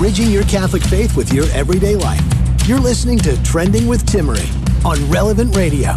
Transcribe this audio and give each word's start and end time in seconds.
Bridging 0.00 0.30
your 0.30 0.44
Catholic 0.44 0.82
faith 0.84 1.14
with 1.14 1.30
your 1.30 1.44
everyday 1.50 1.94
life. 1.94 2.22
You're 2.66 2.80
listening 2.80 3.18
to 3.18 3.36
Trending 3.42 3.86
with 3.86 4.06
Timmerie 4.06 4.48
on 4.82 5.10
Relevant 5.10 5.54
Radio. 5.54 5.90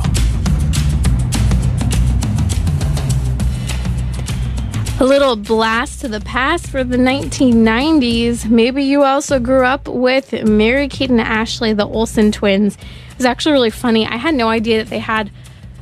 A 4.99 5.05
little 5.05 5.37
blast 5.37 6.01
to 6.01 6.09
the 6.09 6.19
past 6.19 6.67
for 6.67 6.83
the 6.83 6.97
1990s. 6.97 8.49
Maybe 8.49 8.83
you 8.83 9.03
also 9.03 9.39
grew 9.39 9.63
up 9.63 9.87
with 9.87 10.33
Mary 10.43 10.89
Kate 10.89 11.09
and 11.09 11.21
Ashley, 11.21 11.71
the 11.71 11.85
Olsen 11.87 12.33
twins. 12.33 12.75
It 12.75 13.17
was 13.17 13.25
actually 13.25 13.53
really 13.53 13.69
funny. 13.69 14.05
I 14.05 14.17
had 14.17 14.35
no 14.35 14.49
idea 14.49 14.79
that 14.79 14.89
they 14.89 14.99
had 14.99 15.31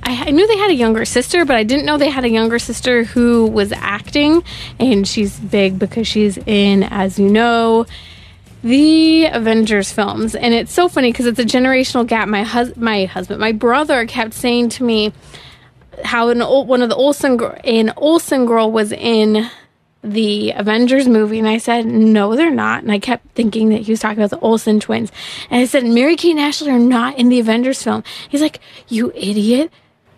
I, 0.03 0.27
I, 0.27 0.31
knew 0.31 0.47
they 0.47 0.57
had 0.57 0.71
a 0.71 0.75
younger 0.75 1.05
sister, 1.05 1.45
but 1.45 1.55
I 1.55 1.63
didn't 1.63 1.85
know 1.85 1.97
they 1.97 2.09
had 2.09 2.23
a 2.23 2.29
younger 2.29 2.59
sister 2.59 3.03
who 3.03 3.47
was 3.47 3.71
acting. 3.71 4.43
And 4.79 5.07
she's 5.07 5.39
big 5.39 5.77
because 5.77 6.07
she's 6.07 6.37
in, 6.39 6.83
as 6.83 7.19
you 7.19 7.29
know, 7.29 7.85
the 8.63 9.25
Avengers 9.25 9.91
films. 9.91 10.35
And 10.35 10.53
it's 10.53 10.73
so 10.73 10.87
funny 10.87 11.11
because 11.11 11.25
it's 11.25 11.39
a 11.39 11.45
generational 11.45 12.05
gap. 12.05 12.27
My, 12.27 12.43
hus- 12.43 12.75
my 12.75 13.05
husband, 13.05 13.39
my 13.39 13.51
brother 13.51 14.05
kept 14.05 14.33
saying 14.33 14.69
to 14.69 14.83
me 14.83 15.13
how 16.03 16.29
an, 16.29 16.41
old, 16.41 16.67
one 16.67 16.81
of 16.81 16.89
the 16.89 16.95
Olsen, 16.95 17.41
an 17.63 17.93
Olsen 17.97 18.45
girl 18.45 18.71
was 18.71 18.91
in 18.91 19.49
the 20.03 20.51
Avengers 20.51 21.07
movie, 21.07 21.37
and 21.37 21.47
I 21.47 21.59
said, 21.59 21.85
No, 21.85 22.35
they're 22.35 22.49
not. 22.49 22.81
And 22.81 22.91
I 22.91 22.97
kept 22.97 23.35
thinking 23.35 23.69
that 23.69 23.81
he 23.81 23.91
was 23.91 23.99
talking 23.99 24.17
about 24.17 24.31
the 24.31 24.43
Olsen 24.43 24.79
twins. 24.79 25.11
And 25.49 25.61
I 25.61 25.65
said, 25.65 25.85
Mary 25.85 26.15
Kate 26.15 26.31
and 26.31 26.39
Ashley 26.39 26.71
are 26.71 26.79
not 26.79 27.17
in 27.19 27.29
the 27.29 27.39
Avengers 27.39 27.83
film. 27.83 28.03
He's 28.27 28.41
like, 28.41 28.59
You 28.87 29.11
idiot 29.15 29.71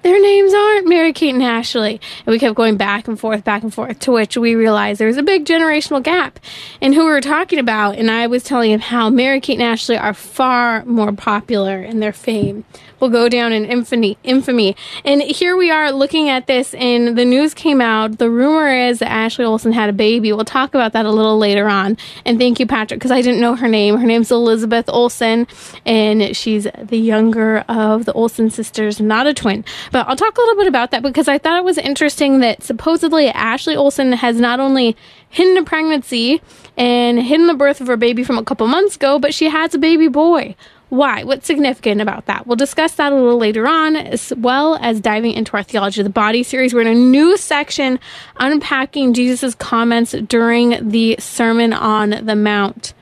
their 0.04 0.22
names 0.22 0.54
aren't 0.54 0.88
Mary 0.88 1.14
Kate 1.14 1.34
and 1.34 1.44
Ashley. 1.44 2.00
And 2.26 2.32
we 2.32 2.40
kept 2.40 2.56
going 2.56 2.78
back 2.78 3.08
and 3.08 3.20
forth, 3.20 3.44
back 3.44 3.64
and 3.64 3.74
forth, 3.74 4.00
to 4.00 4.12
which 4.12 4.38
we 4.38 4.56
realized 4.56 5.00
there 5.00 5.08
was 5.08 5.18
a 5.18 5.24
big 5.24 5.46
generational 5.46 6.04
gap 6.04 6.40
in 6.82 6.94
who 6.94 7.06
we 7.06 7.12
were 7.12 7.22
talking 7.22 7.60
about. 7.60 7.96
And 7.96 8.12
I 8.12 8.28
was 8.28 8.44
telling 8.44 8.72
him 8.72 8.82
how 8.82 9.10
Mary 9.10 9.40
Kate 9.40 9.56
and 9.60 9.64
Ashley 9.64 9.98
are 9.98 10.14
far 10.14 10.86
more 10.86 11.12
popular 11.12 11.80
and 11.80 12.02
their 12.02 12.14
fame 12.14 12.66
will 13.04 13.10
go 13.10 13.28
down 13.28 13.52
in 13.52 13.66
infamy. 13.66 14.18
Infamy. 14.24 14.78
And 15.04 15.22
here 15.22 15.58
we 15.58 15.70
are 15.70 15.92
looking 15.92 16.30
at 16.30 16.48
this, 16.48 16.74
and 16.76 17.18
the 17.18 17.26
news 17.26 17.54
came 17.54 17.82
out. 17.82 18.18
The 18.18 18.30
rumor 18.30 18.74
is 18.74 19.00
that 19.00 19.12
Ashley 19.12 19.44
Olsen 19.44 19.74
had 19.74 19.90
a 19.90 19.94
baby. 19.94 20.32
We'll 20.32 20.46
talk 20.46 20.74
about 20.74 20.94
that 20.94 21.06
a 21.06 21.12
little 21.12 21.38
later 21.38 21.68
on. 21.68 21.98
And 22.24 22.40
thank 22.40 22.62
you, 22.62 22.66
Patrick, 22.66 23.02
because 23.02 23.12
I 23.12 23.22
didn't 23.22 23.42
know 23.42 23.56
her 23.56 23.68
name. 23.68 23.98
Her 23.98 24.08
name's 24.08 24.32
Elizabeth 24.32 24.86
Olsen, 24.88 25.48
and 25.86 26.34
she's 26.36 26.66
the 26.82 26.98
younger 26.98 27.66
of 27.68 28.06
the 28.06 28.14
Olsen 28.14 28.50
sisters, 28.50 29.02
not 29.02 29.28
a 29.28 29.34
twin. 29.34 29.66
But 29.94 30.10
I'll 30.10 30.16
talk 30.16 30.36
a 30.36 30.42
little 30.42 30.56
bit 30.56 30.66
about 30.66 30.90
that 30.90 31.04
because 31.04 31.28
I 31.28 31.38
thought 31.38 31.60
it 31.60 31.64
was 31.64 31.78
interesting 31.78 32.40
that 32.40 32.64
supposedly 32.64 33.28
Ashley 33.28 33.76
Olsen 33.76 34.12
has 34.14 34.40
not 34.40 34.60
only 34.60 34.98
hidden 35.30 35.56
a 35.56 35.64
pregnancy 35.64 36.42
and 36.76 37.22
hidden 37.22 37.46
the 37.46 37.54
birth 37.54 37.80
of 37.80 37.86
her 37.86 37.96
baby 37.96 38.24
from 38.24 38.40
a 38.40 38.44
couple 38.44 38.66
months 38.66 38.96
ago, 38.96 39.20
but 39.20 39.36
she 39.36 39.50
has 39.50 39.76
a 39.76 39.78
baby 39.78 40.08
boy. 40.08 40.56
Why? 40.90 41.24
What's 41.24 41.46
significant 41.46 42.02
about 42.02 42.26
that? 42.26 42.48
We'll 42.48 42.56
discuss 42.56 42.96
that 42.96 43.14
a 43.14 43.16
little 43.16 43.38
later 43.38 43.68
on, 43.68 43.96
as 43.96 44.34
well 44.36 44.80
as 44.82 45.00
diving 45.00 45.34
into 45.34 45.56
our 45.56 45.62
Theology 45.62 46.02
of 46.02 46.06
the 46.06 46.10
Body 46.10 46.42
series. 46.42 46.74
We're 46.74 46.82
in 46.82 46.88
a 46.88 46.96
new 46.96 47.38
section 47.38 48.00
unpacking 48.38 49.14
Jesus' 49.14 49.54
comments 49.54 50.14
during 50.14 50.90
the 50.90 51.18
Sermon 51.20 51.72
on 51.72 52.26
the 52.26 52.36
Mount. 52.36 52.96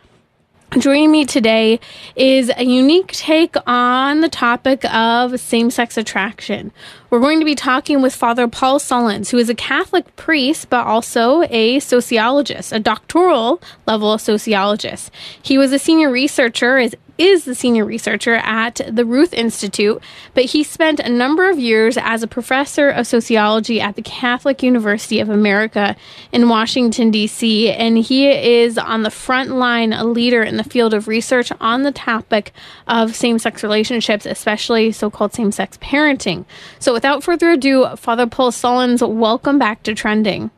Joining 0.77 1.11
me 1.11 1.25
today 1.25 1.81
is 2.15 2.49
a 2.55 2.63
unique 2.63 3.11
take 3.11 3.57
on 3.67 4.21
the 4.21 4.29
topic 4.29 4.85
of 4.85 5.37
same 5.37 5.69
sex 5.69 5.97
attraction. 5.97 6.71
We're 7.09 7.19
going 7.19 7.39
to 7.39 7.45
be 7.45 7.55
talking 7.55 8.01
with 8.01 8.15
Father 8.15 8.47
Paul 8.47 8.79
Sullins, 8.79 9.31
who 9.31 9.37
is 9.37 9.49
a 9.49 9.53
Catholic 9.53 10.15
priest, 10.15 10.69
but 10.69 10.87
also 10.87 11.43
a 11.49 11.81
sociologist, 11.81 12.71
a 12.71 12.79
doctoral 12.79 13.61
level 13.85 14.17
sociologist. 14.17 15.11
He 15.41 15.57
was 15.57 15.73
a 15.73 15.79
senior 15.79 16.09
researcher 16.09 16.87
is 17.21 17.45
the 17.45 17.53
senior 17.53 17.85
researcher 17.85 18.35
at 18.35 18.81
the 18.89 19.05
Ruth 19.05 19.33
Institute, 19.33 20.01
but 20.33 20.45
he 20.45 20.63
spent 20.63 20.99
a 20.99 21.09
number 21.09 21.49
of 21.49 21.59
years 21.59 21.97
as 21.97 22.23
a 22.23 22.27
professor 22.27 22.89
of 22.89 23.05
sociology 23.05 23.79
at 23.79 23.95
the 23.95 24.01
Catholic 24.01 24.63
University 24.63 25.19
of 25.19 25.29
America 25.29 25.95
in 26.31 26.49
Washington, 26.49 27.11
D.C., 27.11 27.69
and 27.71 27.97
he 27.97 28.29
is 28.29 28.77
on 28.77 29.03
the 29.03 29.11
front 29.11 29.51
line, 29.51 29.93
a 29.93 30.03
leader 30.03 30.41
in 30.41 30.57
the 30.57 30.63
field 30.63 30.93
of 30.93 31.07
research 31.07 31.51
on 31.61 31.83
the 31.83 31.91
topic 31.91 32.53
of 32.87 33.15
same 33.15 33.37
sex 33.37 33.61
relationships, 33.61 34.25
especially 34.25 34.91
so 34.91 35.09
called 35.09 35.33
same 35.33 35.51
sex 35.51 35.77
parenting. 35.77 36.45
So, 36.79 36.91
without 36.91 37.23
further 37.23 37.51
ado, 37.51 37.95
Father 37.97 38.25
Paul 38.25 38.51
Sullins, 38.51 39.07
welcome 39.07 39.59
back 39.59 39.83
to 39.83 39.93
Trending. 39.93 40.49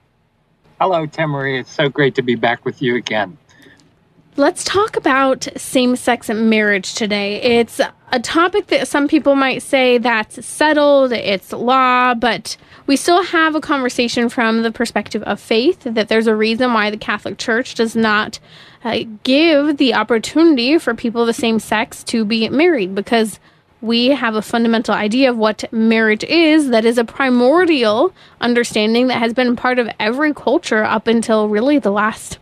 Hello, 0.80 1.06
Timmerie. 1.08 1.60
It's 1.60 1.72
so 1.72 1.90
great 1.90 2.16
to 2.16 2.22
be 2.22 2.36
back 2.36 2.66
with 2.66 2.82
you 2.82 2.96
again. 2.96 3.38
Let's 4.36 4.64
talk 4.64 4.98
about 4.98 5.48
same 5.56 5.96
sex 5.96 6.28
marriage 6.28 6.96
today. 6.96 7.40
It's 7.40 7.80
a 8.12 8.20
topic 8.20 8.66
that 8.68 8.88
some 8.88 9.08
people 9.08 9.36
might 9.36 9.62
say 9.62 10.00
that's 10.00 10.44
settled, 10.44 11.12
it's 11.12 11.54
law, 11.54 12.16
but 12.16 12.58
we 12.88 12.96
still 12.96 13.22
have 13.22 13.54
a 13.54 13.62
conversation 13.62 14.30
from 14.30 14.64
the 14.64 14.72
perspective 14.72 15.22
of 15.24 15.40
faith 15.40 15.82
that 15.84 16.08
there's 16.08 16.26
a 16.26 16.36
reason 16.36 16.74
why 16.74 16.90
the 16.90 16.98
Catholic 16.98 17.38
Church 17.38 17.76
does 17.76 17.96
not 17.96 18.40
uh, 18.84 19.02
give 19.24 19.78
the 19.78 19.94
opportunity 19.94 20.80
for 20.80 20.96
people 20.96 21.22
of 21.22 21.28
the 21.28 21.34
same 21.34 21.60
sex 21.60 22.04
to 22.06 22.26
be 22.26 22.50
married 22.50 22.96
because 22.96 23.40
we 23.82 24.08
have 24.08 24.34
a 24.34 24.42
fundamental 24.42 24.96
idea 24.96 25.30
of 25.30 25.38
what 25.38 25.72
marriage 25.72 26.24
is 26.24 26.70
that 26.70 26.86
is 26.86 26.98
a 26.98 27.06
primordial 27.06 28.12
understanding 28.42 29.08
that 29.08 29.20
has 29.20 29.34
been 29.34 29.56
part 29.56 29.78
of 29.78 29.88
every 30.00 30.34
culture 30.34 30.84
up 30.84 31.06
until 31.06 31.50
really 31.50 31.78
the 31.78 31.92
last 31.92 32.40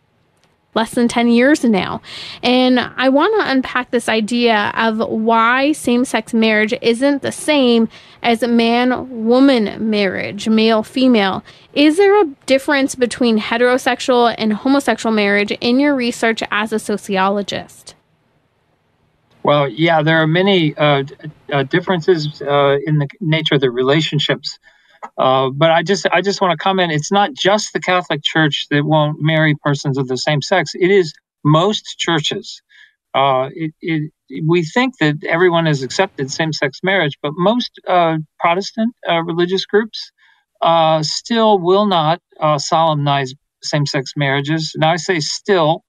less 0.74 0.92
than 0.92 1.08
10 1.08 1.28
years 1.30 1.64
now. 1.64 2.02
And 2.44 2.80
I 2.80 3.10
want 3.10 3.34
to 3.40 3.52
unpack 3.52 3.92
this 3.92 4.08
idea 4.08 4.72
of 4.76 5.00
why 5.00 5.72
same 5.74 6.06
sex 6.06 6.34
marriage 6.34 6.74
isn't 6.82 7.22
the 7.22 7.32
same 7.32 7.90
as 8.24 8.42
man 8.42 9.26
woman 9.26 9.90
marriage, 9.90 10.48
male 10.48 10.84
female. 10.84 11.44
Is 11.74 11.98
there 11.98 12.22
a 12.22 12.26
difference 12.46 12.96
between 12.96 13.40
heterosexual 13.40 14.34
and 14.38 14.54
homosexual 14.54 15.14
marriage 15.14 15.52
in 15.52 15.80
your 15.80 15.96
research 15.96 16.44
as 16.52 16.72
a 16.72 16.80
sociologist? 16.80 17.96
Well, 19.44 19.68
yeah, 19.68 20.04
there 20.04 20.22
are 20.22 20.28
many 20.28 20.76
uh, 20.78 21.04
uh, 21.52 21.64
differences 21.64 22.42
uh, 22.42 22.78
in 22.86 23.00
the 23.00 23.08
nature 23.20 23.56
of 23.56 23.62
the 23.62 23.72
relationships 23.72 24.60
uh, 25.18 25.50
but 25.50 25.72
I 25.72 25.84
just 25.84 26.08
I 26.12 26.22
just 26.22 26.42
want 26.42 26.52
to 26.52 26.58
comment. 26.58 26.92
It's 26.92 27.12
not 27.12 27.34
just 27.34 27.74
the 27.74 27.80
Catholic 27.80 28.24
Church 28.24 28.68
that 28.70 28.86
won't 28.86 29.22
marry 29.22 29.56
persons 29.64 29.98
of 29.98 30.08
the 30.08 30.18
same 30.18 30.42
sex. 30.42 30.74
It 30.76 30.92
is 30.92 31.14
most 31.44 31.98
churches. 31.98 32.62
Uh, 33.14 33.50
it, 33.54 33.74
it, 33.82 34.12
we 34.48 34.64
think 34.64 34.98
that 35.00 35.16
everyone 35.28 35.66
has 35.66 35.84
accepted 35.84 36.32
same-sex 36.32 36.80
marriage, 36.82 37.18
but 37.22 37.34
most 37.36 37.72
uh, 37.88 38.18
Protestant 38.40 38.96
uh, 39.10 39.22
religious 39.24 39.66
groups 39.66 40.12
uh, 40.62 41.04
still 41.04 41.60
will 41.60 41.86
not 41.86 42.22
solemnize 42.58 43.34
same-sex 43.64 44.14
marriages. 44.16 44.74
Now 44.78 44.92
I 44.92 44.98
say 44.98 45.20
still. 45.20 45.84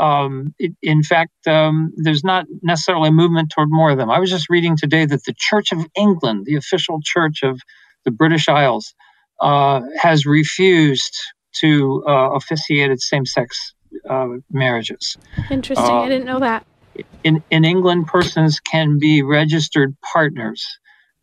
Um, 0.00 0.54
it, 0.60 0.72
in 0.80 1.02
fact, 1.02 1.48
um, 1.48 1.92
there's 1.96 2.22
not 2.22 2.46
necessarily 2.62 3.08
a 3.08 3.12
movement 3.12 3.50
toward 3.50 3.68
more 3.68 3.90
of 3.90 3.98
them. 3.98 4.10
I 4.10 4.20
was 4.20 4.30
just 4.30 4.48
reading 4.48 4.76
today 4.76 5.04
that 5.06 5.24
the 5.24 5.34
Church 5.36 5.72
of 5.72 5.84
England, 5.96 6.46
the 6.46 6.54
official 6.54 7.00
church 7.02 7.42
of 7.42 7.60
the 8.08 8.16
British 8.16 8.48
Isles, 8.48 8.94
uh, 9.40 9.80
has 10.00 10.24
refused 10.24 11.14
to 11.60 12.02
uh, 12.08 12.30
officiate 12.30 12.90
its 12.90 13.08
same-sex 13.08 13.74
uh, 14.08 14.28
marriages. 14.50 15.16
Interesting. 15.50 15.84
I 15.84 16.04
uh, 16.04 16.08
didn't 16.08 16.26
know 16.26 16.40
that. 16.40 16.66
In 17.22 17.42
in 17.50 17.64
England, 17.64 18.06
persons 18.06 18.58
can 18.60 18.98
be 18.98 19.22
registered 19.22 19.94
partners, 20.12 20.64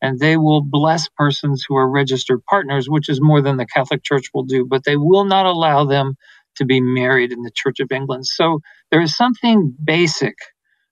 and 0.01 0.19
they 0.19 0.37
will 0.37 0.61
bless 0.61 1.09
persons 1.09 1.65
who 1.67 1.75
are 1.75 1.89
registered 1.89 2.41
partners, 2.45 2.87
which 2.87 3.09
is 3.09 3.19
more 3.21 3.41
than 3.41 3.57
the 3.57 3.65
Catholic 3.65 4.03
Church 4.03 4.27
will 4.33 4.43
do. 4.43 4.65
But 4.65 4.83
they 4.85 4.95
will 4.95 5.25
not 5.25 5.45
allow 5.45 5.83
them 5.83 6.15
to 6.57 6.65
be 6.65 6.79
married 6.79 7.31
in 7.31 7.41
the 7.41 7.51
Church 7.51 7.79
of 7.79 7.91
England. 7.91 8.25
So 8.27 8.61
there 8.91 9.01
is 9.01 9.17
something 9.17 9.75
basic 9.83 10.35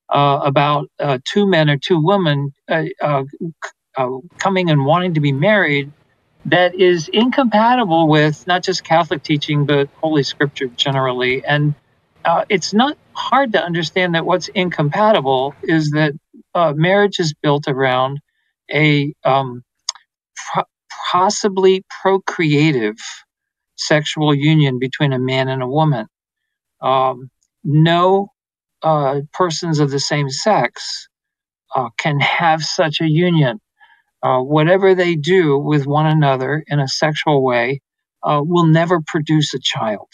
uh, 0.09 0.39
about 0.43 0.89
uh, 0.99 1.19
two 1.25 1.45
men 1.47 1.69
or 1.69 1.77
two 1.77 2.03
women 2.03 2.51
uh, 2.69 3.23
uh, 3.97 4.09
coming 4.39 4.69
and 4.69 4.85
wanting 4.85 5.13
to 5.15 5.19
be 5.21 5.31
married 5.31 5.91
that 6.45 6.75
is 6.75 7.09
incompatible 7.09 8.07
with 8.07 8.45
not 8.47 8.63
just 8.63 8.83
Catholic 8.83 9.23
teaching, 9.23 9.65
but 9.65 9.89
Holy 10.01 10.23
Scripture 10.23 10.67
generally. 10.67 11.43
And 11.45 11.75
uh, 12.25 12.45
it's 12.49 12.73
not 12.73 12.97
hard 13.13 13.53
to 13.53 13.63
understand 13.63 14.15
that 14.15 14.25
what's 14.25 14.49
incompatible 14.49 15.55
is 15.63 15.91
that 15.91 16.13
uh, 16.55 16.73
marriage 16.75 17.19
is 17.19 17.33
built 17.41 17.67
around 17.67 18.19
a 18.73 19.13
um, 19.23 19.63
pro- 20.53 20.63
possibly 21.11 21.83
procreative 22.01 22.97
sexual 23.77 24.33
union 24.33 24.79
between 24.79 25.13
a 25.13 25.19
man 25.19 25.49
and 25.49 25.63
a 25.63 25.67
woman. 25.67 26.07
Um, 26.81 27.29
no 27.63 28.29
uh, 28.83 29.21
persons 29.33 29.79
of 29.79 29.91
the 29.91 29.99
same 29.99 30.29
sex 30.29 31.07
uh, 31.75 31.89
can 31.97 32.19
have 32.19 32.63
such 32.63 33.01
a 33.01 33.07
union. 33.07 33.59
Uh, 34.23 34.41
whatever 34.41 34.95
they 34.95 35.15
do 35.15 35.57
with 35.59 35.85
one 35.85 36.07
another 36.07 36.63
in 36.67 36.79
a 36.79 36.87
sexual 36.87 37.43
way 37.43 37.81
uh, 38.23 38.41
will 38.43 38.67
never 38.67 39.01
produce 39.05 39.53
a 39.53 39.59
child. 39.59 40.09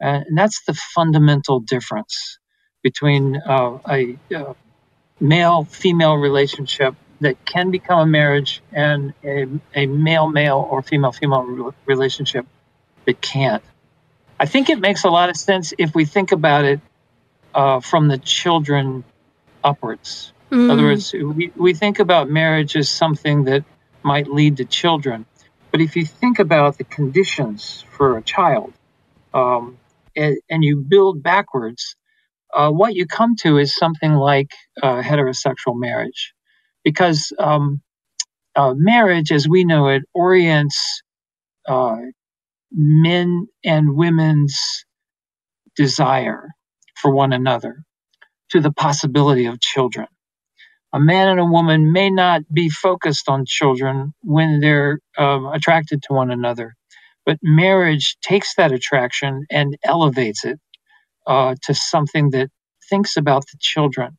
and 0.00 0.38
that's 0.38 0.64
the 0.66 0.74
fundamental 0.74 1.60
difference 1.60 2.40
between 2.82 3.36
uh, 3.36 3.78
a 3.88 4.18
uh, 4.36 4.54
male 5.20 5.64
female 5.64 6.16
relationship 6.16 6.96
that 7.20 7.44
can 7.44 7.70
become 7.70 8.00
a 8.00 8.06
marriage 8.06 8.62
and 8.72 9.14
a, 9.24 9.46
a 9.74 9.86
male 9.86 10.28
male 10.28 10.66
or 10.70 10.82
female 10.82 11.12
female 11.12 11.72
relationship 11.86 12.46
that 13.06 13.20
can't. 13.20 13.62
I 14.40 14.46
think 14.46 14.70
it 14.70 14.80
makes 14.80 15.04
a 15.04 15.10
lot 15.10 15.30
of 15.30 15.36
sense 15.36 15.72
if 15.78 15.94
we 15.94 16.04
think 16.04 16.32
about 16.32 16.64
it 16.64 16.80
uh, 17.54 17.80
from 17.80 18.08
the 18.08 18.18
children 18.18 19.04
upwards. 19.62 20.31
Mm. 20.52 20.64
In 20.64 20.70
other 20.70 20.82
words, 20.82 21.12
we, 21.14 21.50
we 21.56 21.72
think 21.72 21.98
about 21.98 22.28
marriage 22.28 22.76
as 22.76 22.90
something 22.90 23.44
that 23.44 23.64
might 24.02 24.28
lead 24.28 24.58
to 24.58 24.66
children. 24.66 25.24
But 25.70 25.80
if 25.80 25.96
you 25.96 26.04
think 26.04 26.38
about 26.38 26.76
the 26.76 26.84
conditions 26.84 27.86
for 27.90 28.18
a 28.18 28.22
child 28.22 28.74
um, 29.32 29.78
and, 30.14 30.36
and, 30.50 30.62
you 30.62 30.76
build 30.76 31.22
backwards, 31.22 31.96
uh, 32.52 32.70
what 32.70 32.94
you 32.94 33.06
come 33.06 33.34
to 33.36 33.56
is 33.56 33.74
something 33.74 34.12
like 34.12 34.50
uh, 34.82 35.00
heterosexual 35.00 35.74
marriage. 35.74 36.34
Because 36.84 37.32
um, 37.38 37.80
uh, 38.54 38.74
marriage, 38.76 39.32
as 39.32 39.48
we 39.48 39.64
know 39.64 39.88
it, 39.88 40.02
orients 40.12 41.02
uh, 41.66 41.96
men 42.70 43.46
and 43.64 43.96
women's 43.96 44.84
desire 45.76 46.48
for 46.96 47.10
one 47.14 47.32
another 47.32 47.84
to 48.50 48.60
the 48.60 48.72
possibility 48.72 49.46
of 49.46 49.60
children. 49.60 50.06
A 50.92 51.00
man 51.00 51.28
and 51.28 51.40
a 51.40 51.44
woman 51.46 51.92
may 51.92 52.10
not 52.10 52.42
be 52.52 52.68
focused 52.70 53.28
on 53.28 53.46
children 53.46 54.14
when 54.22 54.60
they're 54.60 55.00
um, 55.18 55.46
attracted 55.46 56.02
to 56.04 56.14
one 56.14 56.30
another, 56.30 56.74
but 57.26 57.38
marriage 57.42 58.16
takes 58.22 58.54
that 58.56 58.72
attraction 58.72 59.46
and 59.50 59.76
elevates 59.84 60.44
it 60.44 60.58
uh, 61.26 61.54
to 61.62 61.74
something 61.74 62.30
that 62.30 62.50
thinks 62.90 63.16
about 63.16 63.44
the 63.46 63.58
children. 63.60 64.18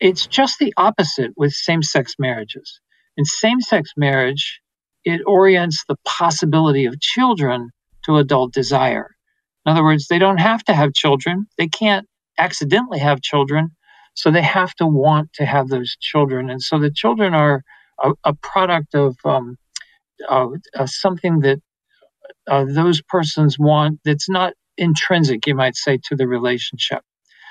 It's 0.00 0.26
just 0.26 0.58
the 0.58 0.74
opposite 0.76 1.32
with 1.36 1.52
same 1.52 1.82
sex 1.82 2.14
marriages. 2.18 2.80
In 3.16 3.24
same 3.24 3.60
sex 3.60 3.92
marriage, 3.96 4.60
it 5.04 5.22
orients 5.26 5.84
the 5.88 5.96
possibility 6.04 6.86
of 6.86 7.00
children 7.00 7.70
to 8.04 8.18
adult 8.18 8.52
desire. 8.52 9.10
In 9.64 9.72
other 9.72 9.84
words, 9.84 10.08
they 10.08 10.18
don't 10.18 10.38
have 10.40 10.64
to 10.64 10.74
have 10.74 10.92
children. 10.92 11.46
They 11.58 11.68
can't 11.68 12.06
accidentally 12.38 12.98
have 12.98 13.22
children. 13.22 13.70
So 14.14 14.30
they 14.30 14.42
have 14.42 14.74
to 14.76 14.86
want 14.86 15.32
to 15.34 15.46
have 15.46 15.68
those 15.68 15.96
children. 16.00 16.50
And 16.50 16.62
so 16.62 16.78
the 16.78 16.90
children 16.90 17.34
are 17.34 17.62
a, 18.02 18.12
a 18.24 18.34
product 18.34 18.94
of 18.94 19.16
um, 19.24 19.56
uh, 20.28 20.48
uh, 20.76 20.86
something 20.86 21.40
that 21.40 21.60
uh, 22.46 22.64
those 22.68 23.02
persons 23.02 23.58
want 23.58 24.00
that's 24.04 24.28
not 24.28 24.54
intrinsic, 24.76 25.46
you 25.46 25.54
might 25.54 25.76
say, 25.76 25.98
to 26.08 26.16
the 26.16 26.26
relationship. 26.26 27.02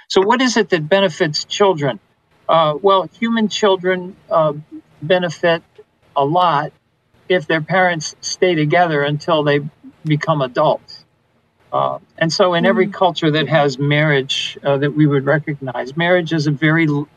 So, 0.09 0.21
what 0.21 0.41
is 0.41 0.57
it 0.57 0.69
that 0.69 0.89
benefits 0.89 1.45
children? 1.45 1.99
Uh, 2.49 2.75
well, 2.81 3.09
human 3.19 3.47
children 3.47 4.15
uh, 4.29 4.53
benefit 5.01 5.63
a 6.15 6.25
lot 6.25 6.73
if 7.29 7.47
their 7.47 7.61
parents 7.61 8.15
stay 8.21 8.55
together 8.55 9.03
until 9.03 9.43
they 9.43 9.61
become 10.05 10.41
adults. 10.41 11.00
Uh, 11.71 12.00
and 12.18 12.31
so, 12.31 12.53
in 12.53 12.65
every 12.65 12.88
mm. 12.88 12.94
culture 12.94 13.31
that 13.31 13.47
has 13.47 13.79
marriage 13.79 14.57
uh, 14.63 14.77
that 14.77 14.91
we 14.91 15.06
would 15.06 15.25
recognize, 15.25 15.95
marriage 15.95 16.33
is 16.33 16.47
a 16.47 16.51
very 16.51 16.88
l- 16.88 17.07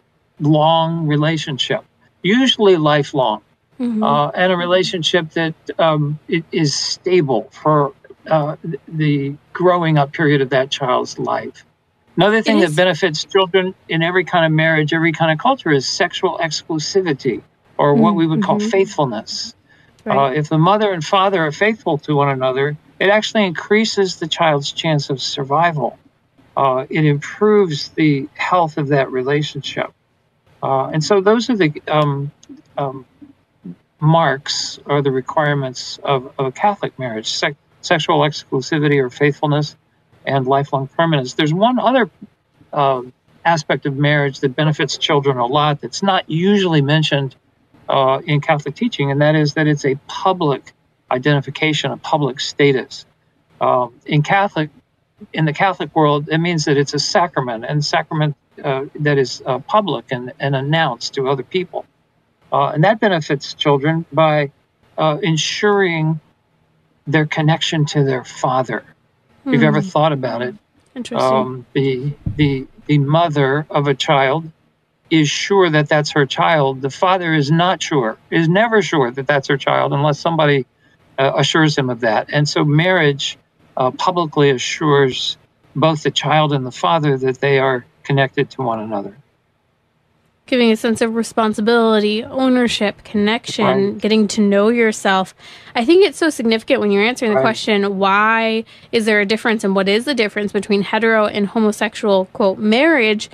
long 0.41 1.07
relationship, 1.07 1.85
usually 2.23 2.77
lifelong, 2.77 3.43
mm-hmm. 3.81 4.03
uh, 4.03 4.29
and 4.29 4.53
a 4.53 4.57
relationship 4.57 5.31
that 5.31 5.55
um, 5.79 6.19
is 6.53 6.75
stable 6.75 7.49
for 7.51 7.93
uh, 8.29 8.57
the 8.87 9.35
growing 9.53 9.99
up 9.99 10.13
period 10.13 10.41
of 10.41 10.51
that 10.51 10.71
child's 10.71 11.19
life. 11.19 11.65
Another 12.17 12.43
thing 12.43 12.61
that 12.61 12.77
benefits 12.77 13.25
children 13.25 13.75
in 13.89 14.03
every 14.03 14.25
kind 14.25 14.47
of 14.47 14.53
marriage, 14.53 14.93
every 14.93 15.11
kind 15.11 15.33
of 15.33 15.39
culture, 15.39 15.73
is 15.73 15.87
sexual 15.87 16.39
exclusivity, 16.39 17.43
or 17.77 17.95
what 17.95 18.15
we 18.15 18.25
would 18.27 18.43
call 18.43 18.61
mm-hmm. 18.61 18.69
faithfulness. 18.69 19.55
Right. 20.05 20.17
Uh, 20.17 20.33
if 20.33 20.49
the 20.49 20.59
mother 20.59 20.93
and 20.93 21.05
father 21.05 21.45
are 21.45 21.51
faithful 21.51 21.99
to 21.99 22.15
one 22.15 22.29
another, 22.29 22.77
it 23.01 23.11
actually 23.11 23.45
increases 23.45 24.17
the 24.17 24.27
child's 24.27 24.73
chance 24.73 25.11
of 25.11 25.21
survival. 25.21 25.99
Uh, 26.57 26.87
it 26.89 27.05
improves 27.05 27.89
the 27.91 28.29
health 28.35 28.79
of 28.79 28.89
that 28.89 29.11
relationship. 29.11 29.93
Uh, 30.63 30.87
and 30.87 31.03
so 31.03 31.21
those 31.21 31.51
are 31.51 31.57
the 31.57 31.83
um, 31.89 32.31
um, 32.79 33.05
marks 34.01 34.79
or 34.87 35.03
the 35.03 35.11
requirements 35.11 35.99
of, 36.03 36.33
of 36.39 36.47
a 36.47 36.53
Catholic 36.53 36.99
marriage 36.99 37.33
Se- 37.33 37.57
sexual 37.83 38.21
exclusivity 38.21 39.03
or 39.03 39.11
faithfulness 39.11 39.77
and 40.25 40.47
lifelong 40.47 40.87
permanence. 40.87 41.35
There's 41.35 41.53
one 41.53 41.79
other 41.79 42.11
uh, 42.73 43.03
aspect 43.45 43.87
of 43.87 43.97
marriage 43.97 44.41
that 44.41 44.57
benefits 44.57 44.97
children 44.97 45.37
a 45.37 45.47
lot 45.47 45.81
that's 45.81 46.03
not 46.03 46.29
usually 46.31 46.81
mentioned 46.81 47.37
uh, 47.89 48.21
in 48.25 48.41
Catholic 48.41 48.75
teaching, 48.75 49.11
and 49.11 49.21
that 49.21 49.35
is 49.35 49.55
that 49.55 49.67
it's 49.67 49.85
a 49.85 49.97
public 50.07 50.73
identification, 51.11 51.91
of 51.91 52.03
public 52.03 52.41
status. 52.41 53.07
Um, 53.61 53.95
in 54.07 54.23
Catholic, 54.23 54.71
in 55.33 55.45
the 55.45 55.53
Catholic 55.53 55.95
world, 55.95 56.29
it 56.29 56.39
means 56.39 56.65
that 56.65 56.77
it's 56.77 56.95
a 56.95 56.99
sacrament, 56.99 57.65
and 57.67 57.85
sacrament 57.85 58.37
uh, 58.63 58.87
that 59.01 59.19
is 59.19 59.43
uh, 59.47 59.59
public 59.61 60.07
and, 60.11 60.33
and 60.39 60.55
announced 60.55 61.15
to 61.15 61.29
other 61.29 61.43
people, 61.43 61.87
uh, 62.53 62.69
and 62.69 62.85
that 62.85 63.01
benefits 63.01 63.55
children 63.55 64.05
by 64.13 64.51
uh, 64.99 65.19
ensuring 65.23 66.21
their 67.07 67.27
connection 67.27 67.85
to 67.85 68.05
their 68.05 68.25
father. 68.25 68.83
If 69.47 69.53
you've 69.53 69.63
ever 69.63 69.83
hmm. 69.83 69.89
thought 69.89 70.13
about 70.13 70.41
it, 70.41 70.55
Interesting. 70.95 71.33
Um, 71.33 71.67
the 71.73 72.13
the 72.37 72.67
the 72.87 72.99
mother 72.99 73.67
of 73.71 73.89
a 73.89 73.95
child 73.95 74.51
is 75.11 75.29
sure 75.29 75.69
that 75.71 75.89
that's 75.89 76.13
her 76.13 76.27
child. 76.27 76.83
The 76.83 76.91
father 76.91 77.35
is 77.35 77.51
not 77.51 77.83
sure, 77.83 78.17
is 78.31 78.49
never 78.49 78.81
sure 78.81 79.11
that 79.11 79.27
that's 79.27 79.49
her 79.49 79.57
child 79.57 79.93
unless 79.93 80.19
somebody 80.19 80.67
uh, 81.19 81.33
assures 81.37 81.77
him 81.77 81.91
of 81.91 82.01
that. 82.01 82.29
And 82.33 82.49
so 82.49 82.65
marriage 82.65 83.39
uh, 83.77 83.91
publicly 83.91 84.51
assures 84.51 85.37
both 85.77 86.03
the 86.03 86.11
child 86.11 86.53
and 86.53 86.65
the 86.65 86.71
father 86.71 87.19
that 87.19 87.41
they 87.41 87.59
are 87.59 87.85
connected 88.03 88.51
to 88.51 88.63
one 88.63 88.81
another. 88.81 89.17
Giving 90.47 90.71
a 90.71 90.77
sense 90.77 91.01
of 91.01 91.15
responsibility, 91.15 92.23
ownership, 92.23 93.03
connection, 93.03 93.65
right. 93.65 93.99
getting 93.99 94.29
to 94.29 94.43
know 94.43 94.69
yourself. 94.69 95.35
I 95.75 95.87
think 95.87 96.05
it's 96.05 96.19
so 96.19 96.29
significant 96.29 96.81
when 96.81 96.91
you're 96.91 97.03
answering 97.03 97.31
the 97.31 97.37
right. 97.37 97.43
question, 97.43 97.99
why 97.99 98.65
is 98.93 99.07
there 99.07 99.21
a 99.21 99.27
difference 99.27 99.65
and 99.65 99.75
what 99.75 99.89
is 99.89 100.05
the 100.05 100.15
difference 100.15 100.53
between 100.53 100.83
hetero 100.83 101.27
and 101.27 101.47
homosexual, 101.47 102.27
quote, 102.27 102.59
marriage? 102.59 103.31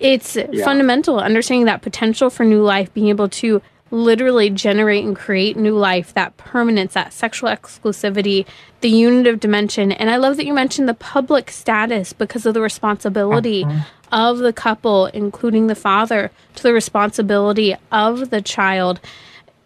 It's 0.00 0.36
yeah. 0.36 0.64
fundamental, 0.64 1.20
understanding 1.20 1.66
that 1.66 1.82
potential 1.82 2.30
for 2.30 2.44
new 2.44 2.62
life, 2.62 2.92
being 2.94 3.08
able 3.08 3.28
to 3.28 3.60
literally 3.90 4.50
generate 4.50 5.04
and 5.04 5.14
create 5.14 5.56
new 5.56 5.76
life, 5.76 6.12
that 6.14 6.36
permanence, 6.36 6.94
that 6.94 7.12
sexual 7.12 7.48
exclusivity, 7.50 8.46
the 8.80 8.88
unitive 8.88 9.40
dimension. 9.40 9.92
And 9.92 10.10
I 10.10 10.16
love 10.16 10.36
that 10.36 10.46
you 10.46 10.52
mentioned 10.52 10.88
the 10.88 10.94
public 10.94 11.50
status 11.50 12.12
because 12.12 12.46
of 12.46 12.54
the 12.54 12.60
responsibility 12.60 13.64
uh-huh. 13.64 13.84
of 14.12 14.38
the 14.38 14.52
couple, 14.52 15.06
including 15.06 15.68
the 15.68 15.74
father, 15.74 16.30
to 16.56 16.62
the 16.62 16.72
responsibility 16.72 17.76
of 17.92 18.30
the 18.30 18.42
child. 18.42 19.00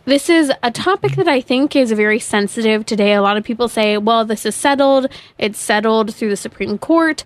This 0.05 0.29
is 0.29 0.51
a 0.63 0.71
topic 0.71 1.13
that 1.13 1.29
I 1.29 1.41
think 1.41 1.77
is 1.77 1.93
very 1.93 2.19
sensitive 2.19 2.85
today. 2.85 3.13
A 3.13 3.23
lot 3.23 3.37
of 3.37 3.45
people 3.45 3.69
say, 3.69 3.97
well, 3.97 4.25
this 4.25 4.45
is 4.45 4.55
settled. 4.55 5.07
It's 5.39 5.59
settled 5.59 6.15
through 6.15 6.31
the 6.31 6.37
Supreme 6.37 6.79
Court 6.79 7.25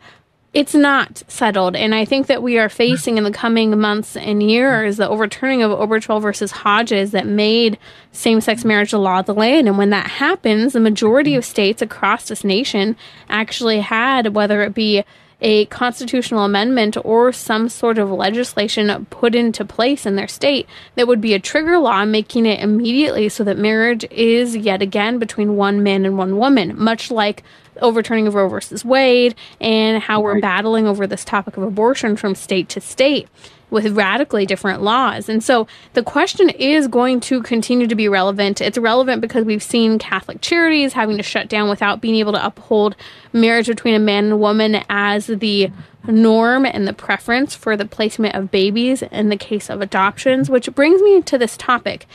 it's 0.54 0.75
not 0.75 1.25
settled. 1.26 1.75
And 1.75 1.94
I 1.94 2.04
think 2.04 2.28
that 2.28 2.42
we 2.42 2.58
are 2.58 2.68
facing 2.68 3.18
in 3.18 3.25
the 3.25 3.32
coming 3.32 3.76
months 3.78 4.16
and 4.16 4.40
years 4.40 4.96
the 4.96 5.08
overturning 5.08 5.64
of 5.64 5.73
Obergefell 5.73 6.23
versus 6.23 6.52
Hodges 6.52 7.11
that 7.11 7.26
made 7.26 7.76
same 8.12 8.40
sex 8.40 8.64
marriage 8.64 8.92
a 8.92 8.99
law 8.99 9.18
of 9.18 9.26
the 9.26 9.34
land. 9.34 9.66
And 9.66 9.76
when 9.76 9.90
that 9.90 10.06
happens, 10.06 10.73
the 10.73 10.80
majority 10.80 11.34
of 11.34 11.44
states 11.44 11.82
across 11.82 12.28
this 12.28 12.44
nation 12.44 12.96
actually 13.28 13.80
had, 13.80 14.34
whether 14.34 14.62
it 14.62 14.75
be 14.75 15.02
a 15.41 15.67
constitutional 15.67 16.45
amendment 16.45 16.97
or 17.05 17.33
some 17.33 17.69
sort 17.69 17.99
of 17.99 18.11
legislation 18.11 19.07
put 19.11 19.35
into 19.35 19.64
place 19.64 20.07
in 20.07 20.17
their 20.17 20.29
state 20.29 20.67
that 20.95 21.07
would 21.07 21.21
be 21.21 21.35
a 21.35 21.38
trigger 21.38 21.79
law, 21.79 22.05
making 22.05 22.47
it 22.47 22.61
immediately 22.61 23.29
so 23.29 23.45
that 23.45 23.59
marriage 23.59 24.05
is 24.11 24.57
yet 24.57 24.81
again 24.81 25.19
between 25.19 25.57
one 25.57 25.83
man 25.83 26.05
and 26.05 26.17
one 26.17 26.38
woman, 26.38 26.79
much 26.79 27.11
like 27.11 27.43
overturning 27.81 28.26
of 28.26 28.35
Roe 28.35 28.49
versus 28.49 28.85
Wade 28.85 29.35
and 29.61 30.03
how 30.03 30.21
we're 30.21 30.41
battling 30.41 30.87
over 30.87 31.07
this 31.07 31.25
topic 31.25 31.57
of 31.57 31.62
abortion 31.62 32.17
from 32.17 32.35
state 32.35 32.69
to 32.71 32.81
state 32.81 33.29
with 33.75 33.95
radically 33.95 34.47
different 34.47 34.83
laws. 34.83 35.28
And 35.28 35.45
so 35.45 35.66
the 35.93 36.02
question 36.02 36.49
is 36.49 36.88
going 36.88 37.21
to 37.21 37.43
continue 37.43 37.87
to 37.87 37.95
be 37.95 38.09
relevant. 38.09 38.62
It's 38.62 38.78
relevant 38.78 39.21
because 39.21 39.45
we've 39.45 39.62
seen 39.62 39.99
Catholic 39.99 40.40
charities 40.40 40.95
having 40.95 41.19
to 41.19 41.23
shut 41.23 41.49
down 41.49 41.69
without 41.69 42.00
being 42.00 42.14
able 42.14 42.33
to 42.33 42.47
uphold 42.47 42.97
marriage 43.33 43.66
between 43.66 43.95
a 43.95 43.99
man 43.99 44.25
and 44.25 44.33
a 44.33 44.38
woman 44.38 44.83
as 44.88 45.26
the 45.26 45.71
norm 46.07 46.64
and 46.64 46.87
the 46.87 46.93
preference 46.93 47.54
for 47.54 47.76
the 47.76 47.85
placement 47.85 48.35
of 48.35 48.50
babies 48.50 49.02
in 49.02 49.28
the 49.28 49.37
case 49.37 49.69
of 49.69 49.81
adoptions, 49.81 50.49
which 50.49 50.73
brings 50.75 51.02
me 51.02 51.21
to 51.23 51.37
this 51.37 51.57
topic. 51.57 52.07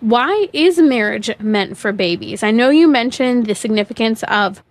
Why 0.00 0.48
is 0.52 0.78
marriage 0.78 1.30
meant 1.40 1.78
for 1.78 1.92
babies? 1.92 2.42
I 2.42 2.50
know 2.50 2.68
you 2.68 2.86
mentioned 2.86 3.46
the 3.46 3.54
significance 3.54 4.22
of 4.24 4.62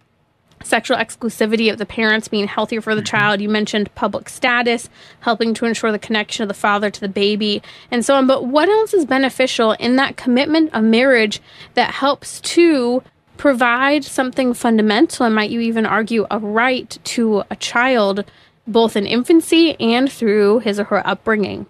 sexual 0.64 0.98
exclusivity 0.98 1.72
of 1.72 1.78
the 1.78 1.86
parents 1.86 2.28
being 2.28 2.48
healthier 2.48 2.82
for 2.82 2.96
the 2.96 3.02
mm-hmm. 3.02 3.18
child. 3.18 3.42
You 3.42 3.50
mentioned 3.50 3.94
public 3.96 4.30
status, 4.30 4.90
helping 5.22 5.54
to 5.56 5.66
ensure 5.66 5.92
the 5.92 6.00
connection 6.00 6.44
of 6.44 6.48
the 6.48 6.54
father 6.54 6.90
to 6.90 7.02
the 7.02 7.10
baby, 7.10 7.62
and 7.92 8.06
so 8.06 8.16
on. 8.16 8.28
But 8.28 8.46
what 8.46 8.70
else 8.70 8.94
is 8.94 9.06
beneficial 9.06 9.74
in 9.74 9.96
that 9.98 10.18
commitment 10.18 10.74
of 10.74 10.84
marriage 10.84 11.42
that 11.76 11.92
helps 11.92 12.42
to 12.42 13.04
provide 13.38 14.04
something 14.04 14.54
fundamental, 14.54 15.26
and 15.26 15.36
might 15.36 15.50
you 15.50 15.60
even 15.60 15.86
argue 15.86 16.26
a 16.32 16.40
right 16.40 16.98
to 17.04 17.44
a 17.50 17.56
child, 17.56 18.24
both 18.66 18.96
in 18.96 19.06
infancy 19.06 19.80
and 19.80 20.12
through 20.12 20.60
his 20.60 20.80
or 20.80 20.86
her 20.86 21.06
upbringing? 21.06 21.66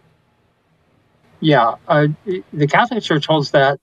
Yeah, 1.40 1.76
uh, 1.88 2.08
the 2.54 2.68
Catholic 2.68 3.04
Church 3.04 3.26
holds 3.26 3.52
that 3.52 3.80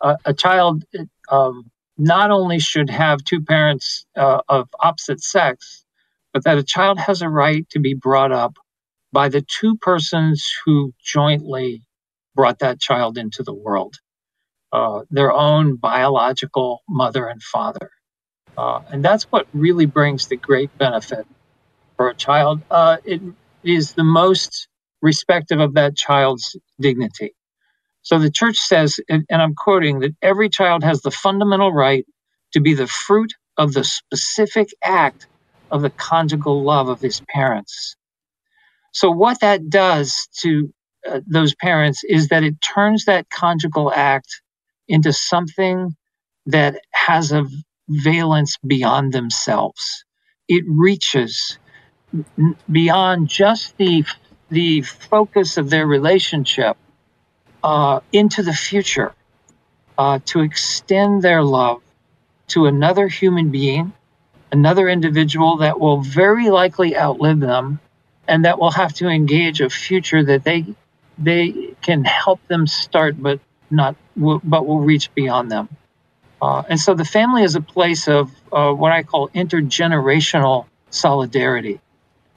uh, 0.00 0.16
a 0.24 0.34
child 0.34 0.84
um, 1.28 1.70
not 1.98 2.30
only 2.30 2.60
should 2.60 2.90
have 2.90 3.24
two 3.24 3.42
parents 3.42 4.06
uh, 4.16 4.40
of 4.48 4.68
opposite 4.80 5.22
sex, 5.22 5.84
but 6.32 6.44
that 6.44 6.58
a 6.58 6.62
child 6.64 6.98
has 7.00 7.22
a 7.22 7.28
right 7.28 7.68
to 7.70 7.80
be 7.80 7.94
brought 7.94 8.32
up 8.32 8.56
by 9.12 9.28
the 9.28 9.42
two 9.42 9.76
persons 9.78 10.50
who 10.64 10.92
jointly 11.04 11.82
brought 12.34 12.60
that 12.60 12.80
child 12.80 13.18
into 13.18 13.42
the 13.42 13.54
world 13.54 13.96
uh, 14.72 15.02
their 15.10 15.32
own 15.32 15.76
biological 15.76 16.82
mother 16.88 17.26
and 17.28 17.42
father. 17.42 17.90
Uh, 18.56 18.80
and 18.90 19.04
that's 19.04 19.24
what 19.24 19.46
really 19.52 19.86
brings 19.86 20.28
the 20.28 20.36
great 20.36 20.76
benefit 20.78 21.26
for 21.96 22.08
a 22.10 22.14
child. 22.14 22.62
Uh, 22.70 22.98
it 23.04 23.22
is 23.64 23.94
the 23.94 24.04
most 24.04 24.68
respective 25.02 25.60
of 25.60 25.74
that 25.74 25.96
child's 25.96 26.56
dignity. 26.80 27.34
So 28.02 28.18
the 28.18 28.30
church 28.30 28.58
says, 28.58 29.00
and 29.08 29.26
I'm 29.30 29.54
quoting, 29.54 30.00
that 30.00 30.14
every 30.22 30.48
child 30.48 30.84
has 30.84 31.02
the 31.02 31.10
fundamental 31.10 31.72
right 31.72 32.06
to 32.52 32.60
be 32.60 32.74
the 32.74 32.86
fruit 32.86 33.34
of 33.58 33.74
the 33.74 33.84
specific 33.84 34.70
act 34.84 35.26
of 35.70 35.82
the 35.82 35.90
conjugal 35.90 36.62
love 36.62 36.88
of 36.88 37.00
his 37.00 37.22
parents. 37.34 37.96
So, 38.92 39.10
what 39.10 39.40
that 39.40 39.70
does 39.70 40.28
to 40.40 40.72
uh, 41.08 41.20
those 41.26 41.54
parents 41.54 42.04
is 42.04 42.28
that 42.28 42.44
it 42.44 42.56
turns 42.60 43.06
that 43.06 43.30
conjugal 43.30 43.92
act 43.94 44.42
into 44.88 45.12
something 45.12 45.96
that 46.46 46.80
has 46.92 47.32
a 47.32 47.46
valence 47.88 48.56
beyond 48.66 49.12
themselves. 49.12 50.04
It 50.48 50.64
reaches 50.68 51.58
beyond 52.70 53.28
just 53.28 53.76
the 53.78 54.04
the 54.50 54.82
focus 54.82 55.56
of 55.56 55.70
their 55.70 55.86
relationship 55.86 56.76
uh, 57.62 58.00
into 58.12 58.42
the 58.42 58.52
future 58.52 59.12
uh, 59.98 60.18
to 60.26 60.40
extend 60.40 61.22
their 61.22 61.42
love 61.42 61.82
to 62.48 62.66
another 62.66 63.08
human 63.08 63.50
being, 63.50 63.92
another 64.50 64.88
individual 64.88 65.58
that 65.58 65.80
will 65.80 66.00
very 66.00 66.50
likely 66.50 66.96
outlive 66.96 67.40
them 67.40 67.80
and 68.28 68.44
that 68.44 68.58
will 68.58 68.70
have 68.70 68.92
to 68.94 69.08
engage 69.08 69.60
a 69.60 69.70
future 69.70 70.22
that 70.24 70.44
they 70.44 70.64
they 71.18 71.74
can 71.82 72.04
help 72.04 72.40
them 72.48 72.66
start 72.66 73.20
but 73.20 73.38
not 73.70 73.96
but 74.16 74.66
will 74.66 74.80
reach 74.80 75.12
beyond 75.14 75.50
them. 75.50 75.68
Uh, 76.40 76.62
and 76.68 76.80
so 76.80 76.94
the 76.94 77.04
family 77.04 77.42
is 77.42 77.54
a 77.54 77.60
place 77.60 78.08
of 78.08 78.30
uh, 78.52 78.72
what 78.72 78.92
i 78.92 79.02
call 79.02 79.28
intergenerational 79.30 80.66
solidarity. 80.90 81.80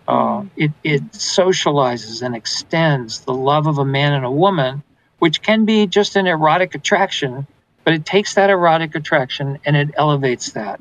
Uh, 0.08 0.46
it, 0.55 0.72
it 0.84 1.01
socializes 1.13 2.22
and 2.22 2.36
extends 2.36 3.22
the 3.22 3.34
love 3.34 3.65
of 3.65 3.79
a 3.79 3.86
man 3.86 4.13
and 4.13 4.24
a 4.24 4.32
woman 4.32 4.84
which 5.19 5.41
can 5.41 5.65
be 5.65 5.88
just 5.88 6.15
an 6.15 6.27
erotic 6.27 6.75
attraction, 6.75 7.48
but 7.84 7.93
it 7.93 8.05
takes 8.05 8.36
that 8.36 8.50
erotic 8.50 8.95
attraction 8.95 9.60
and 9.65 9.75
it 9.75 9.89
elevates 9.98 10.51
that. 10.51 10.79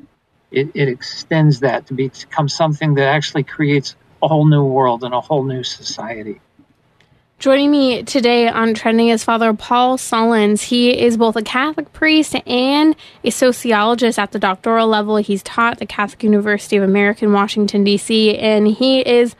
It, 0.51 0.71
it 0.73 0.87
extends 0.87 1.59
that 1.61 1.87
to 1.87 1.93
become 1.93 2.47
something 2.47 2.95
that 2.95 3.07
actually 3.07 3.43
creates 3.43 3.95
a 4.21 4.27
whole 4.27 4.45
new 4.45 4.63
world 4.63 5.03
and 5.03 5.13
a 5.13 5.21
whole 5.21 5.43
new 5.43 5.63
society. 5.63 6.39
Joining 7.37 7.69
me 7.69 8.01
today 8.01 8.47
on 8.47 8.73
Trending 8.73 9.09
is 9.09 9.23
Father 9.25 9.53
Paul 9.53 9.97
Sullins. 9.97 10.63
He 10.63 10.97
is 10.97 11.17
both 11.17 11.35
a 11.35 11.41
Catholic 11.41 11.91
priest 11.91 12.33
and 12.47 12.95
a 13.25 13.29
sociologist 13.29 14.17
at 14.17 14.31
the 14.31 14.39
doctoral 14.39 14.87
level. 14.87 15.17
He's 15.17 15.43
taught 15.43 15.73
at 15.73 15.79
the 15.79 15.85
Catholic 15.85 16.23
University 16.23 16.77
of 16.77 16.83
America 16.83 17.25
in 17.25 17.33
Washington, 17.33 17.83
D.C., 17.83 18.37
and 18.37 18.67
he 18.67 19.01
is 19.01 19.35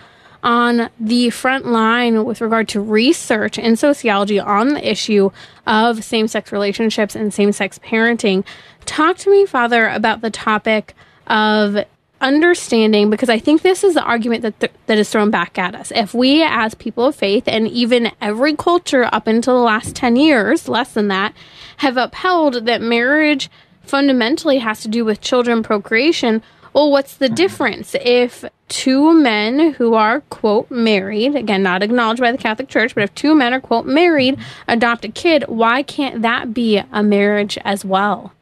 on 0.46 0.92
the 1.00 1.32
front 1.32 1.66
line 1.66 2.24
with 2.24 2.40
regard 2.40 2.70
to 2.70 2.80
research 2.80 3.58
in 3.58 3.76
sociology 3.76 4.40
on 4.40 4.76
the 4.76 4.90
issue 4.90 5.32
of 5.66 6.04
same 6.04 6.28
sex 6.28 6.52
relationships 6.52 7.16
and 7.16 7.34
same 7.34 7.52
sex 7.52 7.80
parenting. 7.80 8.46
Talk 8.86 9.18
to 9.18 9.32
me, 9.32 9.48
Father, 9.48 9.88
about 9.88 10.22
the 10.22 10.30
topic 10.30 10.94
of 11.26 11.84
understanding 12.22 13.10
because 13.10 13.28
I 13.28 13.40
think 13.40 13.64
this 13.64 13.84
is 13.84 13.96
the 13.96 14.04
argument 14.04 14.44
that 14.44 14.60
th- 14.60 14.72
that 14.86 15.00
is 15.00 15.10
thrown 15.10 15.32
back 15.32 15.58
at 15.58 15.74
us. 15.74 15.92
If 15.94 16.14
we 16.14 16.44
as 16.44 16.76
people 16.76 17.08
of 17.08 17.16
faith 17.16 17.46
and 17.48 17.68
even 17.68 18.12
every 18.22 18.56
culture 18.56 19.10
up 19.12 19.26
until 19.26 19.58
the 19.58 19.64
last 19.64 19.96
10 19.96 20.16
years, 20.16 20.70
less 20.70 20.94
than 20.94 21.08
that, 21.08 21.34
have 21.78 21.98
upheld 21.98 22.68
that 22.68 22.82
marriage 22.82 23.50
fundamentally 23.82 24.60
has 24.60 24.82
to 24.82 24.88
do 24.88 25.04
with 25.04 25.22
children 25.22 25.64
procreation, 25.64 26.44
well, 26.76 26.92
what's 26.92 27.16
the 27.16 27.30
difference 27.30 27.96
if 28.02 28.44
two 28.68 29.14
men 29.14 29.72
who 29.76 29.94
are, 29.94 30.20
quote, 30.30 30.70
married, 30.70 31.34
again, 31.34 31.64
not 31.64 31.82
acknowledged 31.82 32.20
by 32.20 32.34
the 32.34 32.38
Catholic 32.38 32.68
Church, 32.68 32.94
but 32.94 33.06
if 33.06 33.16
two 33.16 33.34
men 33.34 33.54
are, 33.54 33.62
quote, 33.62 33.86
married, 33.86 34.38
adopt 34.68 35.06
a 35.06 35.08
kid, 35.08 35.46
why 35.48 35.84
can't 35.84 36.22
that 36.22 36.54
be 36.54 36.82
a 36.92 37.02
marriage 37.02 37.58
as 37.64 37.86
well? 37.86 38.34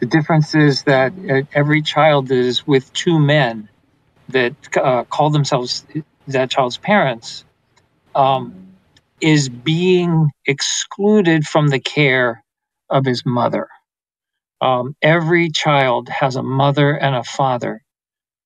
The 0.00 0.06
difference 0.06 0.54
is 0.54 0.84
that 0.84 1.12
every 1.52 1.82
child 1.82 2.30
is 2.30 2.66
with 2.66 2.90
two 2.94 3.18
men 3.18 3.68
that 4.30 4.54
uh, 4.78 5.04
call 5.04 5.28
themselves 5.28 5.84
that 6.28 6.48
child's 6.48 6.78
parents 6.78 7.44
um, 8.14 8.54
is 9.20 9.50
being 9.50 10.30
excluded 10.46 11.44
from 11.44 11.68
the 11.68 11.78
care 11.78 12.42
of 12.88 13.04
his 13.04 13.22
mother. 13.26 13.68
Um, 14.60 14.96
every 15.02 15.50
child 15.50 16.08
has 16.10 16.36
a 16.36 16.42
mother 16.44 16.92
and 16.96 17.16
a 17.16 17.24
father. 17.24 17.82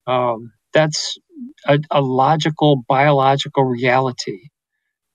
Um, 0.06 0.52
that's 0.74 1.18
a, 1.66 1.78
a, 1.90 2.02
logical 2.02 2.84
biological 2.88 3.64
reality. 3.64 4.48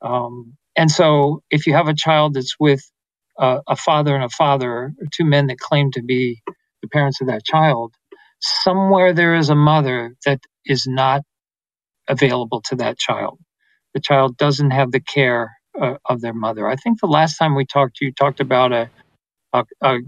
Um, 0.01 0.55
and 0.77 0.91
so, 0.91 1.43
if 1.51 1.67
you 1.67 1.73
have 1.73 1.89
a 1.89 1.95
child 1.95 2.35
that's 2.35 2.55
with 2.59 2.83
uh, 3.39 3.59
a 3.67 3.75
father 3.75 4.15
and 4.15 4.23
a 4.25 4.29
father, 4.29 4.71
or 4.71 4.93
two 5.13 5.25
men 5.25 5.47
that 5.47 5.59
claim 5.59 5.91
to 5.93 6.03
be 6.03 6.41
the 6.81 6.89
parents 6.89 7.21
of 7.21 7.27
that 7.27 7.45
child, 7.45 7.95
somewhere 8.41 9.13
there 9.13 9.35
is 9.35 9.50
a 9.50 9.55
mother 9.55 10.15
that 10.25 10.41
is 10.65 10.85
not 10.88 11.23
available 12.09 12.62
to 12.63 12.77
that 12.77 13.00
child. 13.00 13.39
The 13.95 14.01
child 14.01 14.38
doesn't 14.38 14.71
have 14.71 14.91
the 14.91 15.01
care 15.01 15.53
uh, 15.81 15.95
of 16.07 16.21
their 16.21 16.33
mother. 16.35 16.67
I 16.67 16.77
think 16.77 17.01
the 17.01 17.07
last 17.07 17.38
time 17.38 17.55
we 17.55 17.65
talked, 17.65 18.01
you 18.01 18.13
talked 18.13 18.41
about 18.41 18.73
a, 18.73 18.89
a, 19.53 19.65
a 19.81 20.00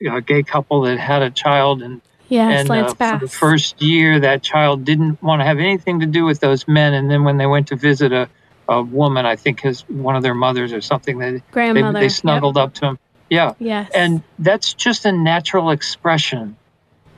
a 0.00 0.20
gay 0.20 0.42
couple 0.42 0.82
that 0.82 0.98
had 0.98 1.22
a 1.22 1.30
child 1.30 1.82
and 1.82 2.00
Yes, 2.30 2.60
and 2.60 2.70
uh, 2.70 2.94
for 2.94 3.18
the 3.18 3.28
first 3.28 3.82
year, 3.82 4.20
that 4.20 4.40
child 4.40 4.84
didn't 4.84 5.20
want 5.20 5.40
to 5.40 5.44
have 5.44 5.58
anything 5.58 5.98
to 5.98 6.06
do 6.06 6.24
with 6.24 6.38
those 6.38 6.68
men. 6.68 6.94
And 6.94 7.10
then 7.10 7.24
when 7.24 7.38
they 7.38 7.46
went 7.46 7.66
to 7.68 7.76
visit 7.76 8.12
a, 8.12 8.28
a 8.68 8.82
woman, 8.82 9.26
I 9.26 9.34
think 9.34 9.60
his 9.60 9.80
one 9.88 10.14
of 10.14 10.22
their 10.22 10.34
mothers 10.34 10.72
or 10.72 10.80
something, 10.80 11.18
they 11.18 11.42
grandmother, 11.50 11.92
they, 11.92 12.04
they 12.04 12.08
snuggled 12.08 12.54
yep. 12.54 12.66
up 12.66 12.74
to 12.74 12.86
him. 12.86 12.98
Yeah, 13.30 13.54
yes, 13.58 13.90
and 13.92 14.22
that's 14.38 14.74
just 14.74 15.06
a 15.06 15.12
natural 15.12 15.70
expression 15.70 16.56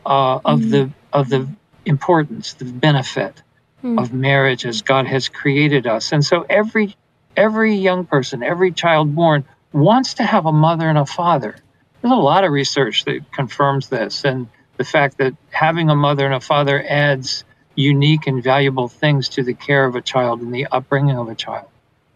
uh, 0.06 0.40
of 0.44 0.60
mm 0.60 0.70
the 0.70 0.90
of 1.12 1.28
the 1.28 1.46
importance, 1.84 2.54
the 2.54 2.64
benefit 2.64 3.42
mm 3.84 4.00
of 4.00 4.14
marriage 4.14 4.64
as 4.64 4.80
God 4.80 5.06
has 5.06 5.28
created 5.28 5.86
us. 5.86 6.12
And 6.12 6.24
so 6.24 6.46
every 6.48 6.96
every 7.36 7.74
young 7.74 8.06
person, 8.06 8.42
every 8.42 8.72
child 8.72 9.14
born 9.14 9.44
wants 9.72 10.14
to 10.14 10.22
have 10.22 10.46
a 10.46 10.52
mother 10.52 10.88
and 10.88 10.96
a 10.96 11.04
father 11.04 11.56
there's 12.02 12.12
a 12.12 12.16
lot 12.16 12.44
of 12.44 12.52
research 12.52 13.04
that 13.04 13.32
confirms 13.32 13.88
this 13.88 14.24
and 14.24 14.48
the 14.76 14.84
fact 14.84 15.18
that 15.18 15.34
having 15.50 15.88
a 15.88 15.94
mother 15.94 16.26
and 16.26 16.34
a 16.34 16.40
father 16.40 16.84
adds 16.86 17.44
unique 17.74 18.26
and 18.26 18.42
valuable 18.42 18.88
things 18.88 19.28
to 19.30 19.42
the 19.42 19.54
care 19.54 19.84
of 19.84 19.94
a 19.94 20.02
child 20.02 20.40
and 20.40 20.52
the 20.52 20.66
upbringing 20.66 21.16
of 21.16 21.28
a 21.28 21.34
child. 21.34 21.68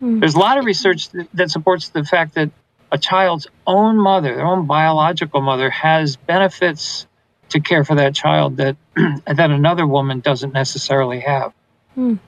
Mm. 0.03 0.21
There's 0.21 0.35
a 0.35 0.39
lot 0.39 0.59
of 0.59 0.65
research 0.65 1.11
that, 1.11 1.29
that 1.35 1.51
supports 1.51 1.89
the 1.89 2.05
fact 2.05 2.35
that 2.35 2.51
a 2.93 2.99
child's 2.99 3.47
own 3.67 3.97
mother, 3.97 4.35
their 4.35 4.47
own 4.47 4.67
biological 4.67 5.41
mother, 5.41 5.71
has 5.71 6.17
benefits 6.17 7.07
to 7.51 7.61
care 7.61 7.85
for 7.85 7.95
that 7.95 8.15
child 8.15 8.57
that 8.57 8.77
that 8.97 9.51
another 9.51 9.87
woman 9.87 10.21
doesn't 10.21 10.53
necessarily 10.53 11.21
have. 11.21 11.53
Mm. 11.97 12.19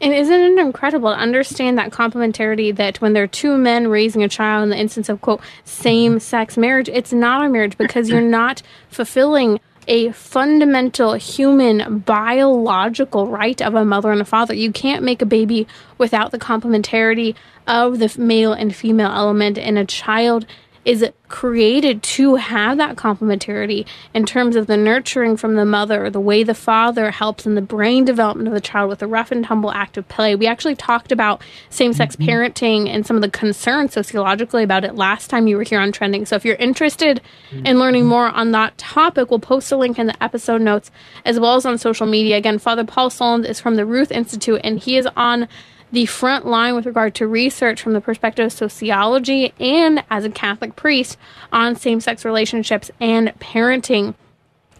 And 0.00 0.12
isn't 0.12 0.40
it 0.40 0.58
incredible 0.58 1.10
to 1.10 1.18
understand 1.18 1.78
that 1.78 1.90
complementarity 1.90 2.74
that 2.76 3.00
when 3.00 3.12
there 3.12 3.24
are 3.24 3.28
two 3.28 3.56
men 3.56 3.88
raising 3.88 4.22
a 4.22 4.28
child 4.28 4.64
in 4.64 4.70
the 4.70 4.78
instance 4.78 5.08
of 5.08 5.20
quote 5.20 5.40
same 5.64 6.20
sex 6.20 6.56
marriage, 6.56 6.88
it's 6.88 7.12
not 7.12 7.44
a 7.44 7.48
marriage 7.48 7.76
because 7.78 8.08
you're 8.08 8.20
not 8.40 8.62
fulfilling 8.88 9.60
a 9.86 10.12
fundamental 10.12 11.14
human 11.14 11.98
biological 11.98 13.28
right 13.28 13.60
of 13.60 13.74
a 13.74 13.84
mother 13.84 14.10
and 14.10 14.20
a 14.20 14.24
father. 14.24 14.54
You 14.54 14.72
can't 14.72 15.02
make 15.02 15.22
a 15.22 15.26
baby 15.26 15.66
without 15.98 16.30
the 16.30 16.38
complementarity 16.38 17.34
of 17.66 17.98
the 17.98 18.14
male 18.18 18.52
and 18.52 18.74
female 18.74 19.10
element, 19.10 19.58
in 19.58 19.76
a 19.76 19.84
child 19.84 20.46
is 20.84 21.04
created 21.28 22.02
to 22.02 22.36
have 22.36 22.76
that 22.76 22.96
complementarity 22.96 23.86
in 24.12 24.24
terms 24.24 24.54
of 24.54 24.66
the 24.66 24.76
nurturing 24.76 25.36
from 25.36 25.54
the 25.54 25.64
mother, 25.64 26.10
the 26.10 26.20
way 26.20 26.42
the 26.42 26.54
father 26.54 27.10
helps 27.10 27.46
in 27.46 27.54
the 27.54 27.62
brain 27.62 28.04
development 28.04 28.46
of 28.46 28.54
the 28.54 28.60
child 28.60 28.88
with 28.88 29.02
a 29.02 29.06
rough 29.06 29.32
and 29.32 29.44
tumble 29.44 29.72
act 29.72 29.96
of 29.96 30.06
play. 30.08 30.34
We 30.34 30.46
actually 30.46 30.76
talked 30.76 31.10
about 31.10 31.42
same 31.70 31.92
sex 31.92 32.14
mm-hmm. 32.16 32.28
parenting 32.28 32.88
and 32.88 33.06
some 33.06 33.16
of 33.16 33.22
the 33.22 33.30
concerns 33.30 33.92
sociologically 33.92 34.62
about 34.62 34.84
it 34.84 34.94
last 34.94 35.28
time 35.28 35.46
you 35.46 35.56
were 35.56 35.62
here 35.62 35.80
on 35.80 35.92
Trending. 35.92 36.26
So 36.26 36.36
if 36.36 36.44
you're 36.44 36.56
interested 36.56 37.20
mm-hmm. 37.50 37.66
in 37.66 37.78
learning 37.78 38.06
more 38.06 38.28
on 38.28 38.52
that 38.52 38.76
topic, 38.78 39.30
we'll 39.30 39.40
post 39.40 39.72
a 39.72 39.76
link 39.76 39.98
in 39.98 40.06
the 40.06 40.22
episode 40.22 40.60
notes 40.60 40.90
as 41.24 41.40
well 41.40 41.56
as 41.56 41.66
on 41.66 41.78
social 41.78 42.06
media. 42.06 42.36
Again, 42.36 42.58
Father 42.58 42.84
Paul 42.84 43.10
Sullins 43.10 43.46
is 43.46 43.58
from 43.58 43.76
the 43.76 43.86
Ruth 43.86 44.10
Institute 44.10 44.60
and 44.62 44.78
he 44.78 44.96
is 44.96 45.08
on 45.16 45.48
the 45.94 46.06
front 46.06 46.44
line 46.44 46.74
with 46.74 46.86
regard 46.86 47.14
to 47.14 47.26
research 47.26 47.80
from 47.80 47.92
the 47.92 48.00
perspective 48.00 48.46
of 48.46 48.52
sociology 48.52 49.54
and 49.60 50.02
as 50.10 50.24
a 50.24 50.30
Catholic 50.30 50.74
priest 50.74 51.16
on 51.52 51.76
same 51.76 52.00
sex 52.00 52.24
relationships 52.24 52.90
and 53.00 53.28
parenting. 53.38 54.14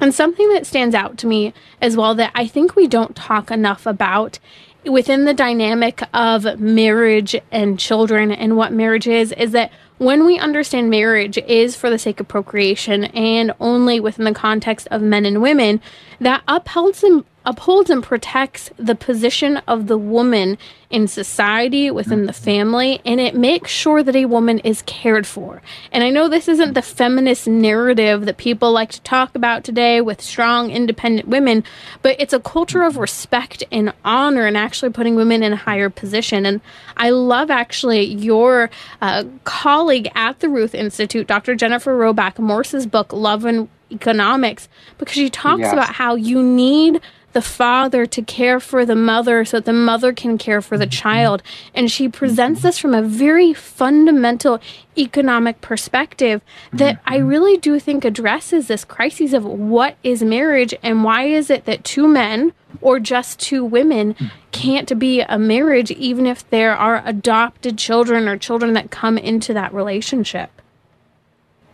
And 0.00 0.12
something 0.12 0.52
that 0.52 0.66
stands 0.66 0.94
out 0.94 1.16
to 1.18 1.28
me 1.28 1.54
as 1.80 1.96
well 1.96 2.16
that 2.16 2.32
I 2.34 2.48
think 2.48 2.74
we 2.74 2.88
don't 2.88 3.14
talk 3.14 3.52
enough 3.52 3.86
about 3.86 4.40
within 4.84 5.24
the 5.24 5.32
dynamic 5.32 6.02
of 6.12 6.58
marriage 6.58 7.36
and 7.52 7.78
children 7.78 8.32
and 8.32 8.56
what 8.56 8.72
marriage 8.72 9.06
is 9.06 9.32
is 9.32 9.52
that 9.52 9.70
when 9.98 10.26
we 10.26 10.36
understand 10.38 10.90
marriage 10.90 11.38
is 11.38 11.76
for 11.76 11.88
the 11.88 11.98
sake 11.98 12.18
of 12.18 12.26
procreation 12.26 13.04
and 13.04 13.52
only 13.60 14.00
within 14.00 14.24
the 14.24 14.34
context 14.34 14.88
of 14.90 15.00
men 15.00 15.24
and 15.24 15.40
women, 15.40 15.80
that 16.20 16.42
upholds 16.48 17.04
upholds 17.46 17.90
and 17.90 18.02
protects 18.02 18.70
the 18.76 18.94
position 18.94 19.58
of 19.68 19.86
the 19.86 19.98
woman 19.98 20.56
in 20.90 21.08
society 21.08 21.90
within 21.90 22.26
the 22.26 22.32
family 22.32 23.00
and 23.04 23.20
it 23.20 23.34
makes 23.34 23.70
sure 23.70 24.02
that 24.02 24.14
a 24.14 24.24
woman 24.26 24.60
is 24.60 24.82
cared 24.82 25.26
for 25.26 25.60
and 25.90 26.04
i 26.04 26.10
know 26.10 26.28
this 26.28 26.46
isn't 26.46 26.74
the 26.74 26.82
feminist 26.82 27.46
narrative 27.46 28.26
that 28.26 28.36
people 28.36 28.70
like 28.70 28.90
to 28.90 29.00
talk 29.00 29.34
about 29.34 29.64
today 29.64 30.00
with 30.00 30.20
strong 30.20 30.70
independent 30.70 31.26
women 31.28 31.64
but 32.00 32.14
it's 32.20 32.32
a 32.32 32.40
culture 32.40 32.82
of 32.82 32.96
respect 32.96 33.64
and 33.72 33.92
honor 34.04 34.46
and 34.46 34.56
actually 34.56 34.90
putting 34.90 35.16
women 35.16 35.42
in 35.42 35.52
a 35.52 35.56
higher 35.56 35.90
position 35.90 36.46
and 36.46 36.60
i 36.96 37.10
love 37.10 37.50
actually 37.50 38.04
your 38.04 38.70
uh, 39.02 39.24
colleague 39.42 40.08
at 40.14 40.38
the 40.40 40.48
ruth 40.48 40.74
institute 40.74 41.26
dr 41.26 41.54
jennifer 41.56 41.98
roback 41.98 42.38
morse's 42.38 42.86
book 42.86 43.12
love 43.12 43.44
and 43.44 43.68
economics 43.90 44.68
because 44.98 45.14
she 45.14 45.30
talks 45.30 45.60
yes. 45.60 45.72
about 45.72 45.94
how 45.94 46.14
you 46.14 46.42
need 46.42 47.00
the 47.34 47.42
father 47.42 48.06
to 48.06 48.22
care 48.22 48.58
for 48.58 48.86
the 48.86 48.96
mother 48.96 49.44
so 49.44 49.58
that 49.58 49.66
the 49.66 49.72
mother 49.72 50.12
can 50.12 50.38
care 50.38 50.62
for 50.62 50.78
the 50.78 50.86
child. 50.86 51.42
And 51.74 51.90
she 51.90 52.08
presents 52.08 52.62
this 52.62 52.78
from 52.78 52.94
a 52.94 53.02
very 53.02 53.52
fundamental 53.52 54.60
economic 54.96 55.60
perspective 55.60 56.40
that 56.72 57.00
I 57.04 57.18
really 57.18 57.56
do 57.58 57.78
think 57.78 58.04
addresses 58.04 58.68
this 58.68 58.84
crisis 58.84 59.32
of 59.32 59.44
what 59.44 59.96
is 60.02 60.22
marriage 60.22 60.74
and 60.82 61.04
why 61.04 61.24
is 61.24 61.50
it 61.50 61.66
that 61.66 61.84
two 61.84 62.08
men 62.08 62.52
or 62.80 62.98
just 62.98 63.38
two 63.38 63.64
women 63.64 64.16
can't 64.52 64.98
be 64.98 65.20
a 65.20 65.38
marriage 65.38 65.90
even 65.90 66.26
if 66.26 66.48
there 66.50 66.74
are 66.76 67.02
adopted 67.04 67.76
children 67.76 68.28
or 68.28 68.36
children 68.36 68.72
that 68.74 68.90
come 68.90 69.18
into 69.18 69.52
that 69.52 69.72
relationship. 69.74 70.50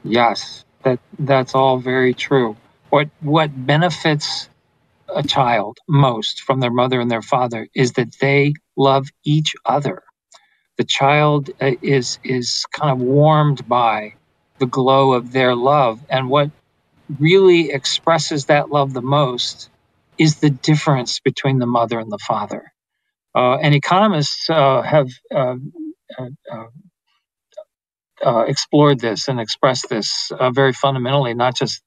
Yes, 0.04 0.64
that 0.82 0.98
that's 1.18 1.54
all 1.54 1.78
very 1.78 2.14
true. 2.14 2.56
What 2.88 3.08
what 3.20 3.66
benefits 3.66 4.49
a 5.14 5.22
child 5.24 5.78
most 5.88 6.42
from 6.42 6.60
their 6.60 6.72
mother 6.72 7.00
and 7.00 7.10
their 7.10 7.22
father 7.22 7.68
is 7.74 7.92
that 7.94 8.16
they 8.20 8.54
love 8.76 9.08
each 9.24 9.54
other. 9.66 10.02
The 10.78 10.84
child 10.84 11.50
uh, 11.60 11.72
is 11.82 12.18
is 12.24 12.64
kind 12.72 12.92
of 12.92 13.00
warmed 13.00 13.68
by 13.68 14.14
the 14.60 14.66
glow 14.66 15.12
of 15.14 15.32
their 15.32 15.54
love, 15.56 16.00
and 16.10 16.30
what 16.30 16.50
really 17.20 17.70
expresses 17.70 18.46
that 18.46 18.70
love 18.70 18.94
the 18.94 19.02
most 19.02 19.70
is 20.18 20.36
the 20.36 20.50
difference 20.50 21.20
between 21.20 21.58
the 21.60 21.66
mother 21.66 21.98
and 22.00 22.12
the 22.12 22.18
father. 22.18 22.72
Uh, 23.34 23.56
and 23.58 23.74
economists 23.74 24.50
uh, 24.50 24.82
have 24.82 25.08
uh, 25.34 25.56
uh, 26.18 26.64
uh, 28.24 28.40
explored 28.48 29.00
this 29.00 29.28
and 29.28 29.40
expressed 29.40 29.88
this 29.90 30.32
very 30.52 30.72
fundamentally, 30.72 31.34
not 31.34 31.56
just 31.56 31.82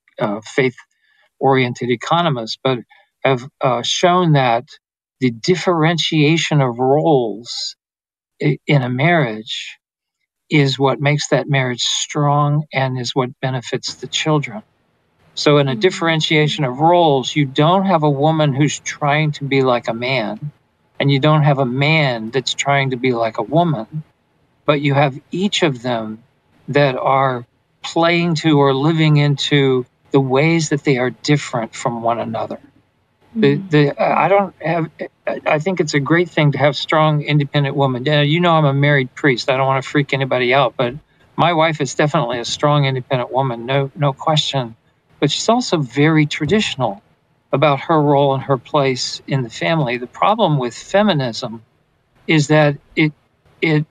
faith 0.46 0.76
oriented 1.40 1.90
economists, 1.92 2.58
but 2.64 2.80
have 3.24 3.48
uh, 3.62 3.82
shown 3.82 4.34
that 4.34 4.66
the 5.20 5.32
differentiation 5.32 6.62
of 6.62 6.80
roles 6.80 7.76
in 8.40 8.82
a 8.82 8.90
marriage 8.90 9.78
is 10.50 10.78
what 10.78 11.00
makes 11.00 11.30
that 11.30 11.50
marriage 11.50 11.82
strong 11.82 12.66
and 12.74 13.00
is 13.00 13.16
what 13.16 13.40
benefits 13.40 13.96
the 13.96 14.08
children. 14.08 14.62
So, 15.36 15.58
in 15.58 15.68
a 15.68 15.72
mm-hmm. 15.72 15.80
differentiation 15.80 16.64
of 16.64 16.80
roles, 16.80 17.36
you 17.36 17.46
don't 17.46 17.86
have 17.86 18.04
a 18.04 18.10
woman 18.10 18.54
who's 18.54 18.80
trying 18.80 19.32
to 19.34 19.46
be 19.46 19.64
like 19.64 19.88
a 19.88 19.94
man, 19.94 20.52
and 21.00 21.12
you 21.12 21.20
don't 21.20 21.44
have 21.44 21.58
a 21.58 21.66
man 21.66 22.30
that's 22.30 22.54
trying 22.54 22.92
to 22.92 22.98
be 22.98 23.14
like 23.14 23.40
a 23.40 23.44
woman, 23.44 24.04
but 24.66 24.82
you 24.82 24.94
have 24.94 25.20
each 25.32 25.64
of 25.64 25.82
them 25.82 26.24
that 26.68 26.96
are 26.96 27.46
playing 27.82 28.36
to 28.36 28.60
or 28.60 28.74
living 28.74 29.18
into 29.18 29.86
the 30.12 30.20
ways 30.20 30.70
that 30.70 30.84
they 30.84 30.98
are 30.98 31.10
different 31.10 31.74
from 31.74 32.04
one 32.04 32.20
another. 32.20 32.60
The, 33.36 33.58
mm-hmm. 33.58 33.68
the 33.70 34.02
I 34.02 34.28
don't 34.28 34.54
have. 34.62 34.90
I 35.46 35.58
think 35.60 35.80
it's 35.80 35.94
a 35.94 36.00
great 36.00 36.30
thing 36.30 36.52
to 36.52 36.58
have 36.58 36.76
strong, 36.76 37.22
independent 37.22 37.76
women. 37.76 38.06
You 38.06 38.40
know, 38.40 38.54
I'm 38.54 38.66
a 38.66 38.74
married 38.74 39.14
priest. 39.16 39.50
I 39.50 39.58
don't 39.58 39.68
want 39.68 39.84
to 39.84 39.90
freak 39.90 40.14
anybody 40.14 40.54
out, 40.54 40.76
but 40.78 40.94
my 41.36 41.54
wife 41.54 41.82
is 41.82 41.96
definitely 41.96 42.40
a 42.40 42.46
strong, 42.46 42.86
independent 42.86 43.32
woman. 43.32 43.66
No, 43.66 43.92
no 43.96 44.14
question. 44.14 44.76
But 45.20 45.32
she's 45.32 45.50
also 45.50 45.78
very 45.78 46.26
traditional 46.26 47.02
about 47.54 47.80
her 47.80 48.02
role 48.02 48.34
and 48.34 48.44
her 48.44 48.58
place 48.58 49.22
in 49.28 49.44
the 49.44 49.50
family. 49.50 49.98
The 49.98 50.08
problem 50.08 50.58
with 50.58 50.76
feminism 50.76 51.64
is 52.28 52.48
that 52.48 52.78
it 52.96 53.14
it 53.62 53.86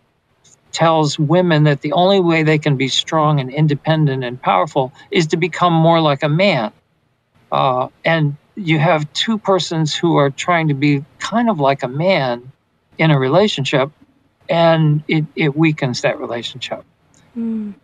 tells 0.72 1.18
women 1.18 1.64
that 1.64 1.80
the 1.80 1.92
only 1.92 2.20
way 2.20 2.42
they 2.42 2.58
can 2.58 2.76
be 2.76 2.88
strong 2.88 3.40
and 3.40 3.52
independent 3.52 4.24
and 4.24 4.40
powerful 4.40 4.92
is 5.10 5.26
to 5.28 5.36
become 5.36 5.72
more 5.72 6.00
like 6.00 6.22
a 6.22 6.28
man. 6.28 6.72
Uh, 7.50 7.88
and 8.04 8.36
you 8.54 8.78
have 8.78 9.10
two 9.12 9.38
persons 9.38 9.94
who 9.94 10.16
are 10.16 10.30
trying 10.30 10.68
to 10.68 10.74
be 10.74 11.04
kind 11.18 11.48
of 11.48 11.60
like 11.60 11.82
a 11.82 11.88
man 11.88 12.52
in 12.98 13.10
a 13.10 13.18
relationship, 13.18 13.90
and 14.48 15.02
it, 15.08 15.24
it 15.34 15.56
weakens 15.56 16.02
that 16.02 16.18
relationship. 16.18 16.84
Mm. 17.36 17.74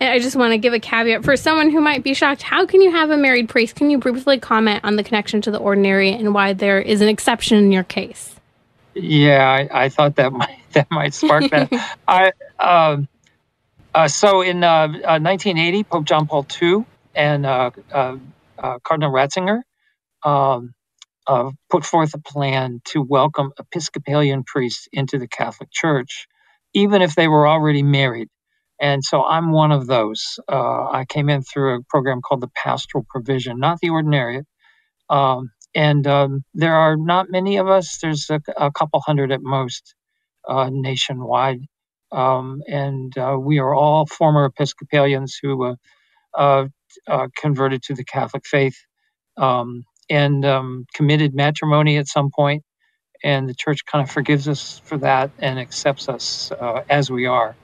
And 0.00 0.10
I 0.10 0.18
just 0.18 0.36
want 0.36 0.52
to 0.52 0.58
give 0.58 0.72
a 0.72 0.80
caveat 0.80 1.24
for 1.24 1.36
someone 1.36 1.70
who 1.70 1.80
might 1.80 2.02
be 2.02 2.14
shocked. 2.14 2.42
How 2.42 2.66
can 2.66 2.80
you 2.80 2.90
have 2.90 3.10
a 3.10 3.16
married 3.16 3.48
priest? 3.48 3.76
Can 3.76 3.90
you 3.90 3.98
briefly 3.98 4.38
comment 4.38 4.80
on 4.84 4.96
the 4.96 5.04
connection 5.04 5.40
to 5.42 5.50
the 5.50 5.58
ordinary 5.58 6.10
and 6.12 6.34
why 6.34 6.54
there 6.54 6.80
is 6.80 7.00
an 7.00 7.08
exception 7.08 7.58
in 7.58 7.72
your 7.72 7.84
case? 7.84 8.34
Yeah, 8.94 9.46
I, 9.46 9.84
I 9.84 9.88
thought 9.88 10.16
that 10.16 10.32
might 10.32 10.58
that 10.72 10.90
might 10.90 11.14
spark 11.14 11.50
that. 11.50 11.98
I 12.08 12.32
um, 12.58 13.08
uh, 13.94 14.08
so 14.08 14.42
in 14.42 14.64
uh, 14.64 14.68
uh, 14.68 15.20
1980, 15.20 15.84
Pope 15.84 16.04
John 16.04 16.26
Paul 16.26 16.46
II 16.60 16.84
and 17.14 17.46
uh, 17.46 17.70
uh, 17.92 18.16
uh, 18.58 18.78
Cardinal 18.80 19.10
Ratzinger 19.10 19.62
um, 20.26 20.74
uh, 21.26 21.50
put 21.70 21.84
forth 21.84 22.14
a 22.14 22.20
plan 22.20 22.80
to 22.86 23.02
welcome 23.02 23.52
Episcopalian 23.58 24.44
priests 24.44 24.88
into 24.92 25.18
the 25.18 25.28
Catholic 25.28 25.70
Church, 25.72 26.28
even 26.74 27.02
if 27.02 27.16
they 27.16 27.28
were 27.28 27.48
already 27.48 27.82
married. 27.82 28.28
And 28.80 29.04
so 29.04 29.24
I'm 29.24 29.52
one 29.52 29.72
of 29.72 29.86
those. 29.88 30.38
Uh, 30.52 30.88
I 30.90 31.06
came 31.08 31.30
in 31.30 31.42
through 31.42 31.76
a 31.76 31.82
program 31.88 32.22
called 32.22 32.42
the 32.42 32.50
Pastoral 32.56 33.06
Provision, 33.08 33.58
not 33.60 33.80
the 33.80 33.90
Ordinariate. 33.90 34.44
Um, 35.10 35.50
and 35.74 36.06
um, 36.06 36.44
there 36.54 36.76
are 36.76 36.96
not 36.96 37.30
many 37.30 37.58
of 37.58 37.68
us, 37.68 37.98
there's 37.98 38.30
a, 38.30 38.40
a 38.56 38.72
couple 38.72 39.00
hundred 39.00 39.32
at 39.32 39.42
most 39.42 39.94
uh, 40.48 40.70
nationwide. 40.72 41.60
Um, 42.12 42.62
and 42.68 43.16
uh, 43.18 43.38
we 43.40 43.58
are 43.60 43.74
all 43.74 44.06
former 44.06 44.46
Episcopalians 44.46 45.38
who 45.42 45.76
uh, 46.34 46.66
uh, 47.08 47.28
converted 47.38 47.82
to 47.84 47.94
the 47.94 48.04
Catholic 48.04 48.46
faith. 48.46 48.78
And 50.08 50.44
um, 50.44 50.86
committed 50.94 51.34
matrimony 51.34 51.96
at 51.96 52.06
some 52.06 52.30
point, 52.30 52.62
and 53.24 53.48
the 53.48 53.54
church 53.54 53.84
kind 53.86 54.04
of 54.04 54.10
forgives 54.10 54.46
us 54.48 54.80
for 54.84 54.98
that 54.98 55.30
and 55.38 55.58
accepts 55.58 56.08
us 56.08 56.52
uh, 56.52 56.84
as 56.88 57.10
we 57.10 57.26
are. 57.26 57.56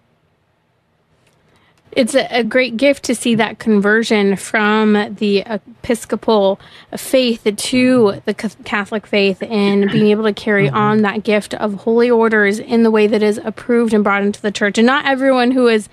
It's 1.93 2.15
a, 2.15 2.27
a, 2.39 2.43
great 2.43 2.79
gift 2.79 3.05
to 3.05 3.15
see 3.15 3.35
that 3.35 3.59
conversion 3.59 4.37
from 4.37 5.15
the 5.17 5.41
Episcopal 5.41 6.59
faith 6.97 7.47
to 7.55 8.23
the 8.25 8.33
Catholic 8.33 9.07
faith 9.07 9.43
and 9.43 9.91
being 9.91 10.07
able 10.07 10.25
to 10.25 10.33
carry 10.33 10.69
mm-hmm. 10.69 10.77
on 10.77 11.03
that 11.03 11.23
gift 11.23 11.53
of 11.55 11.75
holy 11.75 12.11
orders 12.11 12.59
in 12.59 12.83
the 12.83 12.91
way 12.91 13.07
that 13.07 13.23
is 13.23 13.39
approved 13.45 13.93
and 13.93 14.03
brought 14.03 14.23
into 14.23 14.41
the 14.41 14.51
church. 14.51 14.79
And 14.79 14.87
not 14.87 15.05
everyone 15.05 15.51
who 15.51 15.69
is 15.69 15.91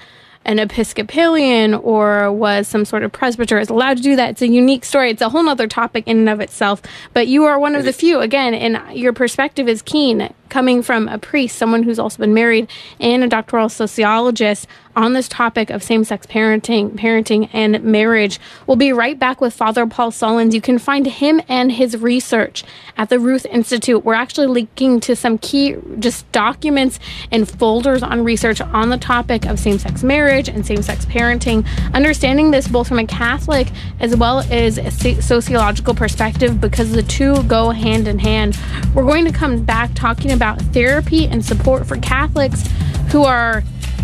an 0.49 0.57
Episcopalian 0.57 1.75
or 1.75 2.31
was 2.31 2.67
some 2.67 2.83
sort 2.83 3.03
of 3.03 3.11
presbyter 3.11 3.59
is 3.59 3.69
allowed 3.69 3.97
to 3.97 4.03
do 4.03 4.15
that. 4.15 4.31
It's 4.31 4.41
a 4.41 4.47
unique 4.47 4.83
story. 4.83 5.11
It's 5.11 5.21
a 5.21 5.29
whole 5.29 5.47
other 5.47 5.67
topic 5.67 6.07
in 6.07 6.17
and 6.17 6.27
of 6.29 6.39
itself. 6.39 6.81
But 7.13 7.27
you 7.27 7.43
are 7.43 7.59
one 7.59 7.75
of 7.75 7.85
the 7.85 7.93
few, 7.93 8.19
again, 8.19 8.55
and 8.55 8.97
your 8.97 9.13
perspective 9.13 9.69
is 9.69 9.83
keen 9.83 10.33
coming 10.49 10.81
from 10.81 11.07
a 11.07 11.17
priest, 11.17 11.57
someone 11.57 11.83
who's 11.83 11.99
also 11.99 12.17
been 12.17 12.33
married, 12.33 12.69
and 12.99 13.23
a 13.23 13.27
doctoral 13.27 13.69
sociologist 13.69 14.67
on 14.95 15.13
this 15.13 15.29
topic 15.29 15.69
of 15.69 15.81
same-sex 15.81 16.25
parenting, 16.27 16.91
parenting 16.91 17.49
and 17.53 17.81
marriage. 17.83 18.39
We'll 18.67 18.75
be 18.75 18.91
right 18.91 19.17
back 19.17 19.39
with 19.39 19.53
Father 19.53 19.85
Paul 19.87 20.11
Sullins. 20.11 20.53
You 20.53 20.59
can 20.59 20.77
find 20.77 21.05
him 21.05 21.41
and 21.47 21.71
his 21.71 21.95
research 21.97 22.65
at 22.97 23.09
the 23.09 23.17
Ruth 23.17 23.45
Institute. 23.45 24.03
We're 24.03 24.15
actually 24.15 24.47
linking 24.47 24.99
to 25.01 25.15
some 25.15 25.37
key 25.37 25.77
just 25.99 26.29
documents 26.31 26.99
and 27.31 27.49
folders 27.49 28.03
on 28.03 28.25
research 28.25 28.59
on 28.59 28.89
the 28.89 28.97
topic 28.97 29.45
of 29.45 29.57
same-sex 29.59 30.03
marriage 30.03 30.49
and 30.49 30.65
same-sex 30.65 31.05
parenting. 31.05 31.65
Understanding 31.93 32.51
this 32.51 32.67
both 32.67 32.87
from 32.89 32.99
a 32.99 33.05
Catholic 33.05 33.69
as 34.01 34.17
well 34.17 34.39
as 34.51 34.77
a 34.77 34.91
sociological 35.21 35.93
perspective 35.93 36.59
because 36.59 36.91
the 36.91 37.03
two 37.03 37.41
go 37.43 37.69
hand 37.69 38.07
in 38.07 38.19
hand. 38.19 38.57
We're 38.93 39.03
going 39.03 39.25
to 39.25 39.31
come 39.31 39.63
back 39.63 39.91
talking 39.93 40.31
about 40.39 40.61
therapy 40.61 41.27
and 41.27 41.43
support 41.43 41.85
for 41.85 41.97
Catholics 41.97 42.65
who 43.11 43.25
are 43.25 43.61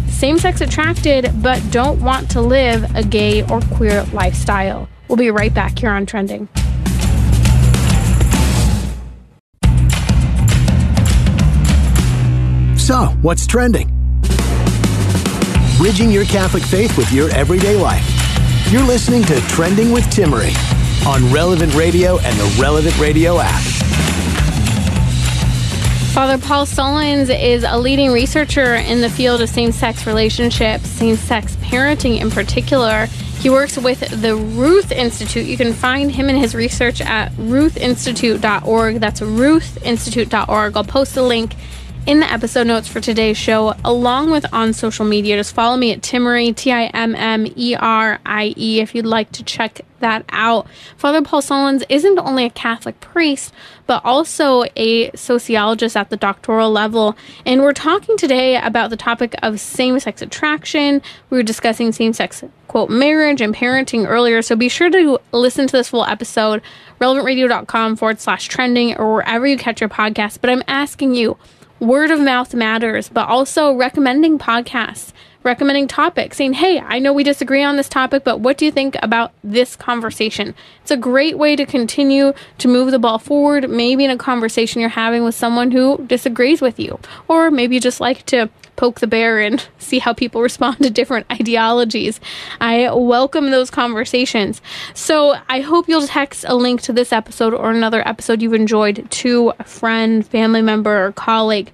same 0.10 0.38
sex 0.38 0.60
attracted 0.60 1.32
but 1.41 1.63
don't 1.71 2.02
want 2.02 2.30
to 2.32 2.41
live 2.41 2.93
a 2.93 3.04
gay 3.04 3.41
or 3.43 3.62
queer 3.62 4.04
lifestyle. 4.12 4.89
We'll 5.08 5.15
be 5.15 5.32
right 5.32 5.54
back 5.54 5.80
here 5.80 5.91
on 5.91 6.06
Trending. 6.06 6.50
So, 12.78 13.06
what's 13.21 13.48
trending? 13.48 13.88
Bridging 15.78 16.12
your 16.12 16.26
Catholic 16.26 16.63
faith 16.63 16.98
with 16.98 17.12
your 17.13 17.30
everyday 17.32 17.78
life. 17.78 18.06
You're 18.71 18.84
listening 18.84 19.24
to 19.24 19.39
Trending 19.48 19.93
with 19.93 20.04
Timmerie 20.06 20.54
on 21.08 21.32
Relevant 21.32 21.74
Radio 21.76 22.19
and 22.19 22.38
the 22.38 22.62
Relevant 22.62 23.00
Radio 23.00 23.39
app. 23.39 23.75
Father 26.15 26.38
Paul 26.38 26.65
Sullins 26.65 27.30
is 27.30 27.65
a 27.65 27.78
leading 27.78 28.10
researcher 28.10 28.75
in 28.75 29.01
the 29.01 29.10
field 29.10 29.41
of 29.41 29.49
same 29.49 29.73
sex 29.73 30.08
relationships, 30.08 30.88
same 30.88 31.17
sex 31.17 31.58
parenting 31.58 32.21
in 32.21 32.32
particular. 32.32 33.08
He 33.41 33.49
works 33.49 33.78
with 33.78 33.99
the 34.21 34.34
Ruth 34.34 34.93
Institute. 34.93 35.45
You 35.45 35.58
can 35.58 35.73
find 35.73 36.10
him 36.10 36.30
and 36.30 36.38
his 36.38 36.56
research 36.56 37.01
at 37.01 37.34
ruthinstitute.org. 37.34 39.01
That's 39.01 39.19
ruthinstitute.org. 39.19 40.78
I'll 40.78 40.86
post 40.86 41.17
a 41.17 41.21
link 41.21 41.54
in 42.06 42.20
the 42.20 42.32
episode 42.32 42.68
notes 42.68 42.88
for 42.88 43.00
today's 43.00 43.38
show, 43.38 43.74
along 43.84 44.30
with 44.30 44.46
on 44.54 44.74
social 44.74 45.06
media. 45.06 45.38
Just 45.38 45.56
follow 45.56 45.76
me 45.76 45.91
at 45.91 46.02
Timmerie, 46.02 46.56
T 46.56 46.72
I 46.72 46.86
M 46.86 47.15
M 47.15 47.48
E 47.56 47.76
R 47.76 48.20
I 48.26 48.54
E, 48.56 48.80
if 48.80 48.94
you'd 48.94 49.06
like 49.06 49.32
to 49.34 49.44
check 49.44 49.82
that 50.00 50.24
out. 50.30 50.68
Father 50.98 51.24
Paul 51.24 51.41
Sullins 51.41 51.84
isn't 51.89 52.20
only 52.20 52.46
a 52.46 52.50
Catholic 52.52 53.00
priest, 53.00 53.52
but 53.88 54.06
also 54.06 54.65
a 54.76 55.12
sociologist 55.15 55.98
at 55.98 56.12
the 56.12 56.18
doctoral 56.18 56.72
level. 56.72 57.18
And 57.46 57.62
we're 57.62 57.74
talking 57.74 58.18
today 58.18 58.58
about 58.58 58.91
the 58.91 58.98
topic 58.98 59.34
of 59.41 59.60
same 59.60 60.00
sex 60.00 60.22
attraction. 60.22 61.02
We 61.32 61.38
were 61.38 61.44
discussing 61.44 61.91
same 61.91 62.13
sex, 62.13 62.44
quote, 62.68 62.91
marriage 62.91 63.41
and 63.41 63.56
parenting 63.56 64.06
earlier. 64.08 64.44
So 64.44 64.56
be 64.56 64.70
sure 64.70 64.91
to 64.91 65.20
listen 65.32 65.65
to 65.65 65.72
this 65.72 65.89
full 65.89 66.06
episode, 66.06 66.62
relevantradio.com 67.02 67.96
forward 67.96 68.20
slash 68.20 68.48
trending, 68.48 68.96
or 68.98 69.15
wherever 69.15 69.48
you 69.48 69.58
catch 69.58 69.82
your 69.82 69.89
podcast. 69.89 70.39
But 70.41 70.52
I'm 70.52 70.63
asking 70.68 71.15
you, 71.15 71.38
word 71.80 72.12
of 72.12 72.20
mouth 72.20 72.54
matters, 72.54 73.10
but 73.10 73.28
also 73.28 73.74
recommending 73.74 74.40
podcasts, 74.40 75.12
recommending 75.45 75.88
topics, 75.88 76.38
saying, 76.38 76.53
Hey, 76.53 76.79
I 76.79 76.99
know 76.99 77.13
we 77.13 77.23
disagree 77.23 77.63
on 77.63 77.77
this 77.77 77.88
topic, 77.88 78.23
but 78.23 78.39
what 78.39 78.58
do 78.58 78.65
you 78.65 78.71
think 78.71 78.97
about 79.01 79.31
this 79.43 79.75
conversation? 79.75 80.53
It's 80.81 80.91
a 80.91 80.97
great 80.97 81.38
way 81.38 81.55
to 81.55 81.65
continue 81.65 82.34
to 82.58 82.67
move 82.67 82.91
the 82.91 82.99
ball 82.99 83.19
forward, 83.19 83.69
maybe 83.69 84.03
in 84.03 84.12
a 84.12 84.17
conversation 84.17 84.81
you're 84.81 84.89
having 84.89 85.23
with 85.23 85.36
someone 85.36 85.71
who 85.71 86.03
disagrees 86.08 86.62
with 86.62 86.79
you, 86.79 86.99
or 87.27 87.51
maybe 87.51 87.75
you 87.75 87.81
just 87.81 88.01
like 88.01 88.25
to 88.25 88.49
poke 88.75 88.99
the 88.99 89.08
bear 89.08 89.39
and 89.39 89.67
see 89.77 89.99
how 89.99 90.13
people 90.13 90.41
respond 90.41 90.77
to 90.79 90.89
different 90.89 91.25
ideologies. 91.31 92.19
I 92.60 92.91
welcome 92.93 93.51
those 93.51 93.69
conversations. 93.69 94.62
So 94.93 95.36
I 95.47 95.62
hope 95.62 95.88
you'll 95.88 96.08
text 96.08 96.45
a 96.47 96.55
link 96.55 96.81
to 96.84 96.93
this 96.93 97.13
episode 97.13 97.53
or 97.53 97.71
another 97.71 98.05
episode 98.08 98.41
you've 98.41 98.53
enjoyed 98.53 99.10
to 99.10 99.53
a 99.60 99.63
friend, 99.63 100.25
family 100.25 100.62
member, 100.62 101.05
or 101.05 101.12
colleague. 101.12 101.71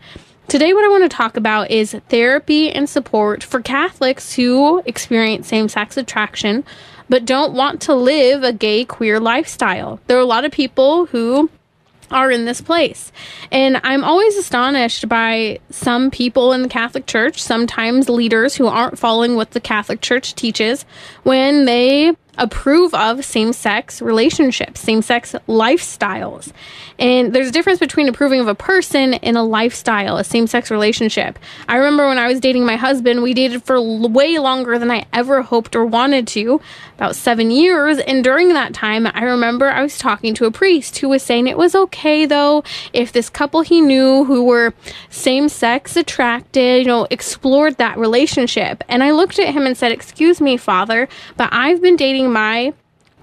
Today, 0.47 0.73
what 0.73 0.83
I 0.83 0.89
want 0.89 1.09
to 1.09 1.15
talk 1.15 1.37
about 1.37 1.71
is 1.71 1.95
therapy 2.09 2.71
and 2.71 2.89
support 2.89 3.41
for 3.43 3.61
Catholics 3.61 4.33
who 4.33 4.81
experience 4.85 5.47
same 5.47 5.69
sex 5.69 5.95
attraction 5.95 6.65
but 7.11 7.25
don't 7.25 7.53
want 7.53 7.81
to 7.81 7.93
live 7.93 8.41
a 8.41 8.53
gay 8.53 8.85
queer 8.85 9.19
lifestyle. 9.19 9.99
There 10.07 10.17
are 10.17 10.21
a 10.21 10.25
lot 10.25 10.45
of 10.45 10.51
people 10.53 11.07
who 11.07 11.49
are 12.09 12.31
in 12.31 12.45
this 12.45 12.61
place. 12.61 13.11
And 13.51 13.81
I'm 13.83 14.03
always 14.03 14.37
astonished 14.37 15.09
by 15.09 15.59
some 15.69 16.09
people 16.09 16.53
in 16.53 16.61
the 16.61 16.69
Catholic 16.69 17.05
Church, 17.05 17.41
sometimes 17.41 18.09
leaders 18.09 18.55
who 18.55 18.67
aren't 18.67 18.97
following 18.97 19.35
what 19.35 19.51
the 19.51 19.59
Catholic 19.59 20.01
Church 20.01 20.35
teaches, 20.35 20.85
when 21.23 21.65
they 21.65 22.15
approve 22.37 22.93
of 22.93 23.23
same 23.25 23.53
sex 23.53 24.01
relationships, 24.01 24.79
same 24.79 25.01
sex 25.01 25.35
lifestyles. 25.47 26.51
And 26.97 27.33
there's 27.33 27.49
a 27.49 27.51
difference 27.51 27.79
between 27.79 28.07
approving 28.07 28.39
of 28.39 28.47
a 28.47 28.55
person 28.55 29.15
and 29.15 29.37
a 29.37 29.41
lifestyle, 29.41 30.17
a 30.17 30.23
same 30.23 30.47
sex 30.47 30.71
relationship. 30.71 31.39
I 31.67 31.77
remember 31.77 32.07
when 32.07 32.17
I 32.17 32.27
was 32.27 32.39
dating 32.39 32.65
my 32.65 32.75
husband, 32.75 33.23
we 33.23 33.33
dated 33.33 33.63
for 33.63 33.81
way 33.81 34.39
longer 34.39 34.77
than 34.79 34.91
I 34.91 35.05
ever 35.11 35.41
hoped 35.41 35.75
or 35.75 35.85
wanted 35.85 36.27
to, 36.29 36.61
about 36.95 37.15
seven 37.15 37.51
years. 37.51 37.97
And 37.97 38.23
during 38.23 38.49
that 38.49 38.73
time, 38.73 39.07
I 39.07 39.23
remember 39.23 39.69
I 39.69 39.81
was 39.81 39.97
talking 39.97 40.33
to 40.35 40.45
a 40.45 40.51
priest 40.51 40.97
who 40.99 41.09
was 41.09 41.23
saying 41.23 41.47
it 41.47 41.57
was 41.57 41.75
okay 41.75 42.25
though 42.25 42.63
if 42.93 43.11
this 43.11 43.29
couple 43.29 43.61
he 43.61 43.81
knew 43.81 44.23
who 44.25 44.43
were 44.43 44.73
same 45.09 45.49
sex 45.49 45.95
attracted, 45.95 46.81
you 46.81 46.87
know, 46.87 47.07
explored 47.09 47.77
that 47.77 47.97
relationship. 47.97 48.83
And 48.87 49.03
I 49.03 49.11
looked 49.11 49.39
at 49.39 49.53
him 49.53 49.65
and 49.65 49.75
said, 49.75 49.91
Excuse 49.91 50.39
me, 50.39 50.57
father, 50.57 51.09
but 51.37 51.49
I've 51.51 51.81
been 51.81 51.95
dating 51.95 52.20
my 52.29 52.73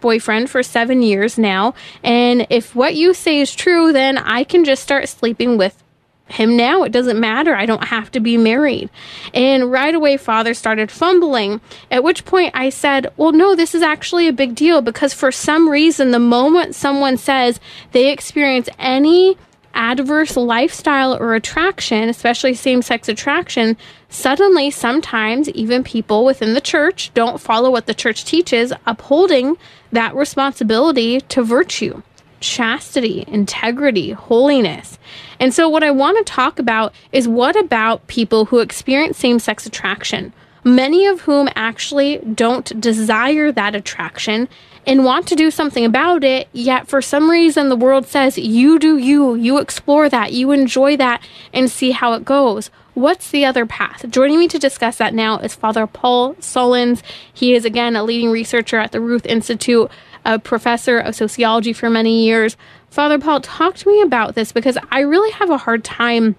boyfriend 0.00 0.48
for 0.48 0.62
seven 0.62 1.02
years 1.02 1.38
now. 1.38 1.74
And 2.02 2.46
if 2.50 2.74
what 2.74 2.94
you 2.94 3.14
say 3.14 3.40
is 3.40 3.54
true, 3.54 3.92
then 3.92 4.18
I 4.18 4.44
can 4.44 4.64
just 4.64 4.82
start 4.82 5.08
sleeping 5.08 5.58
with 5.58 5.82
him 6.28 6.56
now. 6.56 6.82
It 6.82 6.92
doesn't 6.92 7.18
matter. 7.18 7.54
I 7.54 7.66
don't 7.66 7.84
have 7.84 8.10
to 8.12 8.20
be 8.20 8.36
married. 8.36 8.90
And 9.32 9.70
right 9.70 9.94
away, 9.94 10.16
father 10.16 10.54
started 10.54 10.90
fumbling, 10.90 11.60
at 11.90 12.04
which 12.04 12.24
point 12.24 12.52
I 12.54 12.68
said, 12.70 13.12
Well, 13.16 13.32
no, 13.32 13.54
this 13.54 13.74
is 13.74 13.82
actually 13.82 14.28
a 14.28 14.32
big 14.32 14.54
deal 14.54 14.82
because 14.82 15.14
for 15.14 15.32
some 15.32 15.68
reason, 15.68 16.10
the 16.10 16.18
moment 16.18 16.74
someone 16.74 17.16
says 17.16 17.60
they 17.92 18.12
experience 18.12 18.68
any 18.78 19.36
adverse 19.78 20.36
lifestyle 20.36 21.16
or 21.16 21.34
attraction, 21.34 22.08
especially 22.08 22.52
same 22.52 22.82
sex 22.82 23.08
attraction, 23.08 23.76
suddenly 24.10 24.70
sometimes 24.70 25.48
even 25.50 25.84
people 25.84 26.24
within 26.24 26.52
the 26.52 26.60
church 26.60 27.12
don't 27.14 27.40
follow 27.40 27.70
what 27.70 27.86
the 27.86 27.94
church 27.94 28.24
teaches, 28.24 28.72
upholding 28.86 29.56
that 29.92 30.14
responsibility 30.16 31.20
to 31.20 31.42
virtue, 31.42 32.02
chastity, 32.40 33.24
integrity, 33.28 34.10
holiness. 34.10 34.98
And 35.38 35.54
so, 35.54 35.68
what 35.68 35.84
I 35.84 35.92
want 35.92 36.18
to 36.18 36.30
talk 36.30 36.58
about 36.58 36.92
is 37.12 37.28
what 37.28 37.56
about 37.56 38.06
people 38.08 38.46
who 38.46 38.58
experience 38.58 39.16
same 39.16 39.38
sex 39.38 39.64
attraction? 39.64 40.32
Many 40.64 41.06
of 41.06 41.20
whom 41.20 41.48
actually 41.54 42.18
don't 42.18 42.78
desire 42.80 43.52
that 43.52 43.76
attraction 43.76 44.48
and 44.86 45.04
want 45.04 45.26
to 45.28 45.34
do 45.34 45.50
something 45.50 45.84
about 45.84 46.24
it, 46.24 46.48
yet 46.52 46.88
for 46.88 47.02
some 47.02 47.30
reason 47.30 47.68
the 47.68 47.76
world 47.76 48.06
says, 48.06 48.38
you 48.38 48.78
do 48.78 48.96
you, 48.96 49.34
you 49.34 49.58
explore 49.58 50.08
that, 50.08 50.32
you 50.32 50.50
enjoy 50.52 50.96
that, 50.96 51.22
and 51.52 51.70
see 51.70 51.90
how 51.90 52.12
it 52.14 52.24
goes. 52.24 52.70
What's 52.94 53.30
the 53.30 53.44
other 53.44 53.64
path? 53.64 54.04
Joining 54.10 54.40
me 54.40 54.48
to 54.48 54.58
discuss 54.58 54.96
that 54.96 55.14
now 55.14 55.38
is 55.38 55.54
Father 55.54 55.86
Paul 55.86 56.34
Sullins. 56.34 57.02
He 57.32 57.54
is, 57.54 57.64
again, 57.64 57.94
a 57.94 58.02
leading 58.02 58.30
researcher 58.30 58.78
at 58.78 58.90
the 58.90 59.00
Ruth 59.00 59.24
Institute, 59.24 59.88
a 60.24 60.38
professor 60.38 60.98
of 60.98 61.14
sociology 61.14 61.72
for 61.72 61.88
many 61.88 62.24
years. 62.24 62.56
Father 62.90 63.18
Paul, 63.18 63.40
talk 63.40 63.76
to 63.76 63.88
me 63.88 64.00
about 64.00 64.34
this 64.34 64.50
because 64.50 64.76
I 64.90 65.00
really 65.00 65.30
have 65.32 65.50
a 65.50 65.58
hard 65.58 65.84
time 65.84 66.34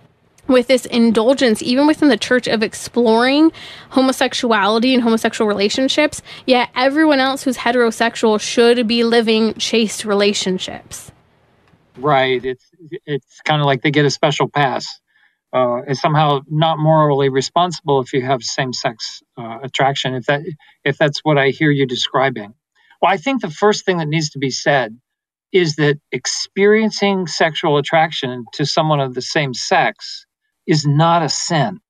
with 0.49 0.67
this 0.67 0.85
indulgence, 0.85 1.61
even 1.61 1.87
within 1.87 2.09
the 2.09 2.17
church, 2.17 2.47
of 2.47 2.63
exploring 2.63 3.51
homosexuality 3.91 4.93
and 4.93 5.03
homosexual 5.03 5.47
relationships, 5.47 6.21
yet 6.45 6.69
everyone 6.75 7.19
else 7.19 7.43
who's 7.43 7.57
heterosexual 7.57 8.39
should 8.41 8.87
be 8.87 9.03
living 9.03 9.53
chaste 9.53 10.03
relationships. 10.03 11.11
Right. 11.97 12.43
It's 12.43 12.65
it's 13.05 13.41
kind 13.41 13.61
of 13.61 13.65
like 13.65 13.81
they 13.81 13.91
get 13.91 14.05
a 14.05 14.09
special 14.09 14.49
pass. 14.49 14.99
Uh, 15.51 15.81
it's 15.87 15.99
somehow 15.99 16.41
not 16.49 16.77
morally 16.77 17.27
responsible 17.29 17.99
if 18.01 18.13
you 18.13 18.21
have 18.21 18.43
same-sex 18.43 19.23
uh, 19.37 19.59
attraction. 19.63 20.13
If 20.13 20.25
that 20.25 20.41
if 20.83 20.97
that's 20.97 21.19
what 21.19 21.37
I 21.37 21.49
hear 21.49 21.71
you 21.71 21.85
describing. 21.85 22.53
Well, 23.01 23.11
I 23.11 23.17
think 23.17 23.41
the 23.41 23.49
first 23.49 23.85
thing 23.85 23.97
that 23.97 24.07
needs 24.07 24.29
to 24.31 24.39
be 24.39 24.49
said 24.49 24.97
is 25.51 25.75
that 25.77 25.97
experiencing 26.11 27.27
sexual 27.27 27.77
attraction 27.77 28.45
to 28.53 28.65
someone 28.65 28.99
of 28.99 29.15
the 29.15 29.21
same 29.21 29.53
sex 29.53 30.25
is 30.69 30.87
not 30.87 31.23
a 31.23 31.29
sin. 31.29 31.81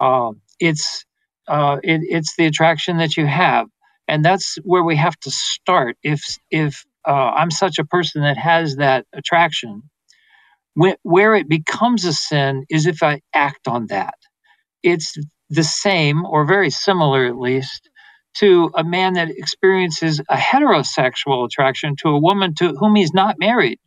Uh, 0.00 0.32
it's 0.60 1.04
uh, 1.48 1.78
it, 1.82 2.00
it's 2.04 2.36
the 2.36 2.46
attraction 2.46 2.98
that 2.98 3.16
you 3.16 3.26
have, 3.26 3.68
and 4.08 4.24
that's 4.24 4.56
where 4.64 4.84
we 4.84 4.96
have 4.96 5.18
to 5.20 5.30
start. 5.30 5.96
If 6.02 6.22
if 6.50 6.84
uh, 7.06 7.32
I'm 7.36 7.50
such 7.50 7.78
a 7.78 7.84
person 7.84 8.22
that 8.22 8.38
has 8.38 8.76
that 8.76 9.06
attraction, 9.14 9.82
wh- 10.80 10.98
where 11.04 11.34
it 11.36 11.48
becomes 11.48 12.04
a 12.06 12.14
sin 12.14 12.64
is 12.70 12.86
if 12.86 13.02
I 13.02 13.22
act 13.34 13.68
on 13.68 13.88
that. 13.88 14.14
It's 14.84 15.16
the 15.50 15.64
same 15.64 16.26
or 16.26 16.46
very 16.46 16.70
similar, 16.70 17.26
at 17.26 17.38
least, 17.38 17.90
to 18.38 18.70
a 18.76 18.84
man 18.84 19.14
that 19.14 19.30
experiences 19.30 20.20
a 20.30 20.36
heterosexual 20.36 21.46
attraction 21.46 21.96
to 22.02 22.10
a 22.10 22.20
woman 22.20 22.54
to 22.56 22.70
whom 22.78 22.96
he's 22.96 23.14
not 23.14 23.36
married, 23.40 23.80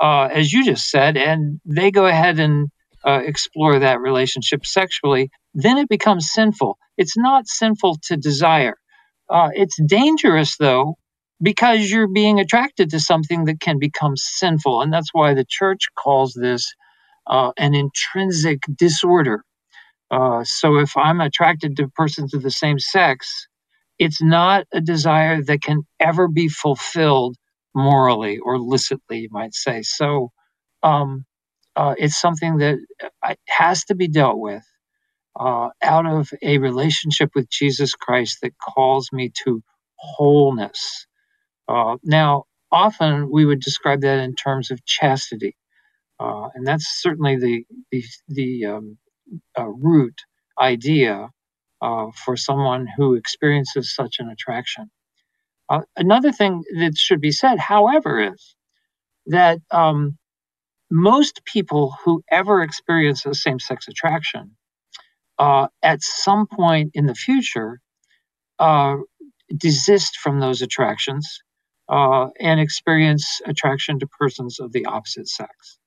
uh, 0.00 0.28
as 0.32 0.52
you 0.52 0.64
just 0.64 0.90
said, 0.90 1.16
and 1.16 1.60
they 1.66 1.90
go 1.90 2.06
ahead 2.06 2.40
and 2.40 2.68
uh, 3.06 3.20
explore 3.24 3.78
that 3.78 4.00
relationship 4.00 4.66
sexually, 4.66 5.30
then 5.54 5.78
it 5.78 5.88
becomes 5.88 6.30
sinful. 6.32 6.78
It's 6.96 7.16
not 7.16 7.46
sinful 7.48 7.98
to 8.04 8.16
desire. 8.16 8.76
Uh, 9.28 9.50
it's 9.54 9.80
dangerous, 9.86 10.56
though, 10.58 10.96
because 11.42 11.90
you're 11.90 12.08
being 12.08 12.40
attracted 12.40 12.90
to 12.90 13.00
something 13.00 13.44
that 13.46 13.60
can 13.60 13.78
become 13.78 14.16
sinful. 14.16 14.82
And 14.82 14.92
that's 14.92 15.10
why 15.12 15.34
the 15.34 15.46
church 15.48 15.82
calls 15.96 16.34
this 16.34 16.72
uh, 17.28 17.52
an 17.58 17.74
intrinsic 17.74 18.60
disorder. 18.76 19.44
Uh, 20.10 20.44
so 20.44 20.78
if 20.78 20.96
I'm 20.96 21.20
attracted 21.20 21.76
to 21.78 21.88
persons 21.88 22.34
of 22.34 22.42
the 22.42 22.50
same 22.50 22.78
sex, 22.78 23.48
it's 23.98 24.22
not 24.22 24.66
a 24.72 24.80
desire 24.80 25.42
that 25.44 25.62
can 25.62 25.82
ever 26.00 26.28
be 26.28 26.48
fulfilled 26.48 27.36
morally 27.74 28.38
or 28.38 28.58
licitly, 28.58 29.20
you 29.22 29.28
might 29.32 29.54
say. 29.54 29.82
So 29.82 30.30
um, 30.82 31.24
uh, 31.76 31.94
it's 31.98 32.16
something 32.20 32.58
that 32.58 32.78
uh, 33.22 33.34
has 33.48 33.84
to 33.86 33.94
be 33.94 34.08
dealt 34.08 34.38
with 34.38 34.64
uh, 35.38 35.70
out 35.82 36.06
of 36.06 36.30
a 36.42 36.58
relationship 36.58 37.30
with 37.34 37.50
Jesus 37.50 37.94
Christ 37.94 38.38
that 38.42 38.54
calls 38.58 39.10
me 39.12 39.32
to 39.44 39.62
wholeness. 39.96 41.06
Uh, 41.68 41.96
now, 42.04 42.44
often 42.72 43.30
we 43.30 43.44
would 43.46 43.60
describe 43.60 44.02
that 44.02 44.20
in 44.20 44.34
terms 44.34 44.70
of 44.70 44.84
chastity, 44.86 45.56
uh, 46.20 46.48
and 46.54 46.66
that's 46.66 47.00
certainly 47.02 47.36
the 47.36 47.64
the, 47.92 48.04
the 48.28 48.66
um, 48.66 48.98
uh, 49.58 49.66
root 49.68 50.14
idea 50.60 51.30
for 52.24 52.36
someone 52.36 52.88
who 52.96 53.14
experiences 53.14 53.94
such 53.94 54.16
an 54.20 54.28
attraction. 54.30 54.90
another 55.96 56.32
thing 56.32 56.64
that 56.78 56.96
should 56.98 57.20
be 57.20 57.32
said, 57.32 57.58
however, 57.58 58.32
is 58.34 58.56
that 59.26 59.58
um, 59.70 60.18
most 60.94 61.44
people 61.44 61.96
who 62.04 62.22
ever 62.30 62.62
experience 62.62 63.26
a 63.26 63.34
same 63.34 63.58
sex 63.58 63.88
attraction 63.88 64.52
uh, 65.40 65.66
at 65.82 66.00
some 66.00 66.46
point 66.46 66.92
in 66.94 67.06
the 67.06 67.16
future 67.16 67.80
uh, 68.60 68.94
desist 69.56 70.16
from 70.18 70.38
those 70.38 70.62
attractions 70.62 71.42
uh, 71.88 72.28
and 72.38 72.60
experience 72.60 73.40
attraction 73.44 73.98
to 73.98 74.06
persons 74.06 74.60
of 74.60 74.70
the 74.70 74.86
opposite 74.86 75.28
sex. 75.28 75.78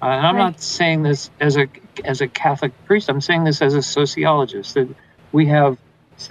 Uh, 0.00 0.06
and 0.06 0.24
I'm 0.24 0.36
right. 0.36 0.42
not 0.42 0.60
saying 0.60 1.02
this 1.02 1.32
as 1.40 1.56
a 1.56 1.66
as 2.04 2.20
a 2.20 2.28
Catholic 2.28 2.72
priest. 2.84 3.10
I'm 3.10 3.20
saying 3.20 3.42
this 3.42 3.60
as 3.60 3.74
a 3.74 3.82
sociologist. 3.82 4.74
That 4.74 4.88
we 5.32 5.46
have 5.46 5.78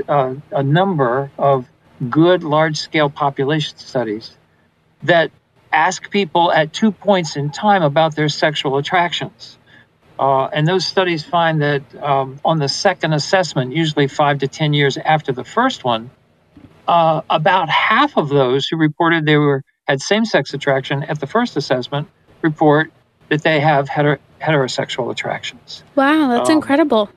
uh, 0.07 0.35
a 0.51 0.63
number 0.63 1.29
of 1.37 1.67
good 2.09 2.41
large 2.43 2.77
scale 2.77 3.09
population 3.09 3.77
studies 3.77 4.37
that 5.03 5.29
ask 5.73 6.09
people 6.09 6.51
at 6.51 6.73
two 6.73 6.91
points 6.91 7.35
in 7.35 7.49
time 7.51 7.83
about 7.83 8.15
their 8.15 8.29
sexual 8.29 8.77
attractions. 8.77 9.57
Uh, 10.19 10.45
and 10.53 10.67
those 10.67 10.85
studies 10.85 11.23
find 11.23 11.61
that 11.61 11.81
um, 12.01 12.39
on 12.45 12.59
the 12.59 12.69
second 12.69 13.13
assessment, 13.13 13.75
usually 13.75 14.07
five 14.07 14.39
to 14.39 14.47
10 14.47 14.73
years 14.73 14.97
after 14.97 15.31
the 15.31 15.43
first 15.43 15.83
one, 15.83 16.09
uh, 16.87 17.21
about 17.29 17.69
half 17.69 18.15
of 18.17 18.29
those 18.29 18.67
who 18.67 18.77
reported 18.77 19.25
they 19.25 19.37
were 19.37 19.63
had 19.87 20.01
same-sex 20.01 20.53
attraction 20.53 21.03
at 21.03 21.19
the 21.19 21.27
first 21.27 21.57
assessment 21.57 22.07
report 22.41 22.91
that 23.29 23.43
they 23.43 23.59
have 23.59 23.89
heter- 23.89 24.19
heterosexual 24.41 25.11
attractions. 25.11 25.83
Wow, 25.95 26.29
that's 26.29 26.49
um, 26.49 26.57
incredible. 26.57 27.09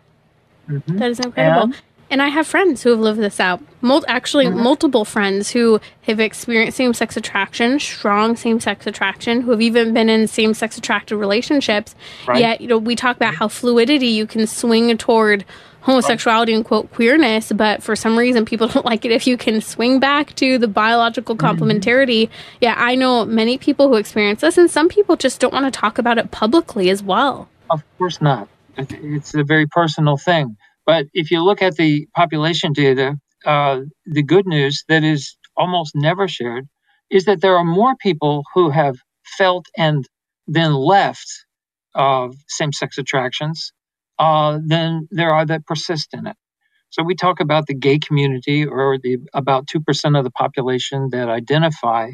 Mm-hmm. 0.68 0.96
That 0.96 1.10
is 1.10 1.20
incredible. 1.20 1.62
And 1.62 1.82
and 2.10 2.22
I 2.22 2.28
have 2.28 2.46
friends 2.46 2.82
who 2.82 2.90
have 2.90 3.00
lived 3.00 3.20
this 3.20 3.40
out. 3.40 3.60
Mul- 3.80 4.04
actually, 4.06 4.46
mm-hmm. 4.46 4.62
multiple 4.62 5.04
friends 5.04 5.50
who 5.50 5.80
have 6.02 6.20
experienced 6.20 6.76
same 6.76 6.94
sex 6.94 7.16
attraction, 7.16 7.80
strong 7.80 8.36
same 8.36 8.60
sex 8.60 8.86
attraction, 8.86 9.40
who 9.40 9.50
have 9.50 9.60
even 9.60 9.92
been 9.92 10.08
in 10.08 10.28
same 10.28 10.54
sex 10.54 10.78
attracted 10.78 11.16
relationships. 11.16 11.94
Right. 12.26 12.40
Yet, 12.40 12.60
you 12.60 12.68
know, 12.68 12.78
we 12.78 12.94
talk 12.94 13.16
about 13.16 13.34
how 13.34 13.48
fluidity 13.48 14.08
you 14.08 14.26
can 14.26 14.46
swing 14.46 14.96
toward 14.98 15.44
homosexuality 15.80 16.52
and 16.52 16.64
quote 16.64 16.92
queerness, 16.92 17.52
but 17.52 17.82
for 17.82 17.94
some 17.94 18.18
reason 18.18 18.44
people 18.44 18.66
don't 18.74 18.84
like 18.84 19.04
it 19.04 19.12
if 19.12 19.26
you 19.26 19.36
can 19.36 19.60
swing 19.60 20.00
back 20.00 20.34
to 20.34 20.58
the 20.58 20.68
biological 20.68 21.36
mm-hmm. 21.36 21.46
complementarity. 21.46 22.24
Mm-hmm. 22.24 22.58
Yeah, 22.60 22.74
I 22.76 22.94
know 22.94 23.24
many 23.24 23.58
people 23.58 23.88
who 23.88 23.94
experience 23.94 24.40
this, 24.40 24.58
and 24.58 24.70
some 24.70 24.88
people 24.88 25.16
just 25.16 25.40
don't 25.40 25.52
want 25.52 25.72
to 25.72 25.76
talk 25.76 25.98
about 25.98 26.18
it 26.18 26.30
publicly 26.30 26.90
as 26.90 27.02
well. 27.02 27.48
Of 27.70 27.82
course 27.98 28.20
not. 28.20 28.48
It's 28.78 29.34
a 29.34 29.42
very 29.42 29.66
personal 29.66 30.16
thing. 30.16 30.56
But 30.86 31.06
if 31.14 31.30
you 31.32 31.42
look 31.44 31.62
at 31.62 31.76
the 31.76 32.08
population 32.16 32.72
data, 32.74 33.16
uh, 33.46 33.82
the 34.06 34.24
good 34.24 34.46
news 34.46 34.84
that 34.88 35.04
is 35.04 35.36
almost 35.56 35.94
never 35.96 36.28
shared 36.28 36.66
is 37.10 37.26
that 37.26 37.42
there 37.42 37.56
are 37.58 37.64
more 37.64 37.96
people 37.96 38.44
who 38.54 38.70
have 38.70 38.96
felt 39.38 39.66
and 39.76 40.06
then 40.48 40.74
left 40.74 41.28
uh, 41.94 42.28
same 42.48 42.72
sex 42.72 42.98
attractions 42.98 43.72
uh, 44.18 44.60
than 44.66 45.08
there 45.12 45.30
are 45.32 45.46
that 45.46 45.66
persist 45.66 46.14
in 46.14 46.28
it. 46.28 46.36
So 46.90 47.02
we 47.02 47.14
talk 47.14 47.40
about 47.40 47.66
the 47.66 47.74
gay 47.74 47.98
community 47.98 48.66
or 48.66 48.98
the 49.02 49.18
about 49.34 49.66
2% 49.68 50.18
of 50.18 50.24
the 50.24 50.30
population 50.32 51.10
that 51.12 51.28
identify 51.28 52.12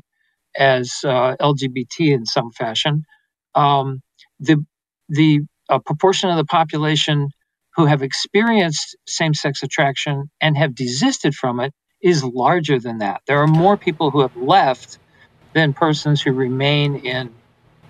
as 0.56 1.00
uh, 1.04 1.36
LGBT 1.40 2.12
in 2.14 2.26
some 2.26 2.50
fashion. 2.52 3.04
Um, 3.54 4.02
the 4.40 4.64
the 5.08 5.40
uh, 5.68 5.78
proportion 5.80 6.30
of 6.30 6.36
the 6.36 6.44
population 6.46 7.28
who 7.76 7.86
have 7.86 8.02
experienced 8.02 8.96
same 9.06 9.34
sex 9.34 9.62
attraction 9.62 10.30
and 10.40 10.56
have 10.56 10.74
desisted 10.74 11.34
from 11.34 11.60
it 11.60 11.72
is 12.02 12.24
larger 12.24 12.78
than 12.78 12.98
that. 12.98 13.22
There 13.26 13.38
are 13.38 13.46
more 13.46 13.76
people 13.76 14.10
who 14.10 14.20
have 14.20 14.36
left 14.36 14.98
than 15.52 15.72
persons 15.72 16.20
who 16.20 16.32
remain 16.32 16.96
in 16.96 17.32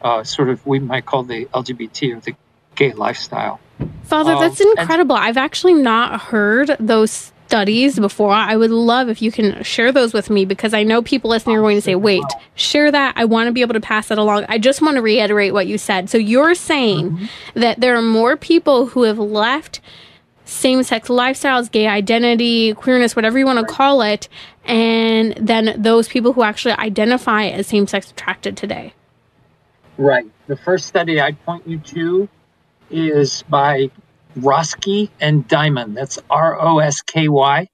uh, 0.02 0.24
sort 0.24 0.48
of 0.50 0.64
we 0.66 0.78
might 0.78 1.06
call 1.06 1.22
the 1.22 1.46
LGBT 1.46 2.16
or 2.16 2.20
the 2.20 2.34
gay 2.74 2.92
lifestyle. 2.92 3.60
Father, 4.04 4.34
that's 4.38 4.60
um, 4.60 4.72
incredible. 4.76 5.16
I've 5.16 5.36
actually 5.36 5.74
not 5.74 6.20
heard 6.20 6.76
those 6.78 7.31
studies 7.52 7.98
before. 7.98 8.32
I 8.32 8.56
would 8.56 8.70
love 8.70 9.10
if 9.10 9.20
you 9.20 9.30
can 9.30 9.62
share 9.62 9.92
those 9.92 10.14
with 10.14 10.30
me 10.30 10.46
because 10.46 10.72
I 10.72 10.84
know 10.84 11.02
people 11.02 11.28
listening 11.28 11.56
are 11.56 11.60
going 11.60 11.76
to 11.76 11.82
say, 11.82 11.94
wait, 11.94 12.24
share 12.54 12.90
that. 12.90 13.12
I 13.14 13.26
want 13.26 13.48
to 13.48 13.52
be 13.52 13.60
able 13.60 13.74
to 13.74 13.80
pass 13.80 14.08
that 14.08 14.16
along. 14.16 14.46
I 14.48 14.56
just 14.56 14.80
want 14.80 14.94
to 14.94 15.02
reiterate 15.02 15.52
what 15.52 15.66
you 15.66 15.76
said. 15.76 16.08
So 16.08 16.16
you're 16.16 16.54
saying 16.54 17.10
mm-hmm. 17.10 17.60
that 17.60 17.78
there 17.78 17.94
are 17.94 18.00
more 18.00 18.38
people 18.38 18.86
who 18.86 19.02
have 19.02 19.18
left 19.18 19.82
same 20.46 20.82
sex 20.82 21.08
lifestyles, 21.08 21.70
gay 21.70 21.86
identity, 21.86 22.72
queerness, 22.72 23.14
whatever 23.14 23.38
you 23.38 23.44
want 23.44 23.58
to 23.58 23.66
call 23.66 24.00
it, 24.00 24.30
and 24.64 25.34
then 25.34 25.74
those 25.76 26.08
people 26.08 26.32
who 26.32 26.42
actually 26.42 26.72
identify 26.72 27.44
as 27.48 27.66
same 27.66 27.86
sex 27.86 28.10
attracted 28.10 28.56
today. 28.56 28.94
Right. 29.98 30.24
The 30.46 30.56
first 30.56 30.86
study 30.86 31.20
I'd 31.20 31.38
point 31.44 31.68
you 31.68 31.78
to 31.80 32.28
is 32.90 33.44
by 33.50 33.90
Rosky 34.36 35.10
and 35.20 35.46
Diamond. 35.48 35.96
That's 35.96 36.18
R 36.30 36.60
O 36.60 36.78
S 36.78 37.00
K 37.02 37.28
Y. 37.28 37.68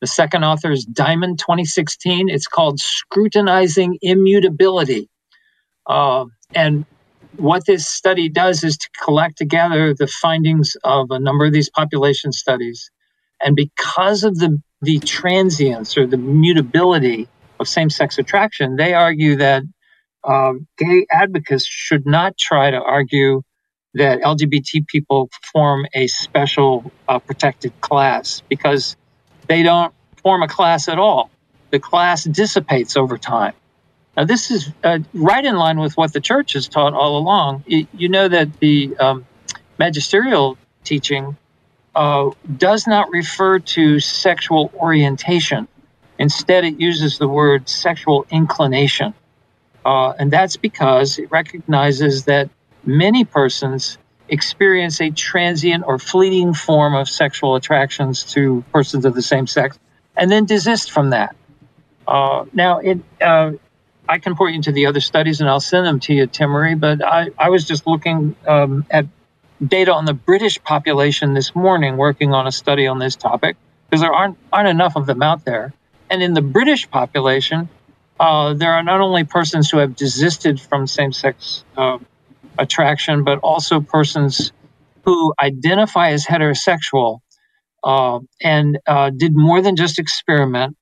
The 0.00 0.06
second 0.06 0.44
author 0.44 0.70
is 0.70 0.84
Diamond 0.84 1.38
2016. 1.38 2.28
It's 2.28 2.46
called 2.46 2.78
Scrutinizing 2.78 3.98
Immutability. 4.00 5.08
Uh, 5.86 6.26
and 6.54 6.84
what 7.36 7.66
this 7.66 7.86
study 7.86 8.28
does 8.28 8.62
is 8.62 8.76
to 8.76 8.88
collect 9.02 9.38
together 9.38 9.94
the 9.94 10.06
findings 10.06 10.76
of 10.84 11.10
a 11.10 11.18
number 11.18 11.46
of 11.46 11.52
these 11.52 11.70
population 11.70 12.32
studies. 12.32 12.90
And 13.40 13.56
because 13.56 14.24
of 14.24 14.38
the, 14.38 14.60
the 14.82 14.98
transience 15.00 15.96
or 15.96 16.06
the 16.06 16.16
mutability 16.16 17.28
of 17.60 17.68
same 17.68 17.90
sex 17.90 18.18
attraction, 18.18 18.76
they 18.76 18.94
argue 18.94 19.36
that 19.36 19.62
uh, 20.24 20.54
gay 20.76 21.06
advocates 21.10 21.64
should 21.66 22.06
not 22.06 22.36
try 22.36 22.70
to 22.70 22.80
argue 22.80 23.42
that 23.98 24.20
LGBT 24.20 24.86
people 24.86 25.30
form 25.52 25.86
a 25.94 26.06
special 26.06 26.90
uh, 27.08 27.18
protected 27.18 27.78
class 27.80 28.42
because 28.48 28.96
they 29.46 29.62
don't 29.62 29.92
form 30.22 30.42
a 30.42 30.48
class 30.48 30.88
at 30.88 30.98
all. 30.98 31.30
The 31.70 31.78
class 31.78 32.24
dissipates 32.24 32.96
over 32.96 33.18
time. 33.18 33.52
Now, 34.16 34.24
this 34.24 34.50
is 34.50 34.72
uh, 34.82 34.98
right 35.14 35.44
in 35.44 35.56
line 35.56 35.78
with 35.78 35.96
what 35.96 36.12
the 36.12 36.20
church 36.20 36.54
has 36.54 36.66
taught 36.66 36.92
all 36.94 37.18
along. 37.18 37.62
You, 37.66 37.86
you 37.92 38.08
know 38.08 38.26
that 38.28 38.58
the 38.58 38.96
um, 38.98 39.24
magisterial 39.78 40.58
teaching 40.82 41.36
uh, 41.94 42.30
does 42.56 42.86
not 42.86 43.10
refer 43.10 43.58
to 43.58 44.00
sexual 44.00 44.72
orientation. 44.74 45.68
Instead, 46.18 46.64
it 46.64 46.80
uses 46.80 47.18
the 47.18 47.28
word 47.28 47.68
sexual 47.68 48.26
inclination. 48.30 49.14
Uh, 49.84 50.10
and 50.18 50.30
that's 50.30 50.56
because 50.56 51.18
it 51.18 51.30
recognizes 51.30 52.24
that 52.24 52.50
many 52.84 53.24
persons 53.24 53.98
experience 54.28 55.00
a 55.00 55.10
transient 55.10 55.84
or 55.86 55.98
fleeting 55.98 56.54
form 56.54 56.94
of 56.94 57.08
sexual 57.08 57.54
attractions 57.54 58.24
to 58.24 58.62
persons 58.72 59.04
of 59.04 59.14
the 59.14 59.22
same 59.22 59.46
sex 59.46 59.78
and 60.16 60.30
then 60.30 60.44
desist 60.44 60.90
from 60.90 61.10
that. 61.10 61.34
Uh, 62.06 62.44
now, 62.52 62.78
it, 62.78 62.98
uh, 63.20 63.52
I 64.08 64.18
can 64.18 64.34
point 64.36 64.56
you 64.56 64.62
to 64.62 64.72
the 64.72 64.86
other 64.86 65.00
studies 65.00 65.40
and 65.40 65.48
I'll 65.48 65.60
send 65.60 65.86
them 65.86 66.00
to 66.00 66.14
you, 66.14 66.26
Timmerie, 66.26 66.78
but 66.78 67.04
I, 67.04 67.30
I 67.38 67.50
was 67.50 67.64
just 67.64 67.86
looking 67.86 68.34
um, 68.46 68.86
at 68.90 69.06
data 69.66 69.92
on 69.92 70.04
the 70.04 70.14
British 70.14 70.62
population 70.62 71.34
this 71.34 71.54
morning, 71.54 71.96
working 71.96 72.32
on 72.32 72.46
a 72.46 72.52
study 72.52 72.86
on 72.86 72.98
this 72.98 73.16
topic, 73.16 73.56
because 73.88 74.00
there 74.00 74.12
aren't, 74.12 74.38
aren't 74.52 74.68
enough 74.68 74.96
of 74.96 75.06
them 75.06 75.22
out 75.22 75.44
there. 75.44 75.72
And 76.10 76.22
in 76.22 76.34
the 76.34 76.42
British 76.42 76.90
population, 76.90 77.68
uh, 78.18 78.54
there 78.54 78.72
are 78.72 78.82
not 78.82 79.00
only 79.00 79.24
persons 79.24 79.70
who 79.70 79.78
have 79.78 79.94
desisted 79.94 80.60
from 80.60 80.86
same 80.86 81.12
sex 81.12 81.64
uh, 81.76 81.98
attraction, 82.58 83.24
but 83.24 83.38
also 83.40 83.80
persons 83.80 84.52
who 85.04 85.34
identify 85.40 86.10
as 86.10 86.26
heterosexual 86.26 87.20
uh, 87.84 88.20
and 88.42 88.78
uh, 88.86 89.10
did 89.16 89.32
more 89.34 89.62
than 89.62 89.76
just 89.76 89.98
experiment. 89.98 90.76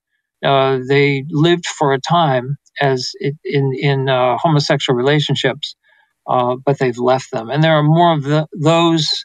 Uh, 0.44 0.78
they 0.88 1.24
lived 1.30 1.66
for 1.66 1.92
a 1.92 2.00
time 2.00 2.56
as 2.80 3.12
it, 3.20 3.34
in 3.44 3.72
in 3.74 4.08
uh, 4.08 4.36
homosexual 4.38 4.96
relationships, 4.96 5.76
uh, 6.28 6.56
but 6.64 6.78
they've 6.78 6.98
left 6.98 7.30
them. 7.30 7.50
And 7.50 7.62
there 7.64 7.74
are 7.74 7.82
more 7.82 8.14
of 8.14 8.22
the, 8.24 8.46
those 8.52 9.24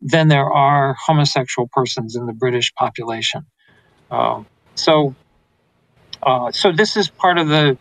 than 0.00 0.28
there 0.28 0.50
are 0.50 0.96
homosexual 1.06 1.68
persons 1.72 2.16
in 2.16 2.26
the 2.26 2.32
British 2.32 2.72
population. 2.74 3.46
Uh, 4.10 4.42
so, 4.74 5.14
so 6.52 6.72
this 6.72 6.96
is 6.96 7.08
part 7.10 7.38
of 7.38 7.48
the 7.48 7.78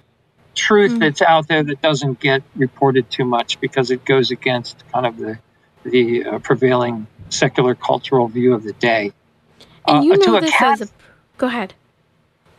truth 0.56 0.94
mm. 0.94 1.00
that's 1.00 1.22
out 1.22 1.48
there 1.48 1.64
that 1.64 1.82
doesn't 1.82 2.20
get 2.20 2.42
reported 2.56 3.10
too 3.12 3.26
much 3.26 3.60
because 3.60 3.92
it 3.92 4.06
goes 4.06 4.32
against 4.32 4.84
kind 4.92 5.06
of 5.06 5.18
the 5.18 5.38
the 5.84 6.26
uh, 6.26 6.40
prevailing 6.40 7.06
secular 7.30 7.76
cultural 7.76 8.28
view 8.28 8.54
of 8.54 8.64
the 8.64 8.74
day. 8.74 9.14
And 9.88 10.04
you 10.04 10.14
uh, 10.14 10.18
know 10.18 10.40
this 10.40 10.52
cat- 10.52 10.82
as 10.82 10.90
a 10.90 10.94
go 11.38 11.48
ahead. 11.48 11.74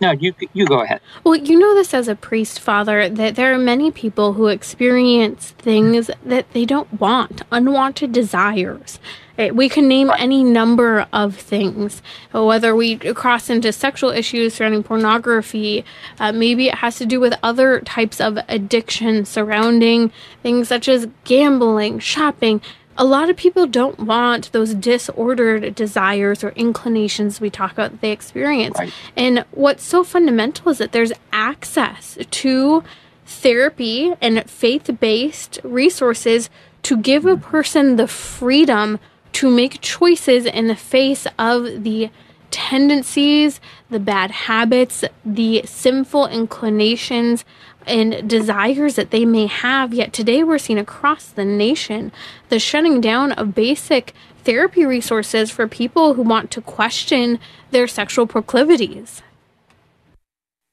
No, 0.01 0.11
you 0.11 0.35
you 0.53 0.67
go 0.67 0.83
ahead. 0.83 1.01
Well, 1.25 1.37
you 1.37 1.59
know 1.59 1.75
this 1.75 1.95
as 1.95 2.07
a 2.07 2.15
priest, 2.15 2.61
Father, 2.61 3.09
that 3.09 3.35
there 3.35 3.55
are 3.55 3.59
many 3.59 3.91
people 3.91 4.35
who 4.35 4.49
experience 4.49 5.53
things 5.59 6.11
that 6.25 6.53
they 6.53 6.65
don't 6.65 7.01
want, 7.01 7.43
unwanted 7.51 8.13
desires. 8.13 9.01
We 9.39 9.69
can 9.69 9.89
name 9.89 10.11
any 10.19 10.43
number 10.43 11.07
of 11.13 11.37
things, 11.37 12.03
whether 12.33 12.75
we 12.75 12.97
cross 12.97 13.51
into 13.51 13.73
sexual 13.73 14.11
issues 14.11 14.55
surrounding 14.55 14.83
pornography. 14.83 15.85
Uh, 16.19 16.33
maybe 16.33 16.69
it 16.69 16.77
has 16.77 16.97
to 16.99 17.07
do 17.07 17.21
with 17.21 17.35
other 17.43 17.81
types 17.81 18.21
of 18.21 18.39
addiction 18.49 19.25
surrounding 19.25 20.11
things 20.43 20.69
such 20.69 20.89
as 20.89 21.09
gambling, 21.25 21.99
shopping. 21.99 22.61
A 22.99 23.05
lot 23.05 23.29
of 23.29 23.37
people 23.37 23.67
don't 23.67 24.01
want 24.01 24.51
those 24.53 24.73
disordered 24.73 25.75
desires 25.75 26.43
or 26.43 26.51
inclinations 26.51 27.41
we 27.41 27.51
talk 27.51 27.73
about 27.73 27.91
that 27.91 28.01
they 28.01 28.13
experience. 28.13 28.79
Right. 28.79 28.93
And 29.15 29.45
what's 29.51 29.85
so 29.85 30.03
fundamental 30.03 30.71
is 30.71 30.79
that 30.79 30.93
there's 30.93 31.13
access 31.31 32.17
to 32.31 32.83
therapy 33.27 34.15
and 34.23 34.49
faith 34.49 34.91
based 34.99 35.59
resources 35.63 36.49
to 36.85 36.97
give 36.97 37.27
a 37.27 37.37
person 37.37 37.97
the 37.97 38.07
freedom 38.07 38.99
to 39.37 39.51
make 39.51 39.83
choices 39.83 40.47
in 40.47 40.67
the 40.67 40.75
face 40.75 41.27
of 41.39 41.85
the 41.85 42.09
tendencies, 42.51 43.61
the 43.91 44.01
bad 44.01 44.31
habits, 44.31 45.05
the 45.27 45.61
sinful 45.67 46.27
inclinations 46.29 47.45
and 47.87 48.27
desires 48.27 48.97
that 48.97 49.11
they 49.11 49.27
may 49.27 49.47
have. 49.47 49.93
Yet 49.93 50.15
today 50.15 50.43
we're 50.43 50.57
seeing 50.57 50.79
across 50.79 51.27
the 51.27 51.45
nation 51.45 52.13
the 52.49 52.59
shutting 52.59 53.03
down 53.03 53.33
of 53.33 53.55
basic 53.55 54.15
therapy 54.45 54.87
resources 54.87 55.51
for 55.51 55.69
people 55.69 56.15
who 56.15 56.23
want 56.23 56.51
to 56.53 56.63
question 56.63 57.39
their 57.73 57.87
sexual 57.87 58.27
proclivities. 58.27 59.21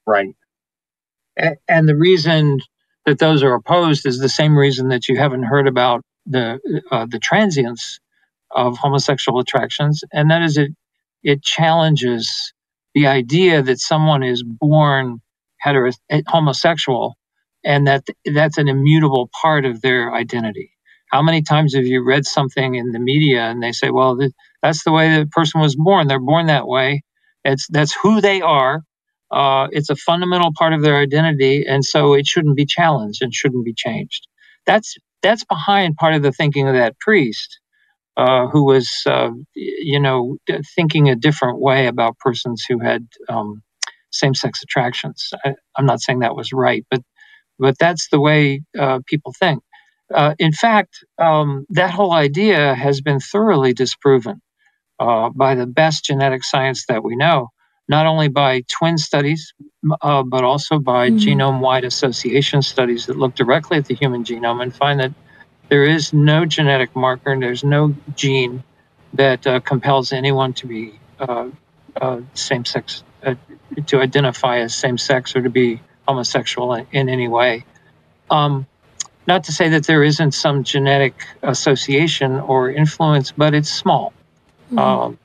Right. 0.08 0.38
And 1.68 1.90
the 1.90 1.98
reason 1.98 2.62
that 3.06 3.20
those 3.20 3.44
are 3.44 3.56
opposed 3.56 4.06
is 4.06 4.20
the 4.20 4.30
same 4.30 4.58
reason 4.58 4.88
that 4.88 5.10
you 5.10 5.18
haven't 5.18 5.44
heard 5.44 5.68
about 5.68 6.02
the 6.26 6.62
uh, 6.90 7.06
the 7.06 7.20
transience 7.20 8.00
of 8.56 8.78
homosexual 8.80 9.40
attractions, 9.40 10.04
and 10.14 10.32
that 10.32 10.44
is 10.44 10.58
it 10.58 10.72
it 11.24 11.44
challenges 11.44 12.54
the 12.96 13.08
idea 13.08 13.62
that 13.64 13.80
someone 13.80 14.24
is 14.24 14.44
born 14.44 15.22
hetero 15.60 15.92
eh, 16.12 16.24
homosexual 16.28 17.18
and 17.66 17.88
that 17.88 18.06
that's 18.34 18.58
an 18.60 18.70
immutable 18.70 19.30
part 19.42 19.66
of 19.66 19.82
their 19.82 20.14
identity. 20.16 20.72
How 21.12 21.22
many 21.24 21.42
times 21.44 21.76
have 21.76 21.86
you 21.86 22.04
read 22.06 22.26
something 22.26 22.76
in 22.76 22.92
the 22.94 23.00
media 23.00 23.44
and 23.44 23.64
they 23.64 23.74
say, 23.74 23.92
"Well, 23.92 24.18
th- 24.18 24.34
that's 24.64 24.84
the 24.86 24.94
way 24.94 25.10
the 25.20 25.28
person 25.28 25.62
was 25.62 25.76
born. 25.76 26.08
They're 26.08 26.20
born 26.20 26.48
that 26.48 26.68
way. 26.68 27.04
It's 27.46 27.68
that's 27.70 27.96
who 28.04 28.22
they 28.22 28.42
are. 28.42 28.82
Uh, 29.32 29.68
it's 29.72 29.90
a 29.92 29.96
fundamental 29.98 30.52
part 30.58 30.74
of 30.74 30.84
their 30.84 30.98
identity, 30.98 31.66
and 31.68 31.86
so 31.86 32.14
it 32.16 32.28
shouldn't 32.28 32.58
be 32.58 32.66
challenged 32.66 33.22
and 33.24 33.34
shouldn't 33.34 33.66
be 33.66 33.76
changed." 33.76 34.28
That's 34.68 34.96
that's 35.24 35.46
behind 35.46 35.98
part 35.98 36.16
of 36.16 36.24
the 36.24 36.32
thinking 36.34 36.68
of 36.68 36.76
that 36.76 37.00
priest 37.00 37.50
uh, 38.16 38.48
who 38.48 38.66
was, 38.66 38.90
uh, 39.06 39.32
you 39.56 40.00
know, 40.00 40.38
thinking 40.76 41.10
a 41.10 41.16
different 41.16 41.60
way 41.60 41.88
about 41.88 42.18
persons 42.20 42.64
who 42.68 42.80
had 42.80 43.08
um, 43.30 43.62
same-sex 44.12 44.62
attractions. 44.64 45.32
I, 45.44 45.56
am 45.78 45.86
not 45.86 46.02
saying 46.02 46.20
that 46.20 46.36
was 46.36 46.54
right, 46.54 46.86
but 46.92 47.02
but 47.60 47.78
that's 47.80 48.10
the 48.10 48.20
way 48.20 48.62
uh, 48.78 49.00
people 49.06 49.34
think. 49.40 49.64
Uh, 50.14 50.34
in 50.38 50.52
fact, 50.52 51.04
um, 51.18 51.66
that 51.70 51.92
whole 51.92 52.12
idea 52.12 52.76
has 52.76 53.00
been 53.00 53.20
thoroughly 53.20 53.74
disproven 53.74 54.42
uh, 55.00 55.30
by 55.30 55.56
the 55.56 55.68
best 55.68 56.06
genetic 56.06 56.44
science 56.44 56.86
that 56.88 57.04
we 57.04 57.16
know, 57.16 57.50
not 57.88 58.06
only 58.06 58.28
by 58.28 58.64
twin 58.80 58.98
studies, 58.98 59.54
but 60.02 60.44
also 60.44 60.80
by 60.80 61.10
mm-hmm. 61.10 61.18
genome-wide 61.18 61.84
association 61.84 62.62
studies 62.62 63.06
that 63.06 63.18
look 63.18 63.36
directly 63.36 63.78
at 63.78 63.86
the 63.86 63.96
human 63.96 64.24
genome 64.24 64.62
and 64.62 64.76
find 64.76 65.00
that 65.00 65.12
there 65.70 65.86
is 65.86 66.14
no 66.14 66.46
genetic 66.46 66.96
marker 66.96 67.32
and 67.32 67.42
there's 67.42 67.64
no 67.64 67.96
gene 68.16 68.64
that 69.14 69.46
uh, 69.46 69.60
compels 69.60 70.12
anyone 70.12 70.54
to 70.54 70.68
be 70.68 71.00
uh, 71.20 71.50
uh, 72.02 72.22
same 72.34 72.66
sex, 72.66 73.04
uh, 73.24 73.36
to 73.86 74.02
identify 74.02 74.60
as 74.60 74.76
same 74.76 74.98
sex 74.98 75.36
or 75.36 75.42
to 75.42 75.50
be 75.50 75.80
homosexual 76.08 76.74
in, 76.74 76.88
in 76.92 77.10
any 77.10 77.28
way. 77.28 77.64
Um, 78.30 78.66
not 79.28 79.44
to 79.46 79.52
say 79.52 79.70
that 79.70 79.88
there 79.88 80.04
isn't 80.04 80.34
some 80.34 80.64
genetic 80.64 81.26
association 81.44 82.40
or 82.42 82.70
influence, 82.70 83.32
but 83.32 83.54
it's 83.54 83.70
small. 83.70 84.14
Mm-hmm. 84.68 84.80
Um, 84.80 85.20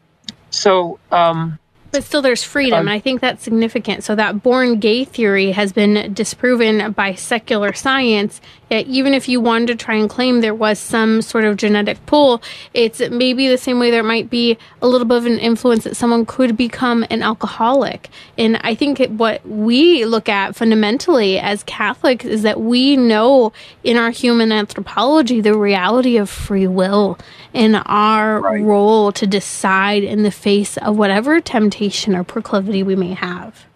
so, 0.50 0.98
um, 1.10 1.58
but 1.90 2.04
still, 2.04 2.20
there's 2.20 2.44
freedom. 2.44 2.80
Um, 2.80 2.80
and 2.80 2.90
I 2.90 3.00
think 3.00 3.20
that's 3.20 3.42
significant. 3.42 4.04
So, 4.04 4.14
that 4.14 4.42
born 4.42 4.78
gay 4.78 5.04
theory 5.04 5.52
has 5.52 5.72
been 5.72 6.12
disproven 6.12 6.92
by 6.92 7.14
secular 7.14 7.72
science. 7.72 8.40
Yet, 8.70 8.86
even 8.86 9.14
if 9.14 9.30
you 9.30 9.40
wanted 9.40 9.68
to 9.68 9.76
try 9.76 9.94
and 9.94 10.10
claim 10.10 10.42
there 10.42 10.54
was 10.54 10.78
some 10.78 11.22
sort 11.22 11.46
of 11.46 11.56
genetic 11.56 12.04
pull, 12.04 12.42
it's 12.74 13.00
maybe 13.08 13.48
the 13.48 13.56
same 13.56 13.78
way 13.78 13.90
there 13.90 14.02
might 14.02 14.28
be 14.28 14.58
a 14.82 14.86
little 14.86 15.06
bit 15.06 15.16
of 15.16 15.24
an 15.24 15.38
influence 15.38 15.84
that 15.84 15.96
someone 15.96 16.26
could 16.26 16.54
become 16.54 17.06
an 17.08 17.22
alcoholic. 17.22 18.10
And 18.36 18.58
I 18.62 18.74
think 18.74 19.00
it, 19.00 19.10
what 19.12 19.46
we 19.48 20.04
look 20.04 20.28
at 20.28 20.54
fundamentally 20.54 21.38
as 21.38 21.62
Catholics 21.62 22.26
is 22.26 22.42
that 22.42 22.60
we 22.60 22.98
know 22.98 23.54
in 23.82 23.96
our 23.96 24.10
human 24.10 24.52
anthropology 24.52 25.40
the 25.40 25.56
reality 25.56 26.18
of 26.18 26.28
free 26.28 26.66
will 26.66 27.18
and 27.54 27.82
our 27.86 28.40
right. 28.40 28.62
role 28.62 29.12
to 29.12 29.26
decide 29.26 30.04
in 30.04 30.24
the 30.24 30.30
face 30.30 30.76
of 30.76 30.98
whatever 30.98 31.40
temptation 31.40 31.77
or 32.08 32.24
proclivity 32.24 32.82
we 32.82 32.96
may 32.96 33.14
have. 33.14 33.66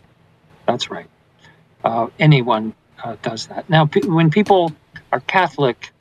That's 0.67 0.91
right. 0.91 1.09
Uh, 1.85 2.09
anyone 2.19 2.75
uh, 3.03 3.17
does 3.23 3.47
that. 3.49 3.69
Now, 3.69 3.87
p- 3.87 4.07
when 4.07 4.31
people 4.31 4.73
are 5.13 5.21
Catholic 5.21 5.92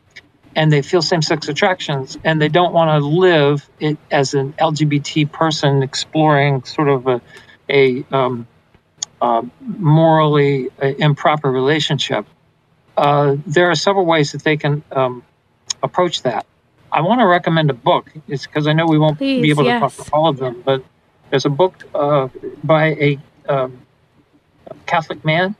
and 0.56 0.72
they 0.72 0.82
feel 0.82 1.02
same 1.02 1.22
sex 1.22 1.48
attractions 1.48 2.18
and 2.24 2.42
they 2.42 2.50
don't 2.50 2.74
want 2.74 2.90
to 2.90 3.08
live 3.08 3.70
it 3.80 3.98
as 4.10 4.34
an 4.34 4.54
LGBT 4.54 5.32
person 5.32 5.84
exploring 5.84 6.64
sort 6.64 6.90
of 6.90 7.08
a, 7.08 7.22
a 7.70 8.04
um, 8.12 8.48
uh, 9.22 9.44
morally 9.60 10.70
uh, 10.82 10.88
improper 10.98 11.52
relationship, 11.52 12.26
uh, 12.98 13.36
there 13.48 13.70
are 13.70 13.76
several 13.76 14.06
ways 14.06 14.32
that 14.32 14.44
they 14.44 14.58
can 14.58 14.84
um, 14.92 15.24
approach 15.84 16.24
that. 16.24 16.46
I 16.92 17.02
want 17.02 17.22
to 17.22 17.26
recommend 17.26 17.70
a 17.70 17.74
book. 17.74 18.12
It's 18.28 18.46
because 18.46 18.68
I 18.68 18.74
know 18.74 18.86
we 18.86 18.98
won't 18.98 19.18
Please, 19.18 19.42
be 19.42 19.50
able 19.50 19.64
yes. 19.64 19.92
to 19.92 19.98
talk 19.98 20.08
to 20.08 20.14
all 20.14 20.28
of 20.28 20.38
them, 20.38 20.62
but 20.66 20.84
there's 21.32 21.46
a 21.46 21.52
book 21.52 21.76
uh, 21.96 22.30
by 22.64 22.88
a 22.88 23.20
um, 23.50 23.88
Catholic 24.88 25.26
man, 25.26 25.56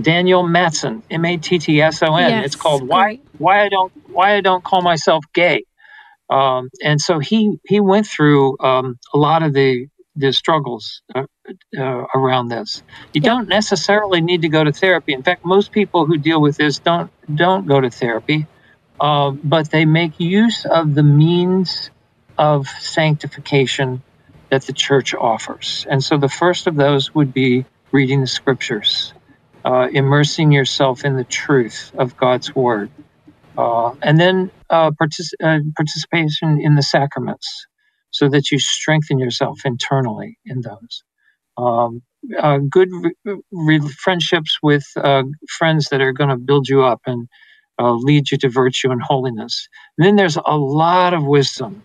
Daniel 0.00 0.44
Mattson, 0.44 1.02
M 1.10 1.24
A 1.24 1.38
T 1.38 1.58
T 1.58 1.80
S 1.82 2.02
O 2.02 2.16
N. 2.16 2.38
Yes, 2.38 2.44
It's 2.44 2.56
called 2.56 2.88
"Why. 2.88 3.20
Why 3.38 3.64
I 3.64 3.68
Don't 3.70 3.92
Why 4.06 4.36
I 4.36 4.42
Don't 4.42 4.64
Call 4.64 4.82
Myself 4.82 5.24
Gay." 5.34 5.64
Um, 6.30 6.70
and 6.82 7.00
so 7.00 7.18
he 7.18 7.58
he 7.66 7.80
went 7.80 8.06
through 8.06 8.58
um, 8.60 8.96
a 9.14 9.18
lot 9.18 9.42
of 9.42 9.52
the 9.52 9.86
the 10.16 10.32
struggles 10.32 11.02
uh, 11.14 11.24
uh, 11.78 11.82
around 12.14 12.48
this. 12.48 12.82
You 13.12 13.22
Yeah. 13.22 13.30
don't 13.30 13.48
necessarily 13.48 14.20
need 14.20 14.42
to 14.42 14.48
go 14.48 14.64
to 14.64 14.72
therapy. 14.72 15.12
In 15.14 15.22
fact, 15.22 15.42
most 15.44 15.72
people 15.72 16.06
who 16.06 16.18
deal 16.18 16.40
with 16.40 16.56
this 16.56 16.80
don't 16.80 17.10
don't 17.34 17.66
go 17.66 17.80
to 17.80 17.90
therapy, 17.90 18.48
uh, 19.00 19.32
but 19.44 19.70
they 19.70 19.86
make 19.86 20.20
use 20.20 20.66
of 20.66 20.94
the 20.94 21.04
means 21.04 21.90
of 22.38 22.68
sanctification 22.68 24.02
that 24.54 24.66
the 24.66 24.74
church 24.74 25.14
offers. 25.16 25.86
And 25.90 26.04
so 26.04 26.16
the 26.18 26.30
first 26.30 26.68
of 26.68 26.76
those 26.76 27.12
would 27.16 27.34
be 27.34 27.66
reading 27.92 28.22
the 28.22 28.28
scriptures, 28.28 29.12
uh, 29.66 29.88
immersing 29.92 30.52
yourself 30.52 31.04
in 31.04 31.16
the 31.16 31.24
truth 31.24 31.92
of 31.98 32.16
God's 32.16 32.54
word, 32.54 32.92
uh, 33.58 33.92
and 34.02 34.20
then 34.20 34.52
uh, 34.70 34.92
partic- 34.92 35.34
uh, 35.42 35.60
participation 35.76 36.60
in 36.60 36.76
the 36.76 36.82
sacraments 36.82 37.66
so 38.12 38.28
that 38.30 38.52
you 38.52 38.60
strengthen 38.60 39.18
yourself 39.18 39.60
internally 39.66 40.38
in 40.46 40.62
those. 40.62 41.04
Um, 41.58 42.02
uh, 42.38 42.58
good 42.70 42.90
re- 42.92 43.36
re- 43.52 43.90
friendships 43.98 44.58
with 44.62 44.84
uh, 44.96 45.24
friends 45.58 45.88
that 45.90 46.00
are 46.02 46.12
going 46.12 46.30
to 46.30 46.38
build 46.38 46.68
you 46.68 46.84
up 46.84 47.02
and 47.06 47.28
lead 47.80 48.30
you 48.32 48.38
to 48.38 48.50
virtue 48.50 48.92
and 48.92 49.02
holiness. 49.02 49.68
And 49.98 50.06
then 50.06 50.16
there's 50.16 50.38
a 50.46 50.56
lot 50.58 51.14
of 51.14 51.24
wisdom 51.24 51.84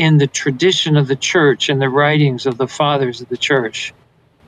in 0.00 0.16
the 0.16 0.26
tradition 0.26 0.96
of 0.96 1.06
the 1.08 1.14
church 1.14 1.68
and 1.68 1.80
the 1.80 1.90
writings 1.90 2.46
of 2.46 2.56
the 2.56 2.66
fathers 2.66 3.20
of 3.20 3.28
the 3.28 3.36
church 3.36 3.92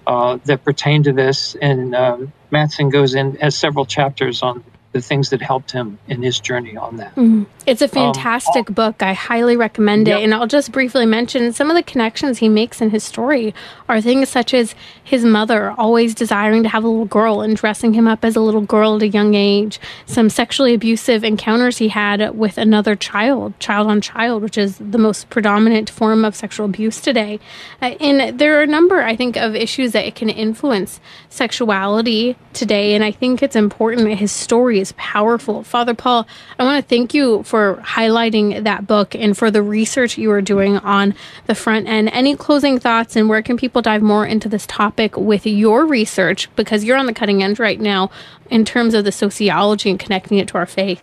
uh, 0.07 0.39
that 0.47 0.65
pertain 0.65 1.03
to 1.03 1.13
this. 1.13 1.55
And 1.61 1.95
um, 1.95 2.33
Mattson 2.51 2.91
goes 2.91 3.15
in 3.15 3.37
has 3.37 3.55
several 3.55 3.85
chapters 3.85 4.43
on 4.43 4.65
the 4.93 5.01
things 5.01 5.31
that 5.31 5.41
helped 5.41 5.71
him 5.73 5.99
in 6.07 6.23
his 6.23 6.39
journey 6.39 6.77
on 6.77 6.99
that. 6.99 7.15
Mhm. 7.17 7.47
It's 7.67 7.81
a 7.81 7.89
fantastic 7.89 8.67
book. 8.67 9.03
I 9.03 9.13
highly 9.15 9.57
recommend 9.57 10.09
it. 10.09 10.13
Um, 10.13 10.23
And 10.23 10.35
I'll 10.35 10.47
just 10.47 10.71
briefly 10.73 11.07
mention 11.07 11.53
some 11.53 11.71
of 11.71 11.77
the 11.77 11.83
connections 11.83 12.39
he 12.39 12.49
makes 12.49 12.81
in 12.81 12.91
his 12.91 13.03
story 13.05 13.55
are 13.89 14.01
things 14.01 14.29
such 14.29 14.53
as 14.53 14.75
his 15.03 15.25
mother 15.25 15.73
always 15.79 16.15
desiring 16.15 16.63
to 16.65 16.69
have 16.69 16.85
a 16.85 16.89
little 16.89 17.05
girl 17.07 17.41
and 17.41 17.57
dressing 17.57 17.95
him 17.95 18.07
up 18.07 18.25
as 18.25 18.37
a 18.37 18.41
little 18.41 18.61
girl 18.61 18.97
at 18.97 19.03
a 19.03 19.09
young 19.09 19.35
age, 19.35 19.81
some 20.07 20.29
sexually 20.29 20.75
abusive 20.75 21.25
encounters 21.25 21.79
he 21.79 21.89
had 21.89 22.37
with 22.37 22.59
another 22.59 22.95
child, 22.97 23.59
child 23.61 23.89
on 23.89 24.01
child, 24.01 24.43
which 24.43 24.59
is 24.59 24.77
the 24.79 24.99
most 24.99 25.31
predominant 25.31 25.89
form 25.89 26.25
of 26.25 26.35
sexual 26.35 26.67
abuse 26.67 27.01
today. 27.01 27.39
Uh, 27.81 27.95
and 28.01 28.39
there 28.39 28.59
are 28.59 28.63
a 28.63 28.67
number, 28.67 29.03
I 29.03 29.17
think, 29.17 29.37
of 29.37 29.55
issues 29.55 29.93
that 29.93 30.05
it 30.07 30.15
can 30.15 30.29
influence 30.29 31.01
sexuality 31.31 32.37
today. 32.53 32.95
And 32.95 33.05
I 33.05 33.11
think 33.11 33.43
it's 33.43 33.57
important 33.57 34.07
that 34.09 34.17
his 34.17 34.33
story 34.33 34.82
is 34.83 34.93
powerful. 34.99 35.63
Father 35.63 35.95
Paul, 35.95 36.27
I 36.59 36.65
want 36.65 36.85
to 36.85 36.89
thank 36.89 37.15
you 37.15 37.43
for 37.45 37.77
highlighting 37.77 38.65
that 38.65 38.87
book 38.87 39.15
and 39.15 39.37
for 39.37 39.51
the 39.51 39.63
research 39.63 40.19
you 40.19 40.31
are 40.33 40.43
doing 40.43 40.77
on 40.79 41.15
the 41.47 41.55
front 41.55 41.89
end. 41.89 42.11
Any 42.13 42.37
closing 42.37 42.79
thoughts 42.79 43.17
and 43.17 43.29
where 43.29 43.41
can 43.41 43.57
people 43.57 43.81
dive 43.81 44.03
more 44.03 44.27
into 44.27 44.51
this 44.51 44.67
topic 44.67 45.17
with 45.17 45.47
your 45.47 45.87
research? 45.87 46.55
Because 46.57 46.85
you're 46.85 46.99
on 46.99 47.07
the 47.07 47.15
cutting 47.15 47.43
edge 47.43 47.59
right 47.59 47.81
now 47.81 48.11
in 48.51 48.67
terms 48.67 48.93
of 48.93 49.05
the 49.05 49.13
sociology 49.13 49.89
and 49.89 49.99
connecting 49.99 50.37
it 50.37 50.49
to 50.49 50.59
our 50.59 50.67
faith. 50.67 51.03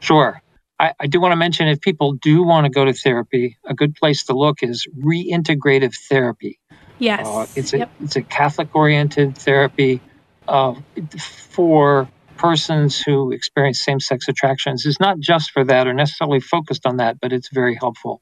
Sure. 0.00 0.42
I, 0.80 0.94
I 0.98 1.06
do 1.06 1.20
want 1.20 1.30
to 1.30 1.36
mention 1.36 1.68
if 1.68 1.80
people 1.80 2.14
do 2.14 2.42
want 2.42 2.64
to 2.64 2.70
go 2.70 2.84
to 2.84 2.92
therapy, 2.92 3.56
a 3.64 3.74
good 3.74 3.94
place 3.94 4.24
to 4.24 4.32
look 4.32 4.64
is 4.64 4.88
reintegrative 4.98 5.94
therapy. 6.08 6.58
Yes. 6.98 7.26
Uh, 7.26 7.46
it's 7.54 7.72
a 7.72 7.78
Yep. 7.78 7.90
it's 8.00 8.16
a 8.16 8.22
Catholic 8.22 8.74
oriented 8.74 9.36
therapy 9.36 10.00
uh, 10.48 10.74
for 11.18 12.08
persons 12.42 13.00
who 13.00 13.30
experience 13.30 13.80
same 13.80 14.00
sex 14.00 14.26
attractions. 14.28 14.84
is 14.84 14.98
not 14.98 15.20
just 15.20 15.52
for 15.52 15.62
that 15.64 15.86
or 15.86 15.94
necessarily 15.94 16.40
focused 16.40 16.84
on 16.84 16.96
that, 16.96 17.20
but 17.20 17.32
it's 17.32 17.48
very 17.48 17.76
helpful 17.76 18.20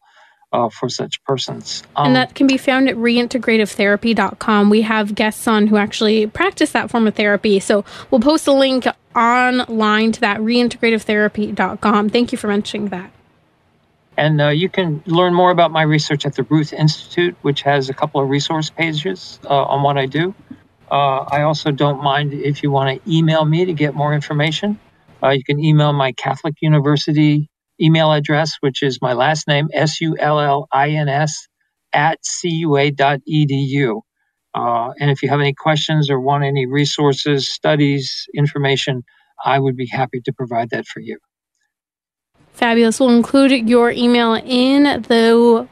uh, 0.53 0.68
for 0.68 0.91
such 0.91 1.25
persons. 1.25 1.83
Um, 1.97 2.09
and 2.09 2.16
that 2.16 2.35
can 2.35 2.47
be 2.47 2.59
found 2.59 2.89
at 2.91 2.97
reintegrativetherapy.com. 2.97 4.68
We 4.68 4.83
have 4.83 5.14
guests 5.14 5.49
on 5.49 5.68
who 5.68 5.79
actually 5.79 6.27
practice 6.27 6.73
that 6.73 6.91
form 6.91 7.07
of 7.07 7.14
therapy. 7.14 7.61
So 7.61 7.85
we'll 8.11 8.21
post 8.21 8.47
a 8.47 8.53
link 8.53 8.87
online 9.16 10.12
to 10.12 10.21
that 10.21 10.39
reintegrativetherapy.com. 10.41 12.11
Thank 12.11 12.33
you 12.33 12.39
for 12.39 12.49
mentioning 12.49 12.89
that. 12.89 13.11
And 14.18 14.39
uh, 14.39 14.49
you 14.49 14.68
can 14.68 15.03
learn 15.07 15.33
more 15.33 15.51
about 15.51 15.71
my 15.71 15.83
research 15.83 16.27
at 16.27 16.35
the 16.35 16.43
Ruth 16.43 16.75
Institute, 16.75 17.35
which 17.41 17.62
has 17.62 17.89
a 17.89 17.95
couple 17.95 18.21
of 18.21 18.29
resource 18.29 18.68
pages 18.68 19.41
uh, 19.45 19.62
on 19.62 19.83
what 19.83 19.97
I 19.97 20.05
do. 20.05 20.35
Uh, 20.91 21.24
I 21.30 21.43
also 21.43 21.70
don't 21.70 22.03
mind 22.03 22.32
if 22.32 22.62
you 22.62 22.70
want 22.70 23.03
to 23.03 23.12
email 23.12 23.45
me 23.45 23.64
to 23.64 23.72
get 23.72 23.95
more 23.95 24.12
information. 24.14 24.78
Uh, 25.22 25.30
you 25.30 25.45
can 25.45 25.61
email 25.61 25.93
my 25.93 26.12
Catholic 26.12 26.55
University 26.61 27.49
email 27.80 28.12
address, 28.12 28.57
which 28.61 28.82
is 28.82 29.01
my 29.01 29.12
last 29.12 29.49
name, 29.49 29.68
S 29.72 30.01
U 30.01 30.16
L 30.18 30.41
L 30.41 30.68
I 30.72 30.91
N 30.91 31.09
S, 31.09 31.47
at 31.93 32.18
cua.edu. 32.41 34.01
Uh, 34.55 34.91
and 34.99 35.11
if 35.11 35.22
you 35.22 35.28
have 35.28 35.41
any 35.41 35.55
questions 35.55 36.11
or 36.11 36.20
want 36.20 36.45
any 36.45 36.66
resources, 36.66 37.49
studies, 37.49 38.26
information, 38.34 39.03
I 39.45 39.59
would 39.59 39.76
be 39.76 39.86
happy 39.86 40.20
to 40.24 40.32
provide 40.32 40.70
that 40.70 40.86
for 40.86 41.01
you. 41.01 41.18
Fabulous. 42.61 43.01
We'll 43.01 43.17
include 43.17 43.71
your 43.71 43.91
email 43.91 44.35
in 44.35 44.83
the 45.05 45.67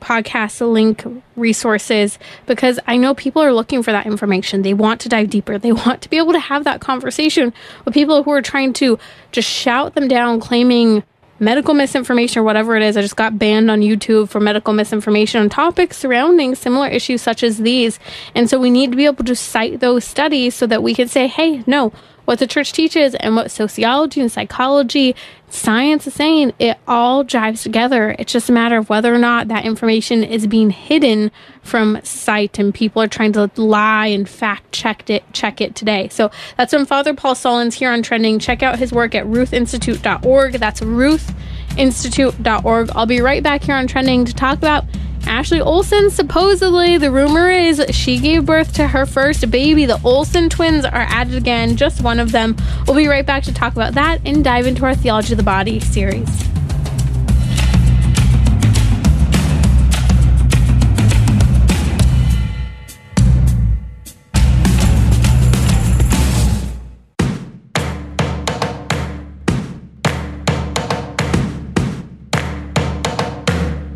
podcast 0.00 0.60
link 0.72 1.04
resources 1.36 2.18
because 2.46 2.80
I 2.84 2.96
know 2.96 3.14
people 3.14 3.40
are 3.40 3.52
looking 3.52 3.84
for 3.84 3.92
that 3.92 4.06
information. 4.06 4.62
They 4.62 4.74
want 4.74 5.00
to 5.02 5.08
dive 5.08 5.30
deeper. 5.30 5.56
They 5.56 5.70
want 5.70 6.02
to 6.02 6.10
be 6.10 6.16
able 6.16 6.32
to 6.32 6.40
have 6.40 6.64
that 6.64 6.80
conversation 6.80 7.52
with 7.84 7.94
people 7.94 8.24
who 8.24 8.32
are 8.32 8.42
trying 8.42 8.72
to 8.72 8.98
just 9.30 9.48
shout 9.48 9.94
them 9.94 10.08
down, 10.08 10.40
claiming 10.40 11.04
medical 11.38 11.74
misinformation 11.74 12.40
or 12.40 12.42
whatever 12.42 12.76
it 12.76 12.82
is. 12.82 12.96
I 12.96 13.02
just 13.02 13.14
got 13.14 13.38
banned 13.38 13.70
on 13.70 13.80
YouTube 13.80 14.28
for 14.28 14.40
medical 14.40 14.72
misinformation 14.72 15.40
on 15.40 15.48
topics 15.48 15.96
surrounding 15.96 16.56
similar 16.56 16.88
issues 16.88 17.22
such 17.22 17.44
as 17.44 17.58
these. 17.58 18.00
And 18.34 18.50
so 18.50 18.58
we 18.58 18.70
need 18.70 18.90
to 18.90 18.96
be 18.96 19.06
able 19.06 19.22
to 19.24 19.36
cite 19.36 19.78
those 19.78 20.04
studies 20.04 20.56
so 20.56 20.66
that 20.66 20.82
we 20.82 20.92
can 20.92 21.06
say, 21.06 21.28
hey, 21.28 21.62
no, 21.68 21.92
what 22.24 22.38
the 22.38 22.46
church 22.46 22.72
teaches 22.72 23.14
and 23.16 23.36
what 23.36 23.50
sociology 23.50 24.20
and 24.20 24.30
psychology, 24.30 25.14
science 25.48 26.06
is 26.06 26.14
saying, 26.14 26.52
it 26.58 26.78
all 26.86 27.24
jives 27.24 27.62
together. 27.62 28.14
It's 28.18 28.32
just 28.32 28.48
a 28.48 28.52
matter 28.52 28.78
of 28.78 28.88
whether 28.88 29.14
or 29.14 29.18
not 29.18 29.48
that 29.48 29.64
information 29.64 30.24
is 30.24 30.46
being 30.46 30.70
hidden 30.70 31.30
from 31.62 32.00
sight 32.02 32.58
and 32.58 32.74
people 32.74 33.02
are 33.02 33.08
trying 33.08 33.32
to 33.32 33.50
lie 33.56 34.06
and 34.06 34.28
fact 34.28 34.72
check 34.72 35.08
it 35.10 35.24
check 35.32 35.60
it 35.60 35.74
today. 35.74 36.08
So 36.08 36.30
that's 36.56 36.72
from 36.72 36.86
Father 36.86 37.14
Paul 37.14 37.34
Sullins 37.34 37.74
here 37.74 37.90
on 37.90 38.02
Trending. 38.02 38.38
Check 38.38 38.62
out 38.62 38.78
his 38.78 38.92
work 38.92 39.14
at 39.14 39.26
ruthinstitute.org. 39.26 40.54
That's 40.54 40.80
ruthinstitute.org. 40.80 42.90
I'll 42.94 43.06
be 43.06 43.20
right 43.20 43.42
back 43.42 43.64
here 43.64 43.74
on 43.74 43.86
Trending 43.86 44.24
to 44.24 44.34
talk 44.34 44.58
about 44.58 44.84
Ashley 45.26 45.60
Olsen, 45.60 46.10
supposedly, 46.10 46.98
the 46.98 47.10
rumor 47.10 47.50
is 47.50 47.82
she 47.90 48.18
gave 48.18 48.46
birth 48.46 48.72
to 48.74 48.88
her 48.88 49.06
first 49.06 49.50
baby. 49.50 49.86
The 49.86 50.00
Olsen 50.04 50.48
twins 50.48 50.84
are 50.84 51.06
it 51.10 51.34
again, 51.34 51.76
just 51.76 52.02
one 52.02 52.20
of 52.20 52.32
them. 52.32 52.56
We'll 52.86 52.96
be 52.96 53.08
right 53.08 53.24
back 53.24 53.42
to 53.44 53.54
talk 53.54 53.72
about 53.72 53.94
that 53.94 54.20
and 54.24 54.44
dive 54.44 54.66
into 54.66 54.84
our 54.84 54.94
Theology 54.94 55.32
of 55.32 55.38
the 55.38 55.42
Body 55.42 55.80
series. 55.80 56.28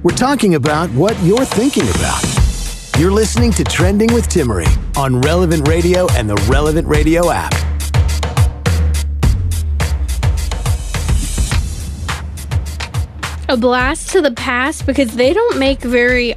We're 0.07 0.15
talking 0.15 0.55
about 0.55 0.89
what 0.91 1.21
you're 1.25 1.45
thinking 1.45 1.83
about. 1.83 2.23
You're 2.97 3.11
listening 3.11 3.51
to 3.55 3.65
Trending 3.65 4.15
with 4.15 4.29
Timmerie 4.29 4.69
on 4.97 5.21
Relevant 5.23 5.67
Radio 5.67 6.07
and 6.13 6.31
the 6.31 6.37
Relevant 6.49 6.87
Radio 6.87 7.29
app. 7.29 7.53
A 13.49 13.57
blast 13.57 14.11
to 14.11 14.23
the 14.23 14.31
past 14.31 14.87
because 14.87 15.17
they 15.17 15.33
don't 15.33 15.59
make 15.59 15.81
very 15.81 16.37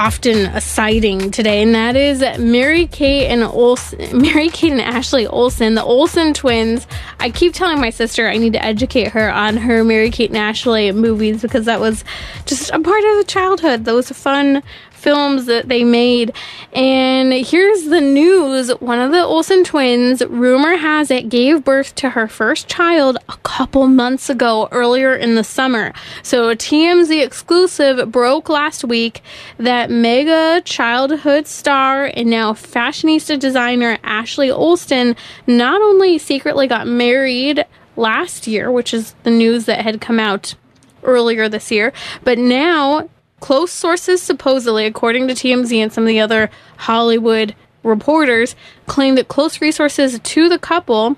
often 0.00 0.46
a 0.46 0.62
sighting 0.62 1.30
today, 1.30 1.60
and 1.60 1.74
that 1.74 1.94
is 1.94 2.24
Mary 2.38 2.86
Kate 2.86 3.26
and 3.26 3.42
Mary 4.14 4.48
Kate 4.48 4.72
and 4.72 4.80
Ashley 4.80 5.26
Olsen, 5.26 5.74
the 5.74 5.84
Olsen 5.84 6.32
twins. 6.32 6.86
I 7.18 7.28
keep 7.28 7.52
telling 7.52 7.78
my 7.82 7.90
sister 7.90 8.26
I 8.26 8.38
need 8.38 8.54
to 8.54 8.64
educate 8.64 9.08
her 9.08 9.30
on 9.30 9.58
her 9.58 9.84
Mary 9.84 10.10
Kate 10.10 10.30
and 10.30 10.38
Ashley 10.38 10.90
movies 10.92 11.42
because 11.42 11.66
that 11.66 11.80
was 11.80 12.02
just 12.46 12.70
a 12.70 12.80
part 12.80 13.04
of 13.04 13.18
the 13.18 13.24
childhood. 13.26 13.84
Those 13.84 14.10
fun, 14.10 14.62
films 15.00 15.46
that 15.46 15.68
they 15.68 15.82
made. 15.82 16.32
And 16.72 17.32
here's 17.32 17.84
the 17.84 18.00
news 18.00 18.70
one 18.80 19.00
of 19.00 19.10
the 19.10 19.22
Olsen 19.22 19.64
twins, 19.64 20.22
rumor 20.26 20.76
has 20.76 21.10
it, 21.10 21.28
gave 21.28 21.64
birth 21.64 21.94
to 21.96 22.10
her 22.10 22.28
first 22.28 22.68
child 22.68 23.16
a 23.28 23.36
couple 23.38 23.88
months 23.88 24.30
ago, 24.30 24.68
earlier 24.70 25.14
in 25.14 25.34
the 25.34 25.44
summer. 25.44 25.92
So, 26.22 26.54
TMZ 26.54 27.24
exclusive 27.24 28.12
broke 28.12 28.48
last 28.48 28.84
week 28.84 29.22
that 29.58 29.90
mega 29.90 30.62
childhood 30.64 31.46
star 31.46 32.10
and 32.14 32.30
now 32.30 32.52
fashionista 32.52 33.38
designer 33.38 33.98
Ashley 34.02 34.50
Olsen 34.50 35.16
not 35.46 35.80
only 35.80 36.18
secretly 36.18 36.66
got 36.66 36.86
married 36.86 37.64
last 37.96 38.46
year, 38.46 38.70
which 38.70 38.94
is 38.94 39.14
the 39.22 39.30
news 39.30 39.64
that 39.66 39.82
had 39.82 40.00
come 40.00 40.18
out 40.18 40.54
earlier 41.02 41.48
this 41.48 41.70
year, 41.70 41.92
but 42.22 42.38
now 42.38 43.08
Close 43.40 43.72
sources, 43.72 44.22
supposedly, 44.22 44.86
according 44.86 45.28
to 45.28 45.34
TMZ 45.34 45.76
and 45.76 45.92
some 45.92 46.04
of 46.04 46.08
the 46.08 46.20
other 46.20 46.50
Hollywood 46.76 47.54
reporters, 47.82 48.54
claim 48.86 49.14
that 49.14 49.28
close 49.28 49.60
resources 49.60 50.18
to 50.18 50.48
the 50.48 50.58
couple 50.58 51.16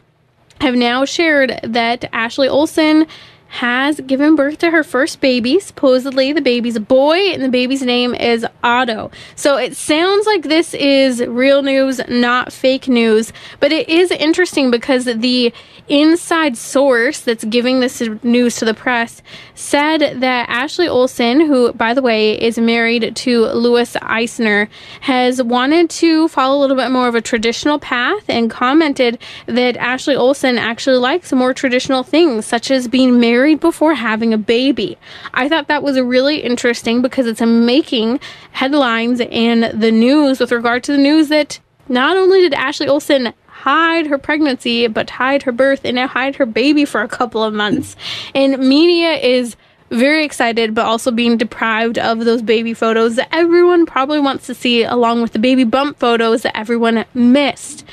have 0.60 0.74
now 0.74 1.04
shared 1.04 1.58
that 1.64 2.04
Ashley 2.12 2.48
Olsen 2.48 3.06
has 3.52 4.00
given 4.00 4.34
birth 4.34 4.56
to 4.56 4.70
her 4.70 4.82
first 4.82 5.20
baby. 5.20 5.60
Supposedly, 5.60 6.32
the 6.32 6.40
baby's 6.40 6.74
a 6.74 6.80
boy, 6.80 7.18
and 7.18 7.42
the 7.42 7.50
baby's 7.50 7.82
name 7.82 8.14
is 8.14 8.46
Otto. 8.64 9.10
So 9.36 9.58
it 9.58 9.76
sounds 9.76 10.24
like 10.24 10.44
this 10.44 10.72
is 10.72 11.20
real 11.20 11.62
news, 11.62 12.00
not 12.08 12.50
fake 12.50 12.88
news. 12.88 13.30
But 13.60 13.70
it 13.70 13.90
is 13.90 14.10
interesting 14.10 14.70
because 14.70 15.04
the 15.04 15.52
inside 15.86 16.56
source 16.56 17.20
that's 17.20 17.44
giving 17.44 17.80
this 17.80 18.00
news 18.22 18.56
to 18.56 18.64
the 18.64 18.72
press 18.72 19.20
said 19.54 20.20
that 20.20 20.48
Ashley 20.48 20.88
Olsen, 20.88 21.42
who, 21.42 21.74
by 21.74 21.92
the 21.92 22.00
way, 22.00 22.40
is 22.40 22.56
married 22.56 23.14
to 23.16 23.46
Louis 23.48 23.94
Eisner, 24.00 24.70
has 25.02 25.42
wanted 25.42 25.90
to 25.90 26.28
follow 26.28 26.58
a 26.58 26.60
little 26.60 26.76
bit 26.76 26.90
more 26.90 27.06
of 27.06 27.14
a 27.14 27.20
traditional 27.20 27.78
path 27.78 28.24
and 28.30 28.50
commented 28.50 29.18
that 29.44 29.76
Ashley 29.76 30.16
Olsen 30.16 30.56
actually 30.56 30.96
likes 30.96 31.34
more 31.34 31.52
traditional 31.52 32.02
things, 32.02 32.46
such 32.46 32.70
as 32.70 32.88
being 32.88 33.20
married 33.20 33.41
married 33.42 33.58
before 33.58 33.94
having 33.94 34.32
a 34.32 34.38
baby. 34.38 34.96
I 35.34 35.48
thought 35.48 35.66
that 35.66 35.82
was 35.82 35.98
really 35.98 36.44
interesting 36.44 37.02
because 37.02 37.26
it's 37.26 37.40
making 37.40 38.20
headlines 38.52 39.20
and 39.20 39.64
the 39.64 39.90
news 39.90 40.38
with 40.38 40.52
regard 40.52 40.84
to 40.84 40.92
the 40.92 40.98
news 40.98 41.26
that 41.30 41.58
not 41.88 42.16
only 42.16 42.40
did 42.40 42.54
Ashley 42.54 42.86
Olsen 42.86 43.34
hide 43.48 44.06
her 44.06 44.16
pregnancy, 44.16 44.86
but 44.86 45.10
hide 45.10 45.42
her 45.42 45.50
birth 45.50 45.80
and 45.84 45.96
now 45.96 46.06
hide 46.06 46.36
her 46.36 46.46
baby 46.46 46.84
for 46.84 47.02
a 47.02 47.08
couple 47.08 47.42
of 47.42 47.52
months. 47.52 47.96
And 48.32 48.60
media 48.60 49.14
is 49.14 49.56
very 49.90 50.24
excited, 50.24 50.72
but 50.72 50.86
also 50.86 51.10
being 51.10 51.36
deprived 51.36 51.98
of 51.98 52.24
those 52.24 52.42
baby 52.42 52.74
photos 52.74 53.16
that 53.16 53.28
everyone 53.32 53.86
probably 53.86 54.20
wants 54.20 54.46
to 54.46 54.54
see, 54.54 54.84
along 54.84 55.20
with 55.20 55.32
the 55.32 55.40
baby 55.40 55.64
bump 55.64 55.98
photos 55.98 56.42
that 56.42 56.56
everyone 56.56 57.04
missed. 57.12 57.84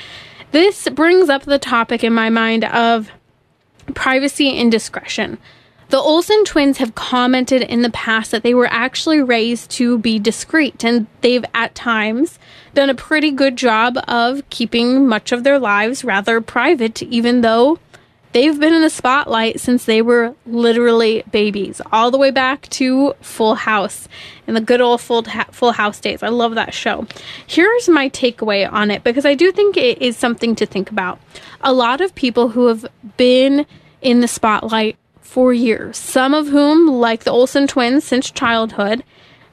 This 0.52 0.88
brings 0.90 1.28
up 1.28 1.42
the 1.46 1.58
topic 1.58 2.04
in 2.04 2.14
my 2.14 2.30
mind 2.30 2.66
of 2.66 3.10
privacy 3.96 4.58
and 4.58 4.72
discretion. 4.72 5.38
The 5.90 5.98
Olsen 5.98 6.46
twins 6.46 6.78
have 6.78 6.94
commented 6.94 7.64
in 7.64 7.82
the 7.82 7.90
past 7.90 8.30
that 8.30 8.44
they 8.44 8.54
were 8.54 8.68
actually 8.68 9.24
raised 9.24 9.72
to 9.72 9.98
be 9.98 10.20
discreet, 10.20 10.84
and 10.86 11.08
they've 11.22 11.46
at 11.56 11.74
times 11.74 12.38
done 12.76 12.92
a 12.92 12.96
pretty 12.96 13.32
good 13.32 13.56
job 13.56 13.98
of 14.08 14.48
keeping 14.52 15.08
much 15.08 15.32
of 15.32 15.44
their 15.44 15.58
lives 15.58 16.04
rather 16.04 16.42
private, 16.42 17.02
even 17.02 17.42
though 17.42 17.80
they've 18.34 18.60
been 18.60 18.76
in 18.76 18.84
the 18.84 18.90
spotlight 18.92 19.60
since 19.60 19.86
they 19.86 20.04
were 20.04 20.36
literally 20.46 21.24
babies, 21.32 21.82
all 21.92 22.12
the 22.12 22.20
way 22.20 22.30
back 22.30 22.70
to 22.70 23.16
Full 23.22 23.56
House 23.56 24.08
and 24.46 24.56
the 24.56 24.62
good 24.62 24.82
old 24.82 25.02
Full, 25.02 25.24
Full 25.52 25.72
House 25.72 26.00
days. 26.00 26.22
I 26.22 26.30
love 26.30 26.54
that 26.54 26.72
show. 26.72 27.08
Here's 27.48 27.90
my 27.90 28.10
takeaway 28.10 28.72
on 28.72 28.92
it 28.92 29.04
because 29.04 29.26
I 29.26 29.34
do 29.34 29.52
think 29.52 29.76
it 29.76 30.00
is 30.00 30.16
something 30.16 30.54
to 30.58 30.68
think 30.68 30.92
about. 30.92 31.20
A 31.62 31.74
lot 31.74 32.00
of 32.00 32.14
people 32.14 32.50
who 32.50 32.68
have 32.68 32.86
been 33.18 33.66
in 34.02 34.22
the 34.22 34.28
spotlight 34.28 34.98
for 35.22 35.54
years, 35.54 35.98
some 35.98 36.34
of 36.34 36.48
whom, 36.48 36.88
like 36.88 37.24
the 37.24 37.32
Olsen 37.32 37.68
twins 37.68 38.04
since 38.04 38.32
childhood, 38.32 39.04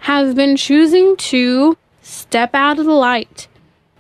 have 0.01 0.35
been 0.35 0.57
choosing 0.57 1.17
to 1.17 1.77
step 2.01 2.55
out 2.55 2.79
of 2.79 2.87
the 2.87 2.93
light. 2.93 3.49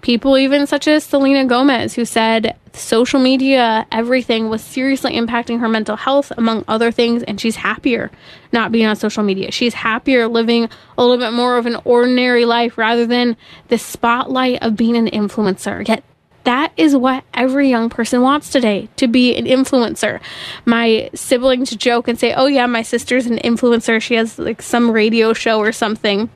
People, 0.00 0.38
even 0.38 0.66
such 0.66 0.86
as 0.86 1.02
Selena 1.02 1.44
Gomez, 1.44 1.94
who 1.94 2.04
said 2.04 2.56
social 2.72 3.18
media, 3.18 3.86
everything 3.90 4.48
was 4.48 4.62
seriously 4.62 5.14
impacting 5.14 5.58
her 5.60 5.68
mental 5.68 5.96
health, 5.96 6.30
among 6.36 6.64
other 6.68 6.92
things, 6.92 7.22
and 7.24 7.40
she's 7.40 7.56
happier 7.56 8.10
not 8.52 8.70
being 8.70 8.86
on 8.86 8.94
social 8.94 9.24
media. 9.24 9.50
She's 9.50 9.74
happier 9.74 10.28
living 10.28 10.68
a 10.96 11.02
little 11.02 11.18
bit 11.18 11.32
more 11.32 11.58
of 11.58 11.66
an 11.66 11.76
ordinary 11.84 12.44
life 12.44 12.78
rather 12.78 13.04
than 13.04 13.36
the 13.68 13.78
spotlight 13.78 14.62
of 14.62 14.76
being 14.76 14.96
an 14.96 15.08
influencer. 15.08 15.86
Yet 15.86 16.04
that 16.46 16.72
is 16.76 16.96
what 16.96 17.24
every 17.34 17.68
young 17.68 17.90
person 17.90 18.22
wants 18.22 18.50
today 18.50 18.88
to 18.96 19.08
be 19.08 19.34
an 19.36 19.46
influencer. 19.46 20.20
My 20.64 21.10
siblings 21.12 21.74
joke 21.76 22.08
and 22.08 22.18
say, 22.18 22.32
Oh, 22.32 22.46
yeah, 22.46 22.66
my 22.66 22.82
sister's 22.82 23.26
an 23.26 23.38
influencer. 23.38 24.00
She 24.00 24.14
has 24.14 24.38
like 24.38 24.62
some 24.62 24.90
radio 24.90 25.32
show 25.32 25.58
or 25.58 25.72
something. 25.72 26.30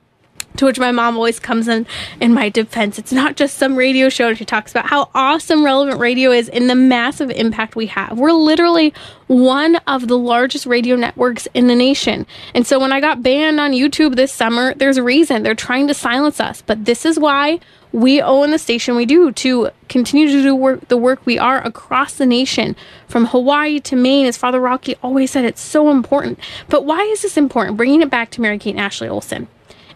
To 0.56 0.64
which 0.64 0.80
my 0.80 0.90
mom 0.90 1.14
always 1.14 1.38
comes 1.38 1.68
in 1.68 1.86
in 2.20 2.34
my 2.34 2.48
defense. 2.48 2.98
It's 2.98 3.12
not 3.12 3.36
just 3.36 3.56
some 3.56 3.76
radio 3.76 4.08
show. 4.08 4.28
And 4.28 4.36
She 4.36 4.44
talks 4.44 4.72
about 4.72 4.86
how 4.86 5.08
awesome 5.14 5.64
relevant 5.64 6.00
radio 6.00 6.32
is 6.32 6.48
and 6.48 6.68
the 6.68 6.74
massive 6.74 7.30
impact 7.30 7.76
we 7.76 7.86
have. 7.86 8.18
We're 8.18 8.32
literally 8.32 8.92
one 9.28 9.76
of 9.86 10.08
the 10.08 10.18
largest 10.18 10.66
radio 10.66 10.96
networks 10.96 11.46
in 11.54 11.68
the 11.68 11.76
nation. 11.76 12.26
And 12.52 12.66
so 12.66 12.80
when 12.80 12.90
I 12.90 13.00
got 13.00 13.22
banned 13.22 13.61
on 13.61 13.70
YouTube 13.70 14.16
this 14.16 14.32
summer, 14.32 14.74
there's 14.74 14.96
a 14.96 15.04
reason. 15.04 15.44
They're 15.44 15.54
trying 15.54 15.86
to 15.86 15.94
silence 15.94 16.40
us. 16.40 16.62
But 16.62 16.84
this 16.84 17.06
is 17.06 17.16
why 17.16 17.61
we 17.93 18.20
own 18.20 18.51
the 18.51 18.59
station 18.59 18.97
we 18.97 19.07
do 19.07 19.32
to 19.32 19.70
continue 19.88 20.28
to 20.28 20.43
do 20.43 20.55
work, 20.55 20.88
the 20.88 20.97
work 20.97 21.24
we 21.24 21.38
are 21.38 21.64
across 21.64 22.14
the 22.14 22.26
nation, 22.26 22.76
from 23.09 23.26
Hawaii 23.26 23.80
to 23.80 23.97
Maine. 23.97 24.26
As 24.26 24.36
Father 24.36 24.61
Rocky 24.61 24.97
always 25.03 25.30
said, 25.30 25.45
it's 25.45 25.61
so 25.61 25.91
important. 25.91 26.38
But 26.68 26.84
why 26.84 27.03
is 27.03 27.22
this 27.22 27.36
important? 27.36 27.76
Bringing 27.76 28.03
it 28.03 28.11
back 28.11 28.30
to 28.32 28.41
Mary 28.41 28.59
Kate 28.59 28.70
and 28.70 28.80
Ashley 28.80 29.09
Olsen. 29.09 29.49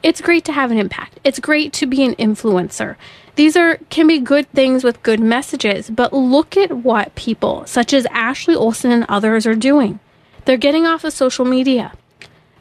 It's 0.02 0.20
great 0.20 0.44
to 0.44 0.52
have 0.52 0.70
an 0.70 0.78
impact. 0.78 1.18
It's 1.24 1.38
great 1.38 1.72
to 1.74 1.86
be 1.86 2.04
an 2.04 2.14
influencer. 2.16 2.96
These 3.36 3.56
are 3.56 3.78
can 3.88 4.06
be 4.06 4.18
good 4.18 4.48
things 4.50 4.84
with 4.84 5.02
good 5.02 5.18
messages, 5.18 5.90
but 5.90 6.12
look 6.12 6.56
at 6.56 6.70
what 6.70 7.14
people 7.14 7.64
such 7.66 7.92
as 7.92 8.06
Ashley 8.06 8.54
Olsen 8.54 8.92
and 8.92 9.06
others 9.08 9.46
are 9.46 9.54
doing. 9.54 9.98
They're 10.44 10.56
getting 10.56 10.86
off 10.86 11.04
of 11.04 11.12
social 11.14 11.44
media. 11.44 11.92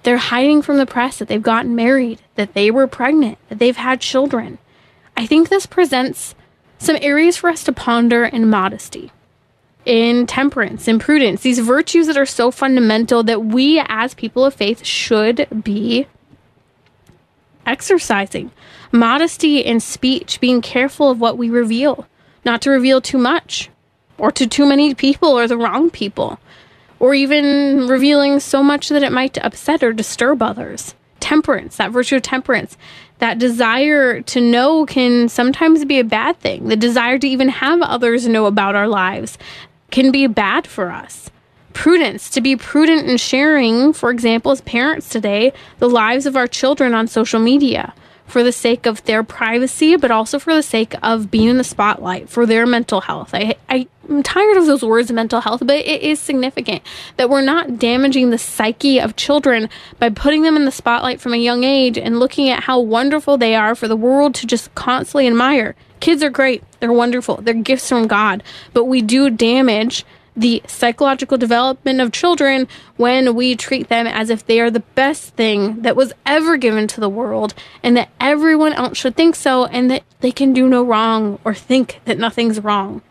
They're 0.04 0.18
hiding 0.18 0.62
from 0.62 0.78
the 0.78 0.86
press 0.86 1.18
that 1.18 1.28
they've 1.28 1.42
gotten 1.42 1.76
married, 1.76 2.22
that 2.36 2.54
they 2.54 2.72
were 2.72 2.88
pregnant, 2.88 3.38
that 3.50 3.60
they've 3.60 3.76
had 3.76 4.02
children. 4.02 4.58
I 5.16 5.26
think 5.26 5.50
this 5.50 5.66
presents 5.66 6.36
some 6.78 6.98
areas 7.02 7.38
for 7.38 7.50
us 7.50 7.64
to 7.64 7.72
ponder 7.72 8.26
in 8.26 8.50
modesty, 8.50 9.12
in 9.86 10.26
temperance, 10.28 10.88
in 10.88 11.00
prudence, 11.00 11.42
these 11.42 11.60
virtues 11.60 12.08
that 12.08 12.18
are 12.18 12.26
so 12.26 12.52
fundamental 12.52 13.24
that 13.24 13.46
we 13.46 13.82
as 13.88 14.14
people 14.14 14.46
of 14.46 14.54
faith 14.54 14.86
should 14.86 15.48
be 15.64 16.08
exercising. 17.66 18.52
Modesty 18.92 19.60
in 19.60 19.80
speech, 19.80 20.40
being 20.40 20.62
careful 20.62 21.10
of 21.10 21.20
what 21.20 21.38
we 21.38 21.50
reveal, 21.50 22.08
not 22.46 22.62
to 22.62 22.70
reveal 22.70 23.02
too 23.02 23.18
much 23.18 23.70
or 24.18 24.32
to 24.32 24.48
too 24.48 24.66
many 24.66 24.94
people 24.94 25.30
or 25.30 25.48
the 25.48 25.58
wrong 25.58 25.90
people, 25.90 26.40
or 27.00 27.14
even 27.14 27.88
revealing 27.88 28.40
so 28.40 28.62
much 28.62 28.90
that 28.90 29.04
it 29.04 29.12
might 29.12 29.38
upset 29.44 29.84
or 29.84 29.92
disturb 29.92 30.42
others. 30.42 30.96
Temperance, 31.20 31.78
that 31.78 31.92
virtue 31.92 32.18
of 32.18 32.22
temperance, 32.22 32.78
that 33.24 33.40
desire 33.40 34.20
to 34.20 34.42
know 34.42 34.86
can 34.86 35.30
sometimes 35.30 35.86
be 35.86 35.98
a 35.98 36.04
bad 36.04 36.38
thing. 36.42 36.68
The 36.68 36.76
desire 36.76 37.18
to 37.18 37.26
even 37.26 37.48
have 37.48 37.82
others 37.82 38.28
know 38.28 38.48
about 38.48 38.76
our 38.76 38.90
lives 38.90 39.38
can 39.92 40.12
be 40.12 40.28
bad 40.28 40.68
for 40.68 40.92
us. 40.92 41.30
Prudence, 41.72 42.30
to 42.32 42.42
be 42.42 42.58
prudent 42.58 43.10
in 43.10 43.16
sharing, 43.16 43.94
for 43.94 44.12
example, 44.12 44.52
as 44.52 44.60
parents 44.60 45.08
today, 45.08 45.54
the 45.80 45.88
lives 45.88 46.26
of 46.26 46.36
our 46.36 46.48
children 46.48 46.94
on 46.94 47.08
social 47.08 47.40
media 47.40 47.94
for 48.26 48.44
the 48.44 48.52
sake 48.52 48.86
of 48.86 49.04
their 49.06 49.24
privacy, 49.24 49.96
but 49.96 50.12
also 50.12 50.40
for 50.40 50.54
the 50.54 50.64
sake 50.64 50.96
of 51.04 51.30
being 51.30 51.50
in 51.50 51.58
the 51.58 51.64
spotlight 51.64 52.30
for 52.30 52.46
their 52.46 52.66
mental 52.66 53.02
health. 53.02 53.32
I, 53.34 53.56
I, 53.70 53.88
am 54.10 54.24
tired 54.24 54.58
of 54.58 54.66
those 54.66 54.84
words, 54.84 55.12
mental 55.12 55.42
health, 55.42 55.62
but 55.66 55.78
it 55.78 56.02
is 56.02 56.20
significant 56.20 56.84
that 57.18 57.30
we're 57.30 57.42
not 57.42 57.78
damaging 57.78 58.30
the 58.30 58.38
psyche 58.38 59.00
of 59.00 59.16
children 59.16 59.70
by 60.00 60.10
putting 60.10 60.44
them 60.44 60.56
in 60.56 60.66
the 60.66 60.72
spotlight 60.72 61.22
from 61.22 61.34
a 61.34 61.38
young 61.38 61.64
age 61.64 61.98
and 61.98 62.20
looking 62.20 62.50
at 62.50 62.64
how 62.64 62.80
wonderful 62.80 63.38
they 63.38 63.56
are 63.56 63.76
for 63.76 63.88
the 63.88 63.96
world 63.96 64.36
to 64.36 64.48
just 64.48 64.74
constantly 64.76 65.28
admire. 65.28 65.76
Kids 66.00 66.24
are 66.24 66.30
great, 66.30 66.64
they're 66.80 66.92
wonderful, 66.92 67.38
they're 67.38 67.54
gifts 67.54 67.88
from 67.88 68.08
God, 68.08 68.44
but 68.74 68.86
we 68.86 69.02
do 69.02 69.30
damage 69.30 70.06
the 70.36 70.64
psychological 70.68 71.38
development 71.38 72.02
of 72.02 72.12
children 72.12 72.68
when 72.98 73.36
we 73.36 73.56
treat 73.56 73.88
them 73.90 74.08
as 74.08 74.30
if 74.30 74.46
they 74.46 74.60
are 74.60 74.72
the 74.72 74.80
best 74.80 75.36
thing 75.36 75.82
that 75.82 75.96
was 75.96 76.14
ever 76.26 76.58
given 76.58 76.88
to 76.88 77.00
the 77.00 77.10
world 77.10 77.54
and 77.84 77.96
that 77.96 78.10
everyone 78.20 78.74
else 78.74 78.98
should 78.98 79.16
think 79.16 79.36
so 79.36 79.66
and 79.66 79.92
that 79.92 80.04
they 80.22 80.32
can 80.32 80.54
do 80.54 80.68
no 80.68 80.84
wrong 80.84 81.40
or 81.44 81.54
think 81.54 82.00
that 82.06 82.18
nothing's 82.18 82.60
wrong. 82.60 83.02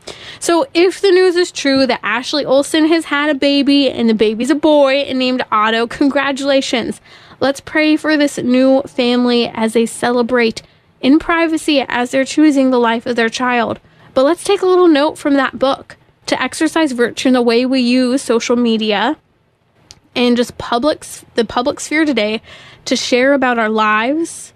So, 0.40 0.66
if 0.74 1.00
the 1.00 1.10
news 1.10 1.36
is 1.36 1.52
true 1.52 1.86
that 1.86 2.00
Ashley 2.02 2.44
Olsen 2.44 2.86
has 2.86 3.06
had 3.06 3.30
a 3.30 3.34
baby 3.34 3.88
and 3.88 4.08
the 4.08 4.14
baby's 4.14 4.50
a 4.50 4.54
boy 4.54 4.94
and 4.96 5.18
named 5.18 5.44
Otto, 5.52 5.86
congratulations. 5.86 7.00
Let's 7.38 7.60
pray 7.60 7.96
for 7.96 8.16
this 8.16 8.38
new 8.38 8.82
family 8.82 9.48
as 9.48 9.72
they 9.72 9.86
celebrate 9.86 10.62
in 11.00 11.18
privacy 11.18 11.80
as 11.80 12.10
they're 12.10 12.24
choosing 12.24 12.70
the 12.70 12.78
life 12.78 13.06
of 13.06 13.16
their 13.16 13.28
child. 13.28 13.80
But 14.14 14.24
let's 14.24 14.44
take 14.44 14.62
a 14.62 14.66
little 14.66 14.88
note 14.88 15.18
from 15.18 15.34
that 15.34 15.58
book 15.58 15.96
to 16.32 16.42
exercise 16.42 16.92
virtue 16.92 17.28
in 17.28 17.34
the 17.34 17.42
way 17.42 17.66
we 17.66 17.80
use 17.80 18.22
social 18.22 18.56
media 18.56 19.16
and 20.14 20.36
just 20.36 20.56
public 20.58 21.04
the 21.34 21.44
public 21.44 21.78
sphere 21.78 22.04
today 22.04 22.40
to 22.86 22.96
share 22.96 23.34
about 23.34 23.58
our 23.58 23.68
lives, 23.68 24.52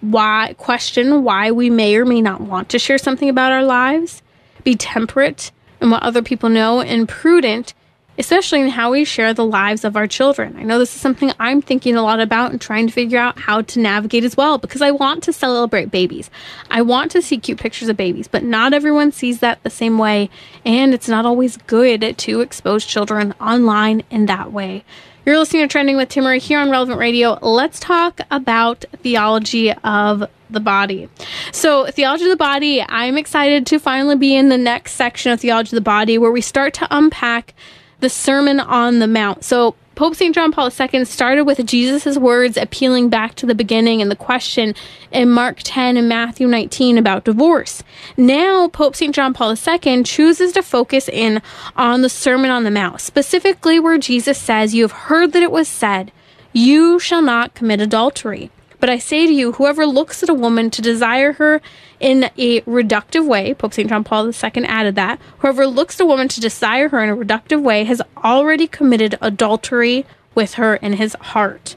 why 0.00 0.54
question 0.58 1.24
why 1.24 1.50
we 1.50 1.70
may 1.70 1.96
or 1.96 2.04
may 2.04 2.22
not 2.22 2.40
want 2.40 2.70
to 2.70 2.78
share 2.78 2.98
something 2.98 3.28
about 3.28 3.52
our 3.52 3.62
lives, 3.62 4.22
be 4.64 4.74
temperate 4.74 5.52
in 5.80 5.90
what 5.90 6.02
other 6.02 6.22
people 6.22 6.48
know 6.48 6.80
and 6.80 7.08
prudent 7.08 7.74
especially 8.18 8.60
in 8.60 8.68
how 8.68 8.90
we 8.90 9.04
share 9.04 9.32
the 9.32 9.44
lives 9.44 9.84
of 9.84 9.96
our 9.96 10.06
children. 10.06 10.56
I 10.58 10.64
know 10.64 10.78
this 10.78 10.94
is 10.94 11.00
something 11.00 11.32
I'm 11.38 11.62
thinking 11.62 11.96
a 11.96 12.02
lot 12.02 12.20
about 12.20 12.50
and 12.50 12.60
trying 12.60 12.88
to 12.88 12.92
figure 12.92 13.18
out 13.18 13.38
how 13.38 13.62
to 13.62 13.78
navigate 13.80 14.24
as 14.24 14.36
well 14.36 14.58
because 14.58 14.82
I 14.82 14.90
want 14.90 15.22
to 15.24 15.32
celebrate 15.32 15.90
babies. 15.90 16.28
I 16.70 16.82
want 16.82 17.12
to 17.12 17.22
see 17.22 17.38
cute 17.38 17.58
pictures 17.58 17.88
of 17.88 17.96
babies, 17.96 18.26
but 18.28 18.42
not 18.42 18.74
everyone 18.74 19.12
sees 19.12 19.38
that 19.38 19.62
the 19.62 19.70
same 19.70 19.98
way, 19.98 20.28
and 20.64 20.92
it's 20.92 21.08
not 21.08 21.24
always 21.24 21.56
good 21.56 22.18
to 22.18 22.40
expose 22.40 22.84
children 22.84 23.34
online 23.40 24.02
in 24.10 24.26
that 24.26 24.52
way. 24.52 24.84
You're 25.24 25.38
listening 25.38 25.62
to 25.62 25.68
Trending 25.68 25.98
with 25.98 26.08
Timmerie 26.08 26.40
here 26.40 26.58
on 26.58 26.70
Relevant 26.70 26.98
Radio. 26.98 27.38
Let's 27.42 27.78
talk 27.78 28.22
about 28.30 28.86
theology 29.02 29.72
of 29.72 30.24
the 30.48 30.60
body. 30.60 31.10
So, 31.52 31.86
theology 31.90 32.24
of 32.24 32.30
the 32.30 32.36
body, 32.36 32.82
I'm 32.82 33.18
excited 33.18 33.66
to 33.66 33.78
finally 33.78 34.16
be 34.16 34.34
in 34.34 34.48
the 34.48 34.56
next 34.56 34.92
section 34.92 35.30
of 35.30 35.40
theology 35.40 35.68
of 35.68 35.74
the 35.74 35.82
body 35.82 36.16
where 36.16 36.30
we 36.30 36.40
start 36.40 36.72
to 36.74 36.88
unpack 36.90 37.52
the 38.00 38.08
Sermon 38.08 38.60
on 38.60 38.98
the 38.98 39.06
Mount. 39.06 39.44
So 39.44 39.74
Pope 39.98 40.14
St. 40.14 40.32
John 40.32 40.52
Paul 40.52 40.70
II 40.70 41.04
started 41.04 41.42
with 41.42 41.66
Jesus' 41.66 42.16
words 42.16 42.56
appealing 42.56 43.08
back 43.08 43.34
to 43.34 43.46
the 43.46 43.54
beginning 43.54 44.00
and 44.00 44.08
the 44.08 44.14
question 44.14 44.76
in 45.10 45.28
Mark 45.28 45.58
10 45.64 45.96
and 45.96 46.08
Matthew 46.08 46.46
19 46.46 46.98
about 46.98 47.24
divorce. 47.24 47.82
Now, 48.16 48.68
Pope 48.68 48.94
St. 48.94 49.12
John 49.12 49.34
Paul 49.34 49.56
II 49.56 50.04
chooses 50.04 50.52
to 50.52 50.62
focus 50.62 51.08
in 51.08 51.42
on 51.74 52.02
the 52.02 52.08
Sermon 52.08 52.48
on 52.48 52.62
the 52.62 52.70
Mount, 52.70 53.00
specifically 53.00 53.80
where 53.80 53.98
Jesus 53.98 54.38
says, 54.38 54.72
You 54.72 54.84
have 54.84 54.92
heard 54.92 55.32
that 55.32 55.42
it 55.42 55.50
was 55.50 55.66
said, 55.66 56.12
You 56.52 57.00
shall 57.00 57.22
not 57.22 57.54
commit 57.54 57.80
adultery. 57.80 58.52
But 58.80 58.90
I 58.90 58.98
say 58.98 59.26
to 59.26 59.32
you, 59.32 59.52
whoever 59.52 59.86
looks 59.86 60.22
at 60.22 60.28
a 60.28 60.34
woman 60.34 60.70
to 60.70 60.82
desire 60.82 61.32
her 61.34 61.60
in 61.98 62.30
a 62.38 62.60
reductive 62.60 63.26
way, 63.26 63.54
Pope 63.54 63.74
St. 63.74 63.88
John 63.88 64.04
Paul 64.04 64.26
II 64.28 64.64
added 64.64 64.94
that, 64.94 65.20
whoever 65.38 65.66
looks 65.66 66.00
at 66.00 66.04
a 66.04 66.06
woman 66.06 66.28
to 66.28 66.40
desire 66.40 66.88
her 66.90 67.02
in 67.02 67.10
a 67.10 67.16
reductive 67.16 67.62
way 67.62 67.84
has 67.84 68.00
already 68.18 68.66
committed 68.66 69.18
adultery 69.20 70.06
with 70.34 70.54
her 70.54 70.76
in 70.76 70.94
his 70.94 71.14
heart. 71.14 71.74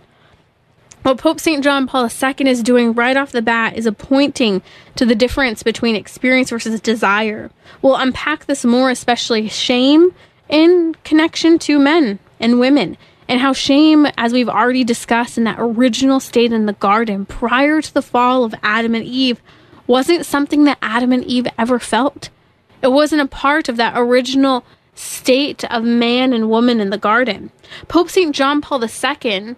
What 1.02 1.18
Pope 1.18 1.40
St. 1.40 1.64
John 1.64 1.88
Paul 1.88 2.08
II 2.08 2.48
is 2.48 2.62
doing 2.62 2.94
right 2.94 3.18
off 3.18 3.32
the 3.32 3.42
bat 3.42 3.76
is 3.76 3.90
pointing 3.98 4.62
to 4.96 5.04
the 5.04 5.16
difference 5.16 5.64
between 5.64 5.96
experience 5.96 6.52
versus 6.52 6.80
desire. 6.80 7.50
We'll 7.82 7.96
unpack 7.96 8.46
this 8.46 8.64
more, 8.64 8.92
especially 8.92 9.50
shame 9.50 10.14
in 10.48 10.96
connection 11.04 11.58
to 11.60 11.80
men 11.80 12.20
and 12.40 12.60
women 12.60 12.98
and 13.32 13.40
how 13.40 13.54
shame, 13.54 14.08
as 14.18 14.34
we've 14.34 14.50
already 14.50 14.84
discussed 14.84 15.38
in 15.38 15.46
that 15.46 15.56
original 15.58 16.20
state 16.20 16.52
in 16.52 16.66
the 16.66 16.74
garden 16.74 17.26
prior 17.26 17.82
to 17.82 17.94
the 17.94 18.02
fall 18.02 18.44
of 18.44 18.54
Adam 18.62 18.94
and 18.94 19.06
Eve, 19.06 19.42
wasn't 19.88 20.26
something 20.26 20.66
that 20.66 20.78
Adam 20.82 21.14
and 21.14 21.24
Eve 21.24 21.48
ever 21.58 21.80
felt. 21.80 22.30
It 22.82 22.90
wasn't 22.90 23.22
a 23.22 23.28
part 23.28 23.70
of 23.70 23.78
that 23.78 23.94
original 23.96 24.66
state 24.96 25.64
of 25.72 25.82
man 25.86 26.34
and 26.34 26.50
woman 26.50 26.82
in 26.82 26.90
the 26.90 26.98
garden. 26.98 27.52
Pope 27.88 28.10
St. 28.10 28.36
John 28.36 28.60
Paul 28.60 28.84
II 28.84 29.56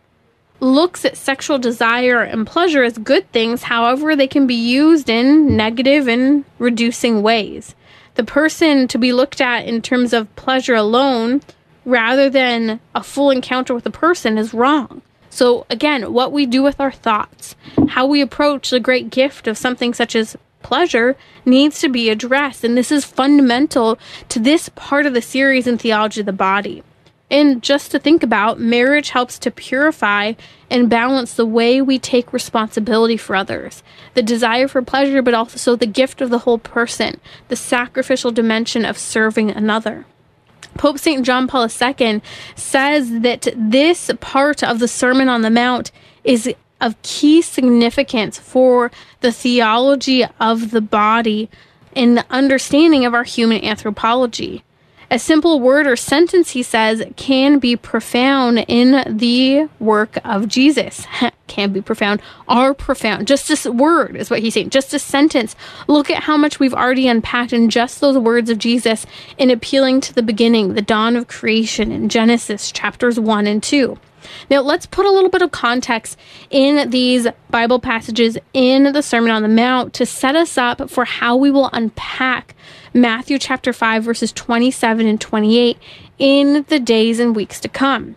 looks 0.59 1.03
at 1.03 1.17
sexual 1.17 1.57
desire 1.57 2.21
and 2.21 2.45
pleasure 2.45 2.83
as 2.83 2.99
good 2.99 3.31
things, 3.31 3.63
however, 3.63 4.15
they 4.15 4.27
can 4.27 4.45
be 4.45 4.53
used 4.53 5.09
in 5.09 5.57
negative 5.57 6.07
and 6.07 6.45
reducing 6.59 7.23
ways. 7.23 7.73
The 8.13 8.23
person 8.23 8.87
to 8.89 8.99
be 8.99 9.13
looked 9.13 9.41
at 9.41 9.65
in 9.65 9.81
terms 9.81 10.13
of 10.13 10.33
pleasure 10.35 10.75
alone 10.75 11.41
rather 11.85 12.29
than 12.29 12.79
a 12.95 13.03
full 13.03 13.29
encounter 13.29 13.73
with 13.73 13.85
a 13.85 13.91
person 13.91 14.37
is 14.37 14.53
wrong. 14.53 15.01
So, 15.29 15.65
again, 15.69 16.13
what 16.13 16.31
we 16.31 16.45
do 16.45 16.61
with 16.61 16.79
our 16.79 16.91
thoughts, 16.91 17.55
how 17.89 18.05
we 18.05 18.21
approach 18.21 18.69
the 18.69 18.79
great 18.79 19.09
gift 19.09 19.47
of 19.47 19.57
something 19.57 19.93
such 19.93 20.15
as 20.15 20.37
pleasure 20.61 21.15
needs 21.45 21.79
to 21.81 21.89
be 21.89 22.09
addressed. 22.09 22.63
And 22.63 22.77
this 22.77 22.91
is 22.91 23.03
fundamental 23.05 23.97
to 24.29 24.39
this 24.39 24.69
part 24.69 25.05
of 25.05 25.13
the 25.13 25.21
series 25.21 25.67
in 25.67 25.77
Theology 25.77 26.21
of 26.21 26.25
the 26.25 26.33
Body. 26.33 26.83
And 27.29 27.63
just 27.63 27.89
to 27.91 27.99
think 27.99 28.21
about, 28.21 28.59
marriage 28.59 29.09
helps 29.09 29.39
to 29.39 29.49
purify 29.49 30.33
and 30.69 30.89
balance 30.89 31.33
the 31.33 31.47
way 31.47 31.81
we 31.81 31.97
take 31.97 32.31
responsibility 32.31 33.17
for 33.17 33.35
others, 33.35 33.81
the 34.13 34.21
desire 34.21 34.67
for 34.67 34.83
pleasure, 34.83 35.23
but 35.23 35.33
also 35.33 35.75
the 35.75 35.87
gift 35.87 36.21
of 36.21 36.29
the 36.29 36.39
whole 36.39 36.59
person, 36.59 37.19
the 37.47 37.55
sacrificial 37.55 38.31
dimension 38.31 38.85
of 38.85 38.99
serving 38.99 39.49
another. 39.49 40.05
Pope 40.77 40.97
St. 40.99 41.25
John 41.25 41.47
Paul 41.47 41.67
II 41.67 42.21
says 42.55 43.19
that 43.21 43.47
this 43.55 44.11
part 44.19 44.63
of 44.63 44.79
the 44.79 44.87
Sermon 44.87 45.29
on 45.29 45.41
the 45.41 45.49
Mount 45.49 45.91
is 46.23 46.53
of 46.81 47.01
key 47.01 47.41
significance 47.41 48.37
for 48.37 48.91
the 49.21 49.31
theology 49.31 50.25
of 50.39 50.71
the 50.71 50.81
body 50.81 51.49
and 51.95 52.17
the 52.17 52.25
understanding 52.29 53.05
of 53.05 53.13
our 53.13 53.23
human 53.23 53.63
anthropology. 53.63 54.63
A 55.13 55.19
simple 55.19 55.59
word 55.59 55.85
or 55.85 55.95
sentence, 55.95 56.49
he 56.49 56.63
says, 56.63 57.03
can 57.15 57.59
be 57.59 57.75
profound 57.75 58.65
in 58.67 59.03
the 59.15 59.69
work 59.79 60.17
of 60.25 60.47
Jesus. 60.47 61.05
can 61.47 61.71
be 61.71 61.83
profound, 61.83 62.19
are 62.47 62.73
profound. 62.73 63.27
Just 63.27 63.63
a 63.63 63.71
word 63.71 64.15
is 64.15 64.31
what 64.31 64.39
he's 64.39 64.55
saying, 64.55 64.71
just 64.71 64.91
a 64.91 64.97
sentence. 64.97 65.55
Look 65.87 66.09
at 66.09 66.23
how 66.23 66.35
much 66.35 66.59
we've 66.59 66.73
already 66.73 67.07
unpacked 67.07 67.53
in 67.53 67.69
just 67.69 68.01
those 68.01 68.17
words 68.17 68.49
of 68.49 68.57
Jesus 68.57 69.05
in 69.37 69.51
appealing 69.51 70.01
to 70.01 70.15
the 70.15 70.23
beginning, 70.23 70.73
the 70.73 70.81
dawn 70.81 71.15
of 71.15 71.27
creation 71.27 71.91
in 71.91 72.09
Genesis 72.09 72.71
chapters 72.71 73.19
1 73.19 73.45
and 73.45 73.61
2. 73.61 73.99
Now, 74.49 74.61
let's 74.61 74.87
put 74.87 75.05
a 75.05 75.11
little 75.11 75.29
bit 75.29 75.43
of 75.43 75.51
context 75.51 76.17
in 76.49 76.89
these 76.89 77.27
Bible 77.51 77.79
passages 77.79 78.35
in 78.53 78.91
the 78.93 79.03
Sermon 79.03 79.29
on 79.29 79.43
the 79.43 79.47
Mount 79.47 79.93
to 79.93 80.07
set 80.07 80.35
us 80.35 80.57
up 80.57 80.89
for 80.89 81.05
how 81.05 81.35
we 81.35 81.51
will 81.51 81.69
unpack 81.71 82.55
Matthew 82.95 83.39
chapter 83.39 83.73
5, 83.73 84.03
verses 84.03 84.31
27 84.31 85.07
and 85.07 85.19
28 85.19 85.77
in 86.19 86.63
the 86.67 86.79
days 86.79 87.19
and 87.19 87.35
weeks 87.35 87.59
to 87.61 87.67
come. 87.67 88.15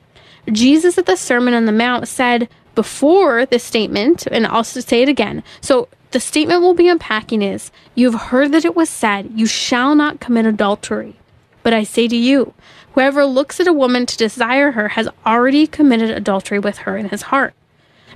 Jesus 0.53 0.99
at 0.99 1.07
the 1.07 1.16
Sermon 1.16 1.55
on 1.55 1.64
the 1.64 1.72
Mount 1.72 2.07
said 2.07 2.49
before 2.74 3.47
this 3.47 3.64
statement, 3.64 4.27
and 4.27 4.47
I'll 4.47 4.64
say 4.64 5.01
it 5.01 5.09
again. 5.09 5.43
So 5.62 5.89
the 6.11 6.20
statement 6.20 6.61
we'll 6.61 6.74
be 6.74 6.89
unpacking 6.89 7.41
is 7.41 7.70
You 7.95 8.11
have 8.11 8.20
heard 8.29 8.53
that 8.53 8.66
it 8.66 8.77
was 8.77 8.91
said, 8.91 9.31
You 9.35 9.47
shall 9.47 9.95
not 9.95 10.20
commit 10.20 10.45
adultery. 10.45 11.16
But 11.62 11.72
I 11.72 11.83
say 11.83 12.07
to 12.07 12.16
you, 12.16 12.53
whoever 12.93 13.24
looks 13.24 13.59
at 13.59 13.66
a 13.66 13.72
woman 13.72 14.05
to 14.07 14.16
desire 14.16 14.72
her 14.72 14.89
has 14.89 15.09
already 15.24 15.66
committed 15.66 16.11
adultery 16.11 16.59
with 16.59 16.79
her 16.79 16.99
in 16.99 17.09
his 17.09 17.22
heart. 17.22 17.55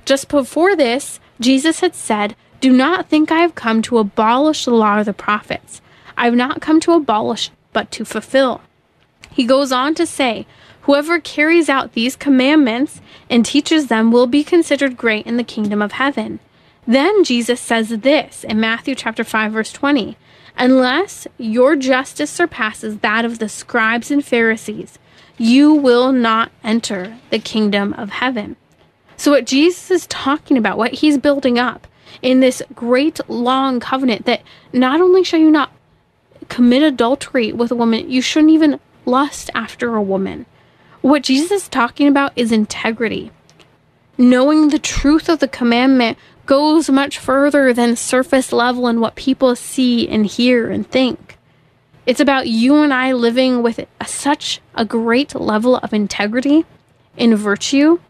Just 0.05 0.29
before 0.29 0.75
this, 0.75 1.19
Jesus 1.39 1.79
had 1.79 1.95
said, 1.95 2.35
Do 2.59 2.71
not 2.71 3.09
think 3.09 3.31
I 3.31 3.39
have 3.39 3.55
come 3.55 3.81
to 3.83 3.97
abolish 3.97 4.65
the 4.65 4.71
law 4.71 4.99
or 4.99 5.03
the 5.03 5.11
prophets. 5.11 5.80
I 6.21 6.25
have 6.25 6.35
not 6.35 6.61
come 6.61 6.79
to 6.81 6.93
abolish, 6.93 7.49
but 7.73 7.89
to 7.93 8.05
fulfill. 8.05 8.61
He 9.31 9.43
goes 9.43 9.71
on 9.71 9.95
to 9.95 10.05
say, 10.05 10.45
Whoever 10.81 11.19
carries 11.19 11.67
out 11.67 11.93
these 11.93 12.15
commandments 12.15 13.01
and 13.27 13.43
teaches 13.43 13.87
them 13.87 14.11
will 14.11 14.27
be 14.27 14.43
considered 14.43 14.97
great 14.97 15.25
in 15.25 15.37
the 15.37 15.43
kingdom 15.43 15.81
of 15.81 15.93
heaven. 15.93 16.39
Then 16.85 17.23
Jesus 17.23 17.59
says 17.59 17.89
this 17.89 18.43
in 18.43 18.59
Matthew 18.59 18.93
chapter 18.93 19.23
5 19.23 19.51
verse 19.51 19.73
20, 19.73 20.15
unless 20.59 21.25
your 21.39 21.75
justice 21.75 22.29
surpasses 22.29 22.99
that 22.99 23.25
of 23.25 23.39
the 23.39 23.49
scribes 23.49 24.11
and 24.11 24.23
Pharisees, 24.23 24.99
you 25.39 25.73
will 25.73 26.11
not 26.11 26.51
enter 26.63 27.17
the 27.31 27.39
kingdom 27.39 27.93
of 27.93 28.11
heaven. 28.11 28.57
So 29.17 29.31
what 29.31 29.47
Jesus 29.47 29.89
is 29.89 30.05
talking 30.05 30.55
about, 30.55 30.77
what 30.77 30.93
he's 30.93 31.17
building 31.17 31.57
up 31.57 31.87
in 32.21 32.41
this 32.41 32.61
great 32.75 33.19
long 33.27 33.79
covenant 33.79 34.27
that 34.27 34.43
not 34.71 35.01
only 35.01 35.23
shall 35.23 35.39
you 35.39 35.49
not 35.49 35.71
commit 36.51 36.83
adultery 36.83 37.53
with 37.53 37.71
a 37.71 37.75
woman, 37.75 38.11
you 38.11 38.21
shouldn't 38.21 38.51
even 38.51 38.77
lust 39.05 39.49
after 39.55 39.95
a 39.95 40.01
woman. 40.01 40.45
What 40.99 41.23
Jesus 41.23 41.63
is 41.63 41.69
talking 41.69 42.09
about 42.09 42.33
is 42.35 42.51
integrity. 42.51 43.31
Knowing 44.17 44.67
the 44.67 44.77
truth 44.77 45.29
of 45.29 45.39
the 45.39 45.47
commandment 45.47 46.17
goes 46.45 46.89
much 46.89 47.17
further 47.17 47.71
than 47.71 47.95
surface 47.95 48.51
level 48.51 48.87
and 48.87 48.99
what 48.99 49.15
people 49.15 49.55
see 49.55 50.09
and 50.09 50.25
hear 50.25 50.69
and 50.69 50.85
think. 50.85 51.37
It's 52.05 52.19
about 52.19 52.49
you 52.49 52.83
and 52.83 52.93
I 52.93 53.13
living 53.13 53.63
with 53.63 53.79
a, 53.79 54.05
such 54.05 54.59
a 54.75 54.83
great 54.83 55.33
level 55.33 55.77
of 55.77 55.93
integrity 55.93 56.65
and 57.17 57.37
virtue 57.37 58.01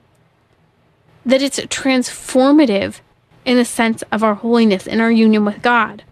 that 1.27 1.43
it's 1.43 1.59
transformative 1.59 3.01
in 3.45 3.57
the 3.57 3.65
sense 3.65 4.01
of 4.11 4.23
our 4.23 4.33
holiness 4.33 4.87
and 4.87 4.99
our 4.99 5.11
union 5.11 5.45
with 5.45 5.61
God. 5.61 6.03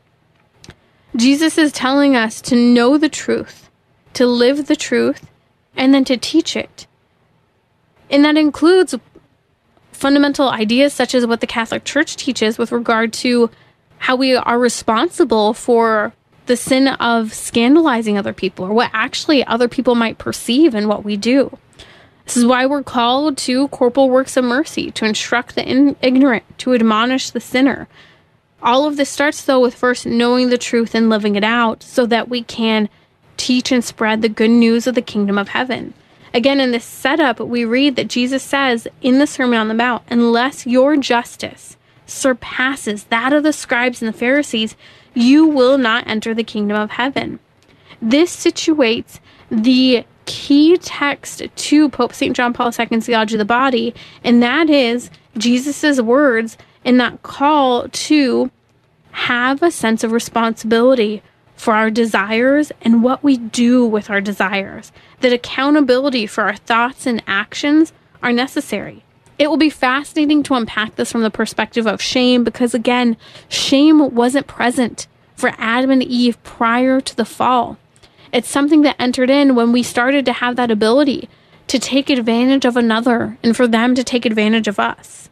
Jesus 1.15 1.57
is 1.57 1.71
telling 1.71 2.15
us 2.15 2.41
to 2.41 2.55
know 2.55 2.97
the 2.97 3.09
truth, 3.09 3.69
to 4.13 4.25
live 4.25 4.67
the 4.67 4.75
truth, 4.75 5.29
and 5.75 5.93
then 5.93 6.05
to 6.05 6.17
teach 6.17 6.55
it. 6.55 6.87
And 8.09 8.23
that 8.25 8.37
includes 8.37 8.95
fundamental 9.91 10.49
ideas 10.49 10.93
such 10.93 11.13
as 11.13 11.25
what 11.25 11.41
the 11.41 11.47
Catholic 11.47 11.83
Church 11.83 12.15
teaches 12.15 12.57
with 12.57 12.71
regard 12.71 13.11
to 13.13 13.49
how 13.97 14.15
we 14.15 14.35
are 14.35 14.57
responsible 14.57 15.53
for 15.53 16.13
the 16.45 16.55
sin 16.57 16.87
of 16.87 17.33
scandalizing 17.33 18.17
other 18.17 18.33
people 18.33 18.65
or 18.65 18.73
what 18.73 18.89
actually 18.93 19.45
other 19.45 19.67
people 19.67 19.95
might 19.95 20.17
perceive 20.17 20.73
in 20.73 20.87
what 20.87 21.03
we 21.03 21.17
do. 21.17 21.57
This 22.25 22.37
is 22.37 22.45
why 22.45 22.65
we're 22.65 22.83
called 22.83 23.37
to 23.39 23.67
corporal 23.69 24.09
works 24.09 24.37
of 24.37 24.45
mercy, 24.45 24.91
to 24.91 25.05
instruct 25.05 25.55
the 25.55 25.67
in- 25.67 25.95
ignorant, 26.01 26.43
to 26.59 26.73
admonish 26.73 27.31
the 27.31 27.39
sinner. 27.39 27.87
All 28.61 28.85
of 28.85 28.97
this 28.97 29.09
starts, 29.09 29.43
though, 29.43 29.59
with 29.59 29.75
first 29.75 30.05
knowing 30.05 30.49
the 30.49 30.57
truth 30.57 30.93
and 30.93 31.09
living 31.09 31.35
it 31.35 31.43
out 31.43 31.83
so 31.83 32.05
that 32.05 32.29
we 32.29 32.43
can 32.43 32.89
teach 33.37 33.71
and 33.71 33.83
spread 33.83 34.21
the 34.21 34.29
good 34.29 34.49
news 34.51 34.85
of 34.85 34.95
the 34.95 35.01
kingdom 35.01 35.37
of 35.37 35.49
heaven. 35.49 35.93
Again, 36.33 36.59
in 36.59 36.71
this 36.71 36.85
setup, 36.85 37.39
we 37.39 37.65
read 37.65 37.95
that 37.95 38.07
Jesus 38.07 38.43
says 38.43 38.87
in 39.01 39.19
the 39.19 39.25
Sermon 39.25 39.59
on 39.59 39.67
the 39.67 39.73
Mount, 39.73 40.03
unless 40.09 40.67
your 40.67 40.97
justice 40.97 41.77
surpasses 42.05 43.05
that 43.05 43.33
of 43.33 43.43
the 43.43 43.53
scribes 43.53 44.01
and 44.01 44.13
the 44.13 44.17
Pharisees, 44.17 44.75
you 45.13 45.45
will 45.45 45.77
not 45.77 46.07
enter 46.07 46.33
the 46.33 46.43
kingdom 46.43 46.77
of 46.77 46.91
heaven. 46.91 47.39
This 48.01 48.35
situates 48.35 49.19
the 49.49 50.05
key 50.25 50.77
text 50.77 51.41
to 51.55 51.89
Pope 51.89 52.13
St. 52.13 52.35
John 52.35 52.53
Paul 52.53 52.71
II's 52.77 53.05
Theology 53.05 53.35
of 53.35 53.39
the 53.39 53.45
Body, 53.45 53.95
and 54.23 54.43
that 54.43 54.69
is 54.69 55.09
Jesus' 55.37 55.99
words 55.99 56.57
in 56.83 56.97
that 56.97 57.21
call 57.23 57.87
to 57.89 58.51
have 59.11 59.61
a 59.61 59.71
sense 59.71 60.03
of 60.03 60.11
responsibility 60.11 61.21
for 61.55 61.73
our 61.73 61.91
desires 61.91 62.71
and 62.81 63.03
what 63.03 63.23
we 63.23 63.37
do 63.37 63.85
with 63.85 64.09
our 64.09 64.21
desires. 64.21 64.91
That 65.19 65.33
accountability 65.33 66.25
for 66.25 66.45
our 66.45 66.55
thoughts 66.55 67.05
and 67.05 67.21
actions 67.27 67.91
are 68.23 68.31
necessary. 68.31 69.03
It 69.37 69.49
will 69.49 69.57
be 69.57 69.69
fascinating 69.69 70.43
to 70.43 70.53
unpack 70.53 70.95
this 70.95 71.11
from 71.11 71.23
the 71.23 71.29
perspective 71.29 71.87
of 71.87 72.01
shame 72.01 72.43
because, 72.43 72.73
again, 72.73 73.17
shame 73.47 74.13
wasn't 74.13 74.47
present 74.47 75.07
for 75.35 75.53
Adam 75.57 75.91
and 75.91 76.03
Eve 76.03 76.41
prior 76.43 76.99
to 77.01 77.15
the 77.15 77.25
fall. 77.25 77.77
It's 78.31 78.49
something 78.49 78.81
that 78.83 78.97
entered 78.99 79.29
in 79.29 79.55
when 79.55 79.71
we 79.71 79.81
started 79.81 80.25
to 80.25 80.33
have 80.33 80.55
that 80.57 80.71
ability 80.71 81.29
to 81.67 81.79
take 81.79 82.09
advantage 82.09 82.65
of 82.65 82.77
another 82.77 83.37
and 83.43 83.55
for 83.55 83.67
them 83.67 83.95
to 83.95 84.03
take 84.03 84.25
advantage 84.25 84.67
of 84.67 84.79
us. 84.79 85.28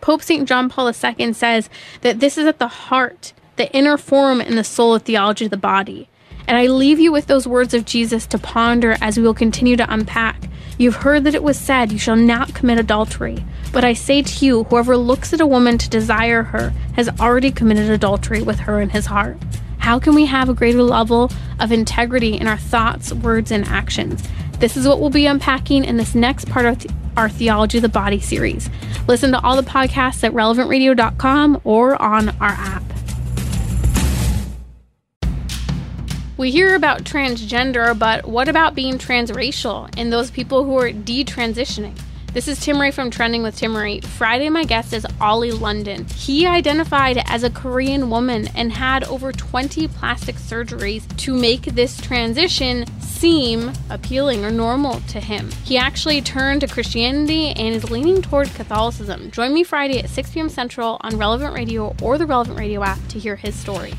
Pope 0.00 0.22
St. 0.22 0.48
John 0.48 0.68
Paul 0.68 0.88
II 0.88 1.32
says 1.32 1.68
that 2.00 2.20
this 2.20 2.38
is 2.38 2.46
at 2.46 2.58
the 2.58 2.68
heart, 2.68 3.32
the 3.56 3.70
inner 3.72 3.96
form 3.96 4.40
and 4.40 4.56
the 4.56 4.64
soul 4.64 4.94
of 4.94 5.02
theology 5.02 5.44
of 5.44 5.50
the 5.50 5.56
body. 5.56 6.08
And 6.46 6.56
I 6.56 6.66
leave 6.66 6.98
you 6.98 7.12
with 7.12 7.26
those 7.26 7.46
words 7.46 7.74
of 7.74 7.84
Jesus 7.84 8.26
to 8.26 8.38
ponder 8.38 8.96
as 9.00 9.16
we 9.16 9.22
will 9.22 9.34
continue 9.34 9.76
to 9.76 9.92
unpack. 9.92 10.48
You've 10.78 10.96
heard 10.96 11.24
that 11.24 11.34
it 11.34 11.42
was 11.42 11.58
said, 11.58 11.92
You 11.92 11.98
shall 11.98 12.16
not 12.16 12.54
commit 12.54 12.78
adultery. 12.78 13.44
But 13.72 13.84
I 13.84 13.92
say 13.92 14.22
to 14.22 14.46
you, 14.46 14.64
whoever 14.64 14.96
looks 14.96 15.32
at 15.32 15.40
a 15.40 15.46
woman 15.46 15.78
to 15.78 15.88
desire 15.88 16.42
her 16.42 16.70
has 16.94 17.08
already 17.20 17.50
committed 17.50 17.90
adultery 17.90 18.42
with 18.42 18.60
her 18.60 18.80
in 18.80 18.88
his 18.88 19.06
heart. 19.06 19.36
How 19.78 19.98
can 19.98 20.14
we 20.14 20.26
have 20.26 20.48
a 20.48 20.54
greater 20.54 20.82
level 20.82 21.30
of 21.58 21.70
integrity 21.70 22.34
in 22.36 22.46
our 22.46 22.58
thoughts, 22.58 23.12
words, 23.12 23.52
and 23.52 23.64
actions? 23.66 24.26
This 24.60 24.76
is 24.76 24.86
what 24.86 25.00
we'll 25.00 25.08
be 25.08 25.24
unpacking 25.24 25.86
in 25.86 25.96
this 25.96 26.14
next 26.14 26.46
part 26.50 26.66
of 26.66 26.86
our 27.16 27.30
Theology 27.30 27.78
of 27.78 27.82
the 27.82 27.88
Body 27.88 28.20
series. 28.20 28.68
Listen 29.08 29.32
to 29.32 29.40
all 29.40 29.56
the 29.56 29.68
podcasts 29.68 30.22
at 30.22 30.32
relevantradio.com 30.32 31.62
or 31.64 32.00
on 32.00 32.28
our 32.40 32.50
app. 32.50 32.82
We 36.36 36.50
hear 36.50 36.74
about 36.74 37.04
transgender, 37.04 37.98
but 37.98 38.28
what 38.28 38.48
about 38.48 38.74
being 38.74 38.98
transracial 38.98 39.88
and 39.96 40.12
those 40.12 40.30
people 40.30 40.64
who 40.64 40.78
are 40.78 40.90
detransitioning? 40.90 41.98
This 42.32 42.46
is 42.46 42.60
Timmerie 42.60 42.94
from 42.94 43.10
Trending 43.10 43.42
with 43.42 43.58
Timmerie. 43.58 44.04
Friday, 44.04 44.48
my 44.50 44.62
guest 44.62 44.92
is 44.92 45.04
Oli 45.20 45.50
London. 45.50 46.06
He 46.14 46.46
identified 46.46 47.20
as 47.26 47.42
a 47.42 47.50
Korean 47.50 48.08
woman 48.08 48.46
and 48.54 48.70
had 48.70 49.02
over 49.02 49.32
20 49.32 49.88
plastic 49.88 50.36
surgeries 50.36 51.04
to 51.16 51.34
make 51.34 51.62
this 51.62 52.00
transition 52.00 52.84
seem 53.00 53.72
appealing 53.90 54.44
or 54.44 54.52
normal 54.52 55.00
to 55.08 55.18
him. 55.18 55.50
He 55.64 55.76
actually 55.76 56.22
turned 56.22 56.60
to 56.60 56.68
Christianity 56.68 57.48
and 57.48 57.74
is 57.74 57.90
leaning 57.90 58.22
toward 58.22 58.54
Catholicism. 58.54 59.32
Join 59.32 59.52
me 59.52 59.64
Friday 59.64 59.98
at 59.98 60.08
6 60.08 60.30
p.m. 60.30 60.48
Central 60.48 60.98
on 61.00 61.18
Relevant 61.18 61.52
Radio 61.52 61.96
or 62.00 62.16
the 62.16 62.26
Relevant 62.26 62.56
Radio 62.56 62.84
app 62.84 63.04
to 63.08 63.18
hear 63.18 63.34
his 63.34 63.56
story. 63.56 63.92